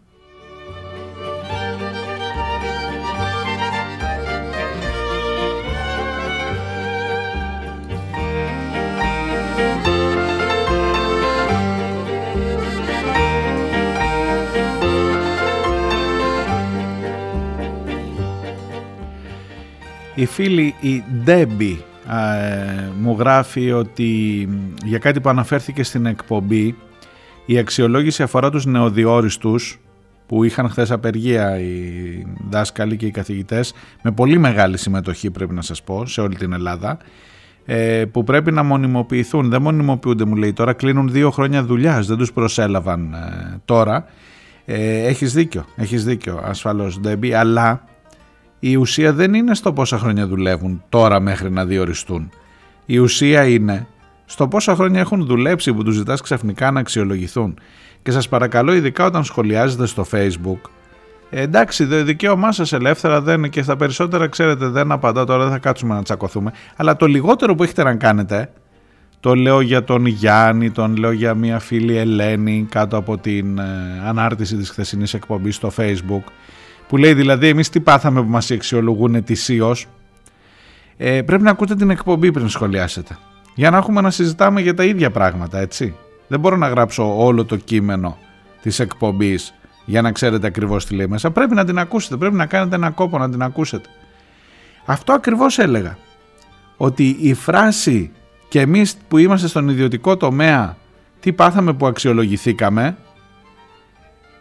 Η 20.27 20.29
φίλη 20.29 20.75
η 20.81 21.03
Ντέμπι 21.25 21.85
ε, 22.09 22.91
μου 23.01 23.17
γράφει 23.19 23.73
ότι 23.73 24.49
για 24.85 24.99
κάτι 24.99 25.21
που 25.21 25.29
αναφέρθηκε 25.29 25.83
στην 25.83 26.07
εκπομπή 26.07 26.75
η 27.47 27.59
αξιολόγηση 27.59 28.23
αφορά 28.23 28.51
τους 28.51 28.67
νεοδιόριστους 28.67 29.81
που 30.27 30.45
είχαν 30.45 30.69
χθες 30.69 30.91
απεργία 30.91 31.59
οι 31.61 31.73
δάσκαλοι 32.51 32.97
και 32.97 33.07
οι 33.07 33.11
καθηγητές 33.11 33.75
με 34.03 34.11
πολύ 34.13 34.39
μεγάλη 34.39 34.79
συμμετοχή 34.79 35.31
πρέπει 35.31 35.55
να 35.55 35.63
σας 35.63 35.83
πω 35.83 36.07
σε 36.07 36.21
όλη 36.21 36.37
την 36.37 36.53
Ελλάδα 36.53 36.99
ε, 37.65 38.05
που 38.05 38.25
πρέπει 38.25 38.53
να 38.53 38.63
μονιμοποιηθούν. 38.63 39.49
Δεν 39.49 39.63
μονιμοποιούνται 39.63 40.25
μου 40.25 40.37
λέει 40.37 40.53
τώρα, 40.53 40.73
κλείνουν 40.73 41.11
δύο 41.11 41.31
χρόνια 41.31 41.65
δουλειάς, 41.65 42.07
δεν 42.07 42.17
τους 42.17 42.33
προσέλαβαν 42.33 43.13
ε, 43.13 43.61
τώρα. 43.65 44.05
Ε, 44.65 45.07
έχεις 45.07 45.33
δίκιο, 45.33 45.65
έχεις 45.77 46.05
δίκιο 46.05 46.41
ασφαλώς 46.45 47.01
Ντέμπι, 47.01 47.33
αλλά 47.33 47.85
η 48.59 48.77
ουσία 48.77 49.13
δεν 49.13 49.35
είναι 49.35 49.55
στο 49.55 49.73
πόσα 49.73 49.99
χρόνια 49.99 50.27
δουλεύουν 50.27 50.83
τώρα 50.89 51.21
μέχρι 51.21 51.51
να 51.51 51.65
διοριστούν. 51.65 52.31
Η 52.87 52.99
ουσία 52.99 53.47
είναι 53.47 53.87
στο 54.25 54.49
πόσα 54.49 54.75
χρόνια 54.75 55.01
έχουν 55.01 55.25
δουλέψει 55.27 55.75
που 55.75 55.83
τους 55.83 55.95
ζητάς 55.95 56.21
ξαφνικά 56.21 56.71
να 56.71 56.81
αξιολογηθούν. 56.81 57.59
Και 58.03 58.11
σας 58.11 58.29
παρακαλώ 58.29 58.75
ειδικά 58.75 59.05
όταν 59.05 59.25
σχολιάζετε 59.25 59.87
στο 59.87 60.07
facebook 60.13 60.71
ε, 61.31 61.41
εντάξει, 61.41 61.87
το 61.87 62.05
δικαίωμά 62.05 62.53
σας 62.53 62.73
ελεύθερα 62.73 63.21
δεν 63.21 63.39
είναι 63.39 63.49
και 63.49 63.63
στα 63.63 63.77
περισσότερα, 63.77 64.29
ξέρετε, 64.29 64.69
δεν 64.69 64.93
απαντά 64.93 65.25
τώρα, 65.25 65.43
δεν 65.43 65.53
θα 65.53 65.59
κάτσουμε 65.59 65.95
να 65.95 66.03
τσακωθούμε. 66.03 66.53
Αλλά 66.77 66.97
το 66.97 67.07
λιγότερο 67.07 67.55
που 67.55 67.63
έχετε 67.63 67.83
να 67.83 67.95
κάνετε, 67.95 68.51
το 69.21 69.35
λέω 69.35 69.61
για 69.61 69.85
τον 69.85 70.07
Γιάννη, 70.07 70.71
τον 70.71 70.97
λέω 70.97 71.11
για 71.11 71.35
μια 71.35 71.59
φίλη 71.59 71.97
Ελένη 71.97 72.67
κάτω 72.71 72.97
από 72.97 73.19
την 73.19 73.59
ε, 73.59 74.03
ανάρτηση 74.07 74.57
της 74.57 74.71
χθεσινής 74.71 75.15
εκπομπής 75.15 75.55
στο 75.55 75.73
facebook, 75.77 76.23
που 76.89 76.97
λέει 76.97 77.15
δηλαδή 77.15 77.49
εμείς 77.49 77.69
τι 77.69 77.81
πάθαμε 77.81 78.23
που 78.23 78.29
μας 78.29 78.51
αξιολογούν 78.51 79.15
ετησίως 79.15 79.87
ε, 80.97 81.23
πρέπει 81.23 81.43
να 81.43 81.51
ακούτε 81.51 81.75
την 81.75 81.91
εκπομπή 81.91 82.33
πριν 82.33 82.49
σχολιάσετε. 82.49 83.19
Για 83.55 83.71
να 83.71 83.77
έχουμε 83.77 84.01
να 84.01 84.11
συζητάμε 84.11 84.61
για 84.61 84.75
τα 84.75 84.85
ίδια 84.85 85.11
πράγματα 85.11 85.59
έτσι. 85.59 85.95
Δεν 86.29 86.41
μπορώ 86.41 86.57
να 86.57 86.69
γράψω 86.69 87.25
όλο 87.25 87.45
το 87.45 87.57
κείμενο 87.57 88.19
της 88.63 88.79
εκπομπής 88.79 89.55
για 89.85 90.03
να 90.03 90.13
ξέρετε 90.13 90.47
ακριβώς 90.47 90.87
τι 90.87 90.95
λέει 90.95 91.07
μέσα. 91.07 91.31
Πρέπει 91.31 91.55
να 91.55 91.65
την 91.65 91.79
ακούσετε 91.79 92.17
πρέπει 92.17 92.35
να 92.35 92.47
κάνετε 92.47 92.77
ένα 92.77 92.91
κόπο 92.91 93.19
να 93.19 93.31
την 93.31 93.43
ακούσετε. 93.43 93.89
Αυτό 94.85 95.13
ακριβώς 95.13 95.59
έλεγα 95.59 95.99
ότι 96.77 97.17
η 97.21 97.35
φράση 97.35 98.11
και 98.49 98.61
εμείς 98.61 98.97
που 99.09 99.19
είμαστε 99.19 99.49
στον 99.49 99.69
ιδιωτικό 99.69 100.17
τομέα 100.17 100.77
τι 101.21 101.33
πάθαμε 101.33 101.73
που 101.73 101.87
αξιολογηθήκαμε 101.87 102.97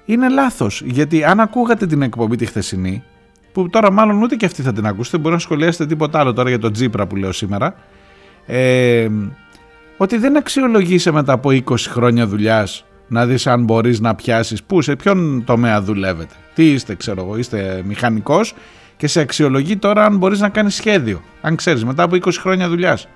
είναι 0.06 0.30
λάθος. 0.30 0.82
Γιατί 0.86 1.24
αν 1.24 1.40
ακούγατε 1.40 1.86
την 1.86 2.02
εκπομπή 2.02 2.36
τη 2.36 2.46
χθεσινή, 2.46 3.04
που 3.52 3.70
τώρα 3.70 3.92
μάλλον 3.92 4.22
ούτε 4.22 4.36
και 4.36 4.46
αυτή 4.46 4.62
θα 4.62 4.74
την 4.74 4.86
ακούσετε, 4.86 5.18
μπορεί 5.18 5.34
να 5.34 5.40
σχολιάσετε 5.40 5.86
τίποτα 5.86 6.20
άλλο 6.20 6.34
τώρα 6.34 6.50
για 6.50 6.60
τον 6.60 6.74
Τζίπρα 6.74 7.08
που 7.08 7.16
λέω 7.16 7.32
σήμερα, 7.32 7.76
ε, 8.46 9.08
ότι 9.98 10.18
δεν 10.18 10.38
αξιολογείσαι 10.38 11.12
μετά 11.12 11.34
από 11.34 11.50
20 11.52 11.76
χρόνια 11.78 12.28
δουλειάς 12.28 12.86
να 13.08 13.26
δεις 13.26 13.48
αν 13.48 13.64
μπορείς 13.64 14.00
να 14.00 14.16
πιάσεις 14.16 14.64
πού, 14.64 14.82
σε 14.82 14.96
ποιον 14.96 15.44
τομέα 15.46 15.82
δουλεύετε. 15.82 16.34
Τι 16.54 16.72
είστε, 16.72 16.96
ξέρω 16.96 17.22
εγώ, 17.22 17.38
είστε 17.38 17.82
μηχανικός 17.86 18.54
και 18.98 19.08
σε 19.08 19.20
αξιολογεί 19.20 19.78
τώρα 19.78 20.06
αν 20.06 20.18
μπορείς 20.18 20.40
να 20.40 20.50
κάνεις 20.50 20.76
σχέδιο. 20.76 21.22
Αν 21.42 21.56
ξέρεις, 21.56 21.86
μετά 21.86 22.04
από 22.04 22.16
20 22.16 22.40
χρόνια 22.40 22.70
δουλειάς. 22.70 23.08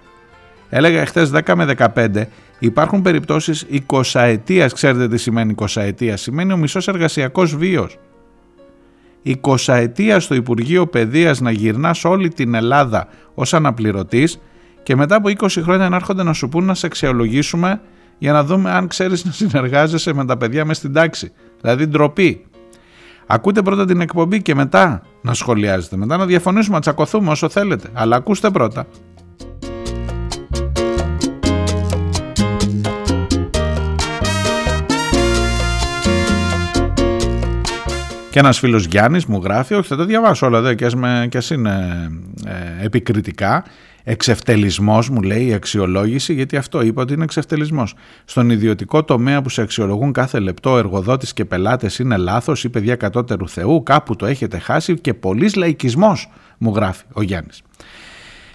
Έλεγα 0.69 1.05
χθες 1.05 1.29
10 1.29 1.55
με 1.55 1.65
15 1.65 2.27
Υπάρχουν 2.59 3.01
περιπτώσεις 3.01 3.65
20 3.87 4.01
ετίας, 4.13 4.73
ξέρετε 4.73 5.07
τι 5.07 5.17
σημαίνει 5.17 5.55
20 5.57 5.81
ετία, 5.81 6.17
σημαίνει 6.17 6.53
ο 6.53 6.57
μισός 6.57 6.87
εργασιακός 6.87 7.55
βίος. 7.55 7.97
20 9.23 9.73
ετία 9.73 10.19
στο 10.19 10.35
Υπουργείο 10.35 10.87
Παιδείας 10.87 11.39
να 11.39 11.51
γυρνάς 11.51 12.05
όλη 12.05 12.29
την 12.29 12.53
Ελλάδα 12.53 13.07
ως 13.33 13.53
αναπληρωτής 13.53 14.39
και 14.83 14.95
μετά 14.95 15.15
από 15.15 15.29
20 15.29 15.47
χρόνια 15.61 15.89
να 15.89 15.95
έρχονται 15.95 16.23
να 16.23 16.33
σου 16.33 16.49
πούν 16.49 16.65
να 16.65 16.73
σε 16.73 16.85
αξιολογήσουμε 16.85 17.81
για 18.17 18.31
να 18.31 18.43
δούμε 18.43 18.71
αν 18.71 18.87
ξέρεις 18.87 19.25
να 19.25 19.31
συνεργάζεσαι 19.31 20.13
με 20.13 20.25
τα 20.25 20.37
παιδιά 20.37 20.65
μες 20.65 20.77
στην 20.77 20.93
τάξη. 20.93 21.31
Δηλαδή 21.61 21.87
ντροπή. 21.87 22.45
Ακούτε 23.31 23.61
πρώτα 23.61 23.85
την 23.85 24.01
εκπομπή 24.01 24.41
και 24.41 24.55
μετά 24.55 25.01
να 25.21 25.33
σχολιάζετε. 25.33 25.97
Μετά 25.97 26.17
να 26.17 26.25
διαφωνήσουμε, 26.25 26.75
να 26.75 26.81
τσακωθούμε 26.81 27.31
όσο 27.31 27.49
θέλετε. 27.49 27.89
Αλλά 27.93 28.15
ακούστε 28.15 28.49
πρώτα. 28.49 28.85
Και 38.31 38.39
ένας 38.39 38.59
φίλος 38.59 38.85
Γιάννης 38.85 39.25
μου 39.25 39.41
γράφει, 39.43 39.73
όχι 39.73 39.87
θα 39.87 39.95
το 39.95 40.05
διαβάσω 40.05 40.45
όλα 40.45 40.61
δε 40.61 40.75
και 40.75 40.85
ας, 40.85 40.95
με, 40.95 41.27
και 41.29 41.37
ας 41.37 41.49
είναι 41.49 42.07
ε, 42.45 42.85
επικριτικά, 42.85 43.63
εξευτελισμός 44.03 45.09
μου 45.09 45.21
λέει 45.21 45.45
η 45.45 45.53
αξιολόγηση, 45.53 46.33
γιατί 46.33 46.57
αυτό 46.57 46.81
είπα 46.81 47.01
ότι 47.01 47.13
είναι 47.13 47.23
εξευτελισμός. 47.23 47.95
Στον 48.25 48.49
ιδιωτικό 48.49 49.03
τομέα 49.03 49.41
που 49.41 49.49
σε 49.49 49.61
αξιολογούν 49.61 50.11
κάθε 50.11 50.39
λεπτό 50.39 50.77
εργοδότης 50.77 51.33
και 51.33 51.45
πελάτες 51.45 51.99
είναι 51.99 52.17
λάθος 52.17 52.63
ή 52.63 52.69
παιδιά 52.69 52.95
κατώτερου 52.95 53.49
Θεού, 53.49 53.83
κάπου 53.83 54.15
το 54.15 54.25
έχετε 54.25 54.57
χάσει 54.57 54.99
και 54.99 55.13
πολλής 55.13 55.55
λαϊκισμός 55.55 56.31
μου 56.57 56.75
γράφει 56.75 57.03
ο 57.13 57.21
Γιάννης. 57.21 57.61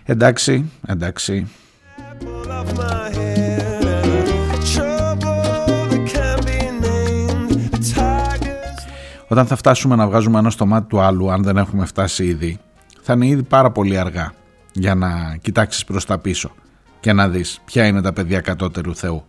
Εντάξει, 0.05 0.71
εντάξει. 0.87 1.47
Όταν 9.29 9.47
θα 9.47 9.57
φτάσουμε 9.57 9.97
να 9.97 10.07
βγάζουμε 10.07 10.39
ένα 10.39 10.51
στο 10.51 10.67
μάτι 10.67 10.87
του 10.89 11.01
άλλου, 11.01 11.31
αν 11.31 11.43
δεν 11.43 11.57
έχουμε 11.57 11.85
φτάσει 11.87 12.25
ήδη, 12.25 12.59
θα 13.03 13.13
είναι 13.13 13.27
ήδη 13.27 13.43
πάρα 13.43 13.71
πολύ 13.71 13.99
αργά 13.99 14.33
για 14.73 14.95
να 14.95 15.37
κοιτάξεις 15.43 15.85
προς 15.85 16.05
τα 16.05 16.19
πίσω 16.19 16.51
και 17.01 17.13
να 17.13 17.29
δεις 17.29 17.61
ποια 17.65 17.87
είναι 17.87 18.01
τα 18.03 18.13
παιδιά 18.13 18.41
κατώτερου 18.41 18.95
Θεού. 18.95 19.25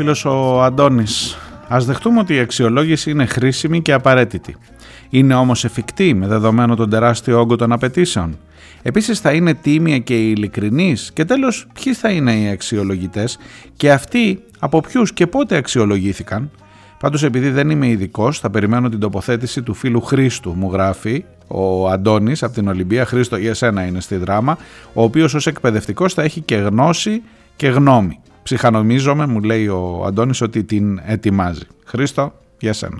Φίλος 0.00 0.24
ο 0.24 0.62
Αντώνης. 0.62 1.38
Ας 1.68 1.84
δεχτούμε 1.84 2.20
ότι 2.20 2.34
η 2.34 2.38
αξιολόγηση 2.38 3.10
είναι 3.10 3.26
χρήσιμη 3.26 3.82
και 3.82 3.92
απαραίτητη. 3.92 4.56
Είναι 5.10 5.34
όμως 5.34 5.64
εφικτή 5.64 6.14
με 6.14 6.26
δεδομένο 6.26 6.74
τον 6.74 6.90
τεράστιο 6.90 7.40
όγκο 7.40 7.56
των 7.56 7.72
απαιτήσεων. 7.72 8.38
Επίσης 8.82 9.20
θα 9.20 9.32
είναι 9.32 9.54
τίμια 9.54 9.98
και 9.98 10.28
ειλικρινής 10.28 11.10
και 11.12 11.24
τέλος 11.24 11.66
ποιοι 11.82 11.94
θα 11.94 12.10
είναι 12.10 12.34
οι 12.34 12.48
αξιολογητές 12.48 13.38
και 13.76 13.92
αυτοί 13.92 14.42
από 14.58 14.80
ποιους 14.80 15.12
και 15.12 15.26
πότε 15.26 15.56
αξιολογήθηκαν. 15.56 16.50
Πάντως 17.00 17.22
επειδή 17.22 17.50
δεν 17.50 17.70
είμαι 17.70 17.88
ειδικός, 17.88 18.38
θα 18.38 18.50
περιμένω 18.50 18.88
την 18.88 19.00
τοποθέτηση 19.00 19.62
του 19.62 19.74
φίλου 19.74 20.00
Χρήστου, 20.00 20.52
μου 20.52 20.72
γράφει 20.72 21.24
ο 21.46 21.88
Αντώνης 21.88 22.42
από 22.42 22.54
την 22.54 22.68
Ολυμπία. 22.68 23.04
Χρήστο, 23.04 23.36
για 23.36 23.54
σένα 23.54 23.84
είναι 23.84 24.00
στη 24.00 24.16
δράμα, 24.16 24.58
ο 24.92 25.02
οποίος 25.02 25.34
ως 25.34 25.46
εκπαιδευτικός 25.46 26.14
θα 26.14 26.22
έχει 26.22 26.40
και 26.40 26.56
γνώση 26.56 27.22
και 27.56 27.68
γνώμη. 27.68 28.18
Ψυχανομίζομαι, 28.50 29.26
μου 29.26 29.40
λέει 29.40 29.66
ο 29.68 30.04
Αντώνης, 30.06 30.40
ότι 30.40 30.64
την 30.64 31.00
ετοιμάζει. 31.06 31.62
Χρήστο, 31.84 32.32
για 32.58 32.72
σένα. 32.72 32.96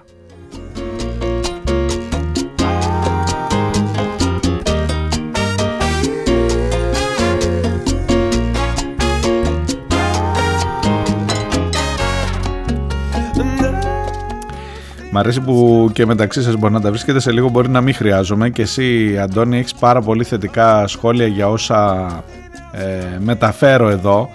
Μ' 15.12 15.18
αρέσει 15.18 15.40
που 15.40 15.88
και 15.92 16.07
μεταξύ 16.07 16.42
σας 16.42 16.57
μπορεί 16.57 16.72
να 16.72 16.80
τα 16.80 16.88
βρίσκετε 16.90 17.20
σε 17.20 17.32
λίγο 17.32 17.48
μπορεί 17.48 17.68
να 17.68 17.80
μην 17.80 17.94
χρειάζομαι 17.94 18.51
και 18.51 18.62
εσύ 18.62 19.18
Αντώνη 19.18 19.59
έχεις 19.59 19.74
πάρα 19.74 20.01
πολύ 20.01 20.24
θετικά 20.24 20.86
σχόλια 20.86 21.26
για 21.26 21.48
όσα 21.48 22.09
ε, 22.72 23.18
μεταφέρω 23.18 23.88
εδώ 23.88 24.30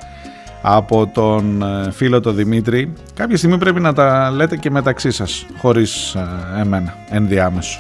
από 0.68 1.08
τον 1.14 1.62
ε, 1.62 1.92
φίλο 1.92 2.20
τον 2.20 2.36
Δημήτρη. 2.36 2.94
Κάποια 3.14 3.38
στιγμή 3.38 3.58
πρέπει 3.58 3.80
να 3.80 3.94
τα 3.94 4.32
λέτε 4.32 4.58
και 4.58 4.72
μεταξύ 4.72 5.12
σας 5.12 5.46
χωρίς 5.58 6.16
ε, 6.16 6.60
εμένα 6.60 6.94
ενδιάμεσο 7.10 7.80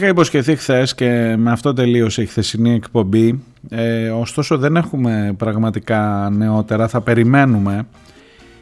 είχα 0.00 0.08
υποσχεθεί 0.08 0.56
χθες 0.56 0.94
και 0.94 1.34
με 1.38 1.50
αυτό 1.50 1.72
τελείωσε 1.72 2.22
η 2.22 2.26
χθεσινή 2.26 2.74
εκπομπή. 2.74 3.42
Ε, 3.68 4.08
ωστόσο 4.08 4.58
δεν 4.58 4.76
έχουμε 4.76 5.34
πραγματικά 5.38 6.30
νεότερα, 6.32 6.88
θα 6.88 7.00
περιμένουμε 7.00 7.86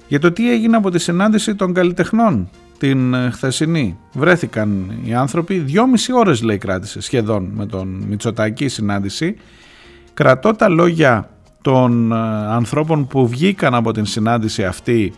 για 0.09 0.21
το 0.21 0.33
τι 0.33 0.53
έγινε 0.53 0.77
από 0.77 0.91
τη 0.91 0.99
συνάντηση 0.99 1.55
των 1.55 1.73
καλλιτεχνών 1.73 2.49
την 2.79 3.15
ε, 3.15 3.31
χθεσινή. 3.31 3.97
Βρέθηκαν 4.13 4.93
οι 5.05 5.15
άνθρωποι, 5.15 5.59
δυόμιση 5.59 6.13
ώρες 6.13 6.43
λέει 6.43 6.59
κράτησε 6.59 7.01
σχεδόν 7.01 7.51
με 7.55 7.67
τον 7.67 8.05
Μητσοτάκη 8.09 8.65
η 8.65 8.69
συνάντηση. 8.69 9.37
Κρατώ 10.15 10.53
τα 10.53 10.69
λόγια 10.69 11.31
των 11.63 12.13
ε, 12.13 12.17
ανθρώπων 12.51 13.07
που 13.07 13.29
βγήκαν 13.29 13.75
από 13.75 13.93
την 13.93 14.07
συνάντηση 14.07 14.65
αυτή 14.65 15.13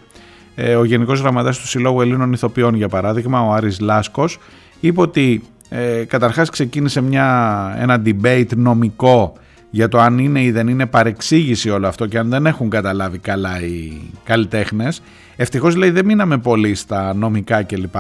ε, 0.55 0.75
ο 0.75 0.85
Γενικός 0.85 1.21
Γραμματέας 1.21 1.59
του 1.59 1.67
Συλλόγου 1.67 2.01
Ελλήνων 2.01 2.33
Ηθοποιών 2.33 2.75
για 2.75 2.89
παράδειγμα, 2.89 3.47
ο 3.47 3.53
Άρης 3.53 3.81
Λάσκος, 3.81 4.39
είπε 4.81 5.01
ότι 5.01 5.43
ε, 5.73 6.05
καταρχάς 6.05 6.51
ξεκίνησε 6.51 7.01
μια, 7.01 7.77
ένα 7.79 8.03
debate 8.05 8.57
νομικό 8.57 9.33
για 9.71 9.89
το 9.89 9.99
αν 9.99 10.19
είναι 10.19 10.43
ή 10.43 10.51
δεν 10.51 10.69
είναι 10.69 10.87
παρεξήγηση 10.87 11.71
όλο 11.71 11.89
αυτό 11.89 12.07
και 12.07 12.19
αν 12.19 12.29
δεν 12.29 12.47
έχουν 12.47 12.71
καταλάβει 12.71 13.19
καλά 13.19 13.61
οι 13.61 14.01
καλλιτέχνες. 14.25 15.03
Ευτυχώς 15.37 15.77
λέει 15.77 15.91
δεν 15.91 16.05
μείναμε 16.05 16.39
πολύ 16.39 16.75
στα 16.75 17.15
νομικά 17.15 17.63
κλπ. 17.63 17.95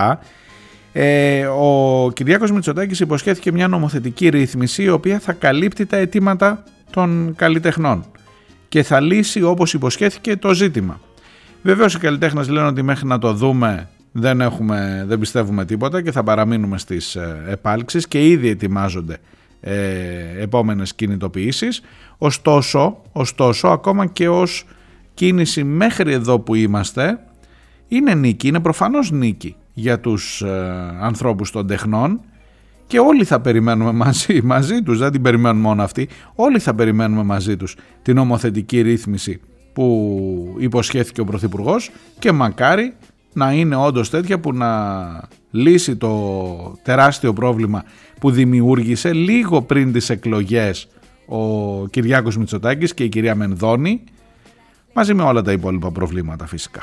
Ε, 0.92 1.46
ο 1.46 2.10
Κυριάκος 2.14 2.52
Μητσοτάκης 2.52 3.00
υποσχέθηκε 3.00 3.52
μια 3.52 3.68
νομοθετική 3.68 4.28
ρύθμιση 4.28 4.82
η 4.82 4.88
οποία 4.88 5.18
θα 5.18 5.32
καλύπτει 5.32 5.86
τα 5.86 5.96
αιτήματα 5.96 6.64
των 6.90 7.34
καλλιτεχνών 7.36 8.04
και 8.68 8.82
θα 8.82 9.00
λύσει 9.00 9.42
όπως 9.42 9.74
υποσχέθηκε 9.74 10.36
το 10.36 10.54
ζήτημα. 10.54 11.00
Βεβαίως 11.62 11.94
οι 11.94 11.98
καλλιτέχνες 11.98 12.48
λένε 12.48 12.66
ότι 12.66 12.82
μέχρι 12.82 13.06
να 13.06 13.18
το 13.18 13.32
δούμε 13.32 13.88
δεν, 14.12 14.40
έχουμε, 14.40 15.04
δεν 15.06 15.18
πιστεύουμε 15.18 15.64
τίποτα 15.64 16.02
και 16.02 16.12
θα 16.12 16.22
παραμείνουμε 16.22 16.78
στις 16.78 17.14
ε, 17.14 17.44
επάλξεις 17.48 18.08
και 18.08 18.28
ήδη 18.28 18.48
ετοιμάζονται 18.48 19.18
ε, 19.60 19.74
επόμενες 20.42 20.94
κινητοποιήσεις. 20.94 21.80
Ωστόσο, 22.18 23.02
ωστόσο, 23.12 23.68
ακόμα 23.68 24.06
και 24.06 24.28
ως 24.28 24.66
κίνηση 25.14 25.64
μέχρι 25.64 26.12
εδώ 26.12 26.38
που 26.38 26.54
είμαστε, 26.54 27.18
είναι 27.88 28.14
νίκη, 28.14 28.48
είναι 28.48 28.60
προφανώς 28.60 29.10
νίκη 29.10 29.56
για 29.74 30.00
τους 30.00 30.42
ε, 30.42 30.48
ανθρώπους 31.00 31.50
των 31.50 31.66
τεχνών 31.66 32.20
και 32.86 32.98
όλοι 32.98 33.24
θα 33.24 33.40
περιμένουμε 33.40 33.92
μαζί, 33.92 34.40
μαζί 34.42 34.82
τους, 34.82 34.98
δεν 34.98 35.12
την 35.12 35.22
περιμένουν 35.22 35.60
μόνο 35.60 35.82
αυτοί, 35.82 36.08
όλοι 36.34 36.58
θα 36.58 36.74
περιμένουμε 36.74 37.22
μαζί 37.22 37.56
τους 37.56 37.76
την 38.02 38.14
νομοθετική 38.14 38.80
ρύθμιση 38.80 39.40
που 39.72 40.56
υποσχέθηκε 40.58 41.20
ο 41.20 41.24
Πρωθυπουργός 41.24 41.90
και 42.18 42.32
μακάρι 42.32 42.94
να 43.32 43.52
είναι 43.52 43.76
όντως 43.76 44.10
τέτοια 44.10 44.40
που 44.40 44.52
να 44.52 44.68
λύσει 45.50 45.96
το 45.96 46.76
τεράστιο 46.82 47.32
πρόβλημα 47.32 47.84
που 48.20 48.30
δημιούργησε 48.30 49.12
λίγο 49.12 49.62
πριν 49.62 49.92
τις 49.92 50.10
εκλογές 50.10 50.88
ο 51.26 51.86
Κυριάκος 51.86 52.36
Μητσοτάκης 52.36 52.94
και 52.94 53.04
η 53.04 53.08
κυρία 53.08 53.34
Μενδώνη 53.34 54.04
μαζί 54.92 55.14
με 55.14 55.22
όλα 55.22 55.42
τα 55.42 55.52
υπόλοιπα 55.52 55.90
προβλήματα 55.90 56.46
φυσικά. 56.46 56.82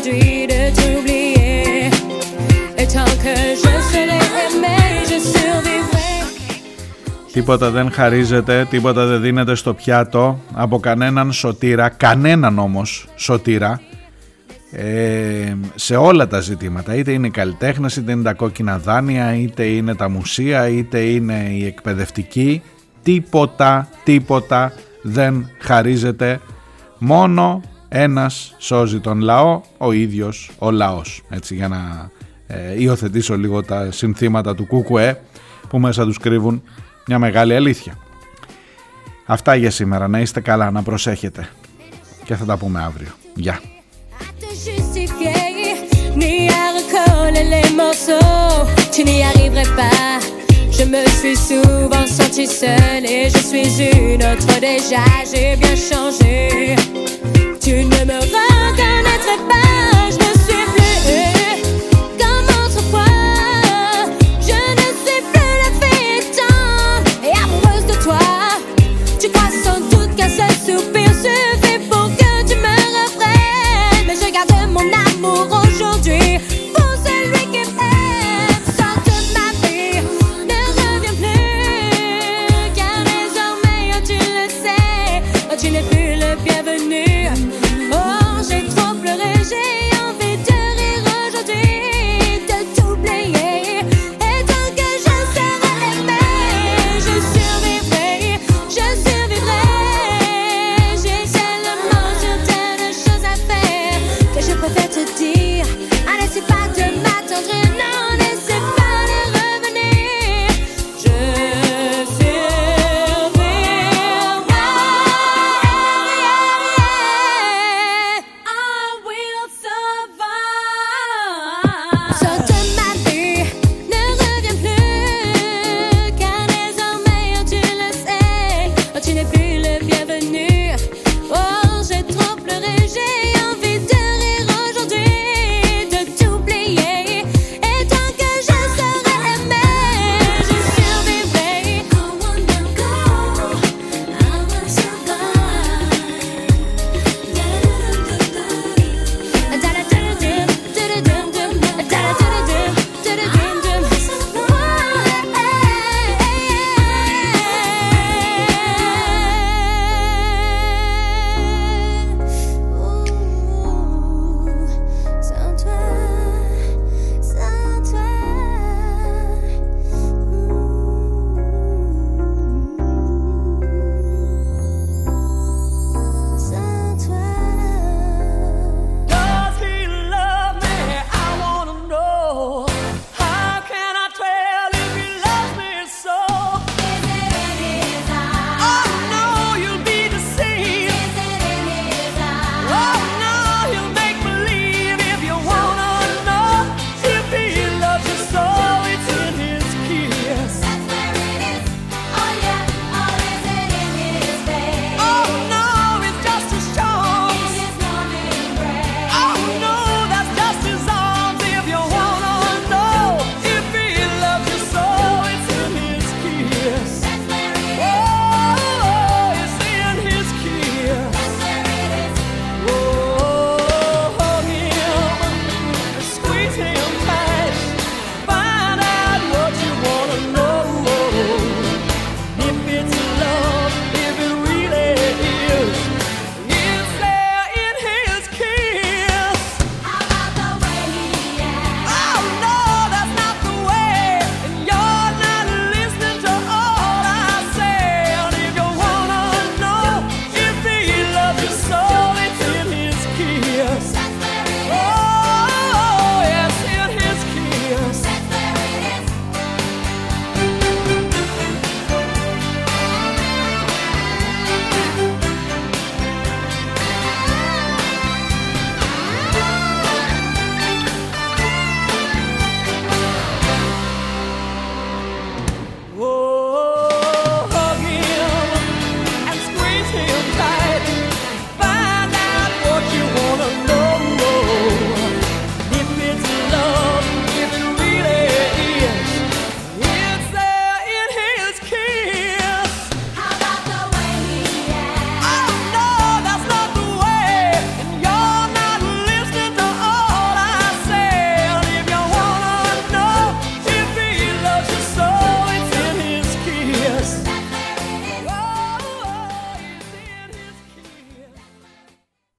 Aujourd'hui, 0.00 0.46
de 0.52 0.62
t'oublier. 0.76 1.90
Et 2.80 2.86
tant 2.94 3.12
que 3.24 3.34
je 3.62 3.72
serai 3.90 4.20
aimé, 4.44 4.78
je 5.10 5.18
survivrai. 5.32 6.08
Τίποτα 7.32 7.70
δεν 7.70 7.90
χαρίζεται, 7.92 8.66
τίποτα 8.70 9.06
δεν 9.06 9.20
δίνεται 9.20 9.54
στο 9.54 9.74
πιάτο 9.74 10.40
από 10.52 10.78
κανέναν 10.78 11.32
σωτήρα, 11.32 11.88
κανέναν 11.88 12.58
όμως 12.58 13.08
σωτήρα 13.16 13.80
ε, 14.70 15.54
σε 15.74 15.96
όλα 15.96 16.26
τα 16.26 16.40
ζητήματα 16.40 16.94
είτε 16.94 17.12
είναι 17.12 17.26
οι 17.26 17.30
καλλιτέχνες, 17.30 17.96
είτε 17.96 18.12
είναι 18.12 18.22
τα 18.22 18.34
κόκκινα 18.34 18.78
δάνεια 18.78 19.34
είτε 19.34 19.64
είναι 19.64 19.94
τα 19.94 20.08
μουσεία, 20.08 20.68
είτε 20.68 20.98
είναι 20.98 21.48
η 21.50 21.66
εκπαιδευτική 21.66 22.62
τίποτα, 23.02 23.88
τίποτα 24.04 24.72
δεν 25.02 25.50
χαρίζεται 25.58 26.40
μόνο 26.98 27.62
ένας 27.92 28.54
σώζει 28.58 29.00
τον 29.00 29.20
λαό, 29.20 29.60
ο 29.78 29.92
ίδιος 29.92 30.50
ο 30.58 30.70
λαός. 30.70 31.22
Έτσι 31.28 31.54
για 31.54 31.68
να 31.68 32.10
ε, 32.46 32.80
υιοθετήσω 32.80 33.36
λίγο 33.36 33.62
τα 33.62 33.90
συνθήματα 33.90 34.54
του 34.54 34.66
Κουκουέ 34.66 35.20
που 35.68 35.78
μέσα 35.78 36.04
τους 36.04 36.18
κρύβουν 36.18 36.62
μια 37.06 37.18
μεγάλη 37.18 37.54
αλήθεια. 37.54 37.98
Αυτά 39.26 39.54
για 39.54 39.70
σήμερα. 39.70 40.08
Να 40.08 40.20
είστε 40.20 40.40
καλά, 40.40 40.70
να 40.70 40.82
προσέχετε. 40.82 41.48
Και 42.24 42.34
θα 42.34 42.44
τα 42.44 42.56
πούμε 42.56 42.82
αύριο. 42.82 43.08
Γεια. 43.34 43.60
te 44.40 44.50
justifier, 44.68 45.74
ni 46.20 46.48
à 46.48 46.64
recoller 46.78 47.44
les 47.54 47.68
morceaux. 47.80 48.66
Tu 48.94 49.00
n'y 49.04 49.22
arriverais 49.30 49.72
pas. 49.82 50.18
Je 50.76 50.84
me 50.94 51.02
suis 51.18 51.36
souvent 51.50 52.06
senti 52.06 52.46
seule 52.46 53.04
et 53.16 53.28
je 53.34 53.40
suis 53.50 53.70
une 53.92 54.22
autre 54.30 54.52
déjà. 54.60 55.04
J'ai 55.30 55.56
bien 55.62 55.76
changé. 55.90 56.76
Tu 57.60 57.84
ne 57.84 58.04
me 58.06 58.49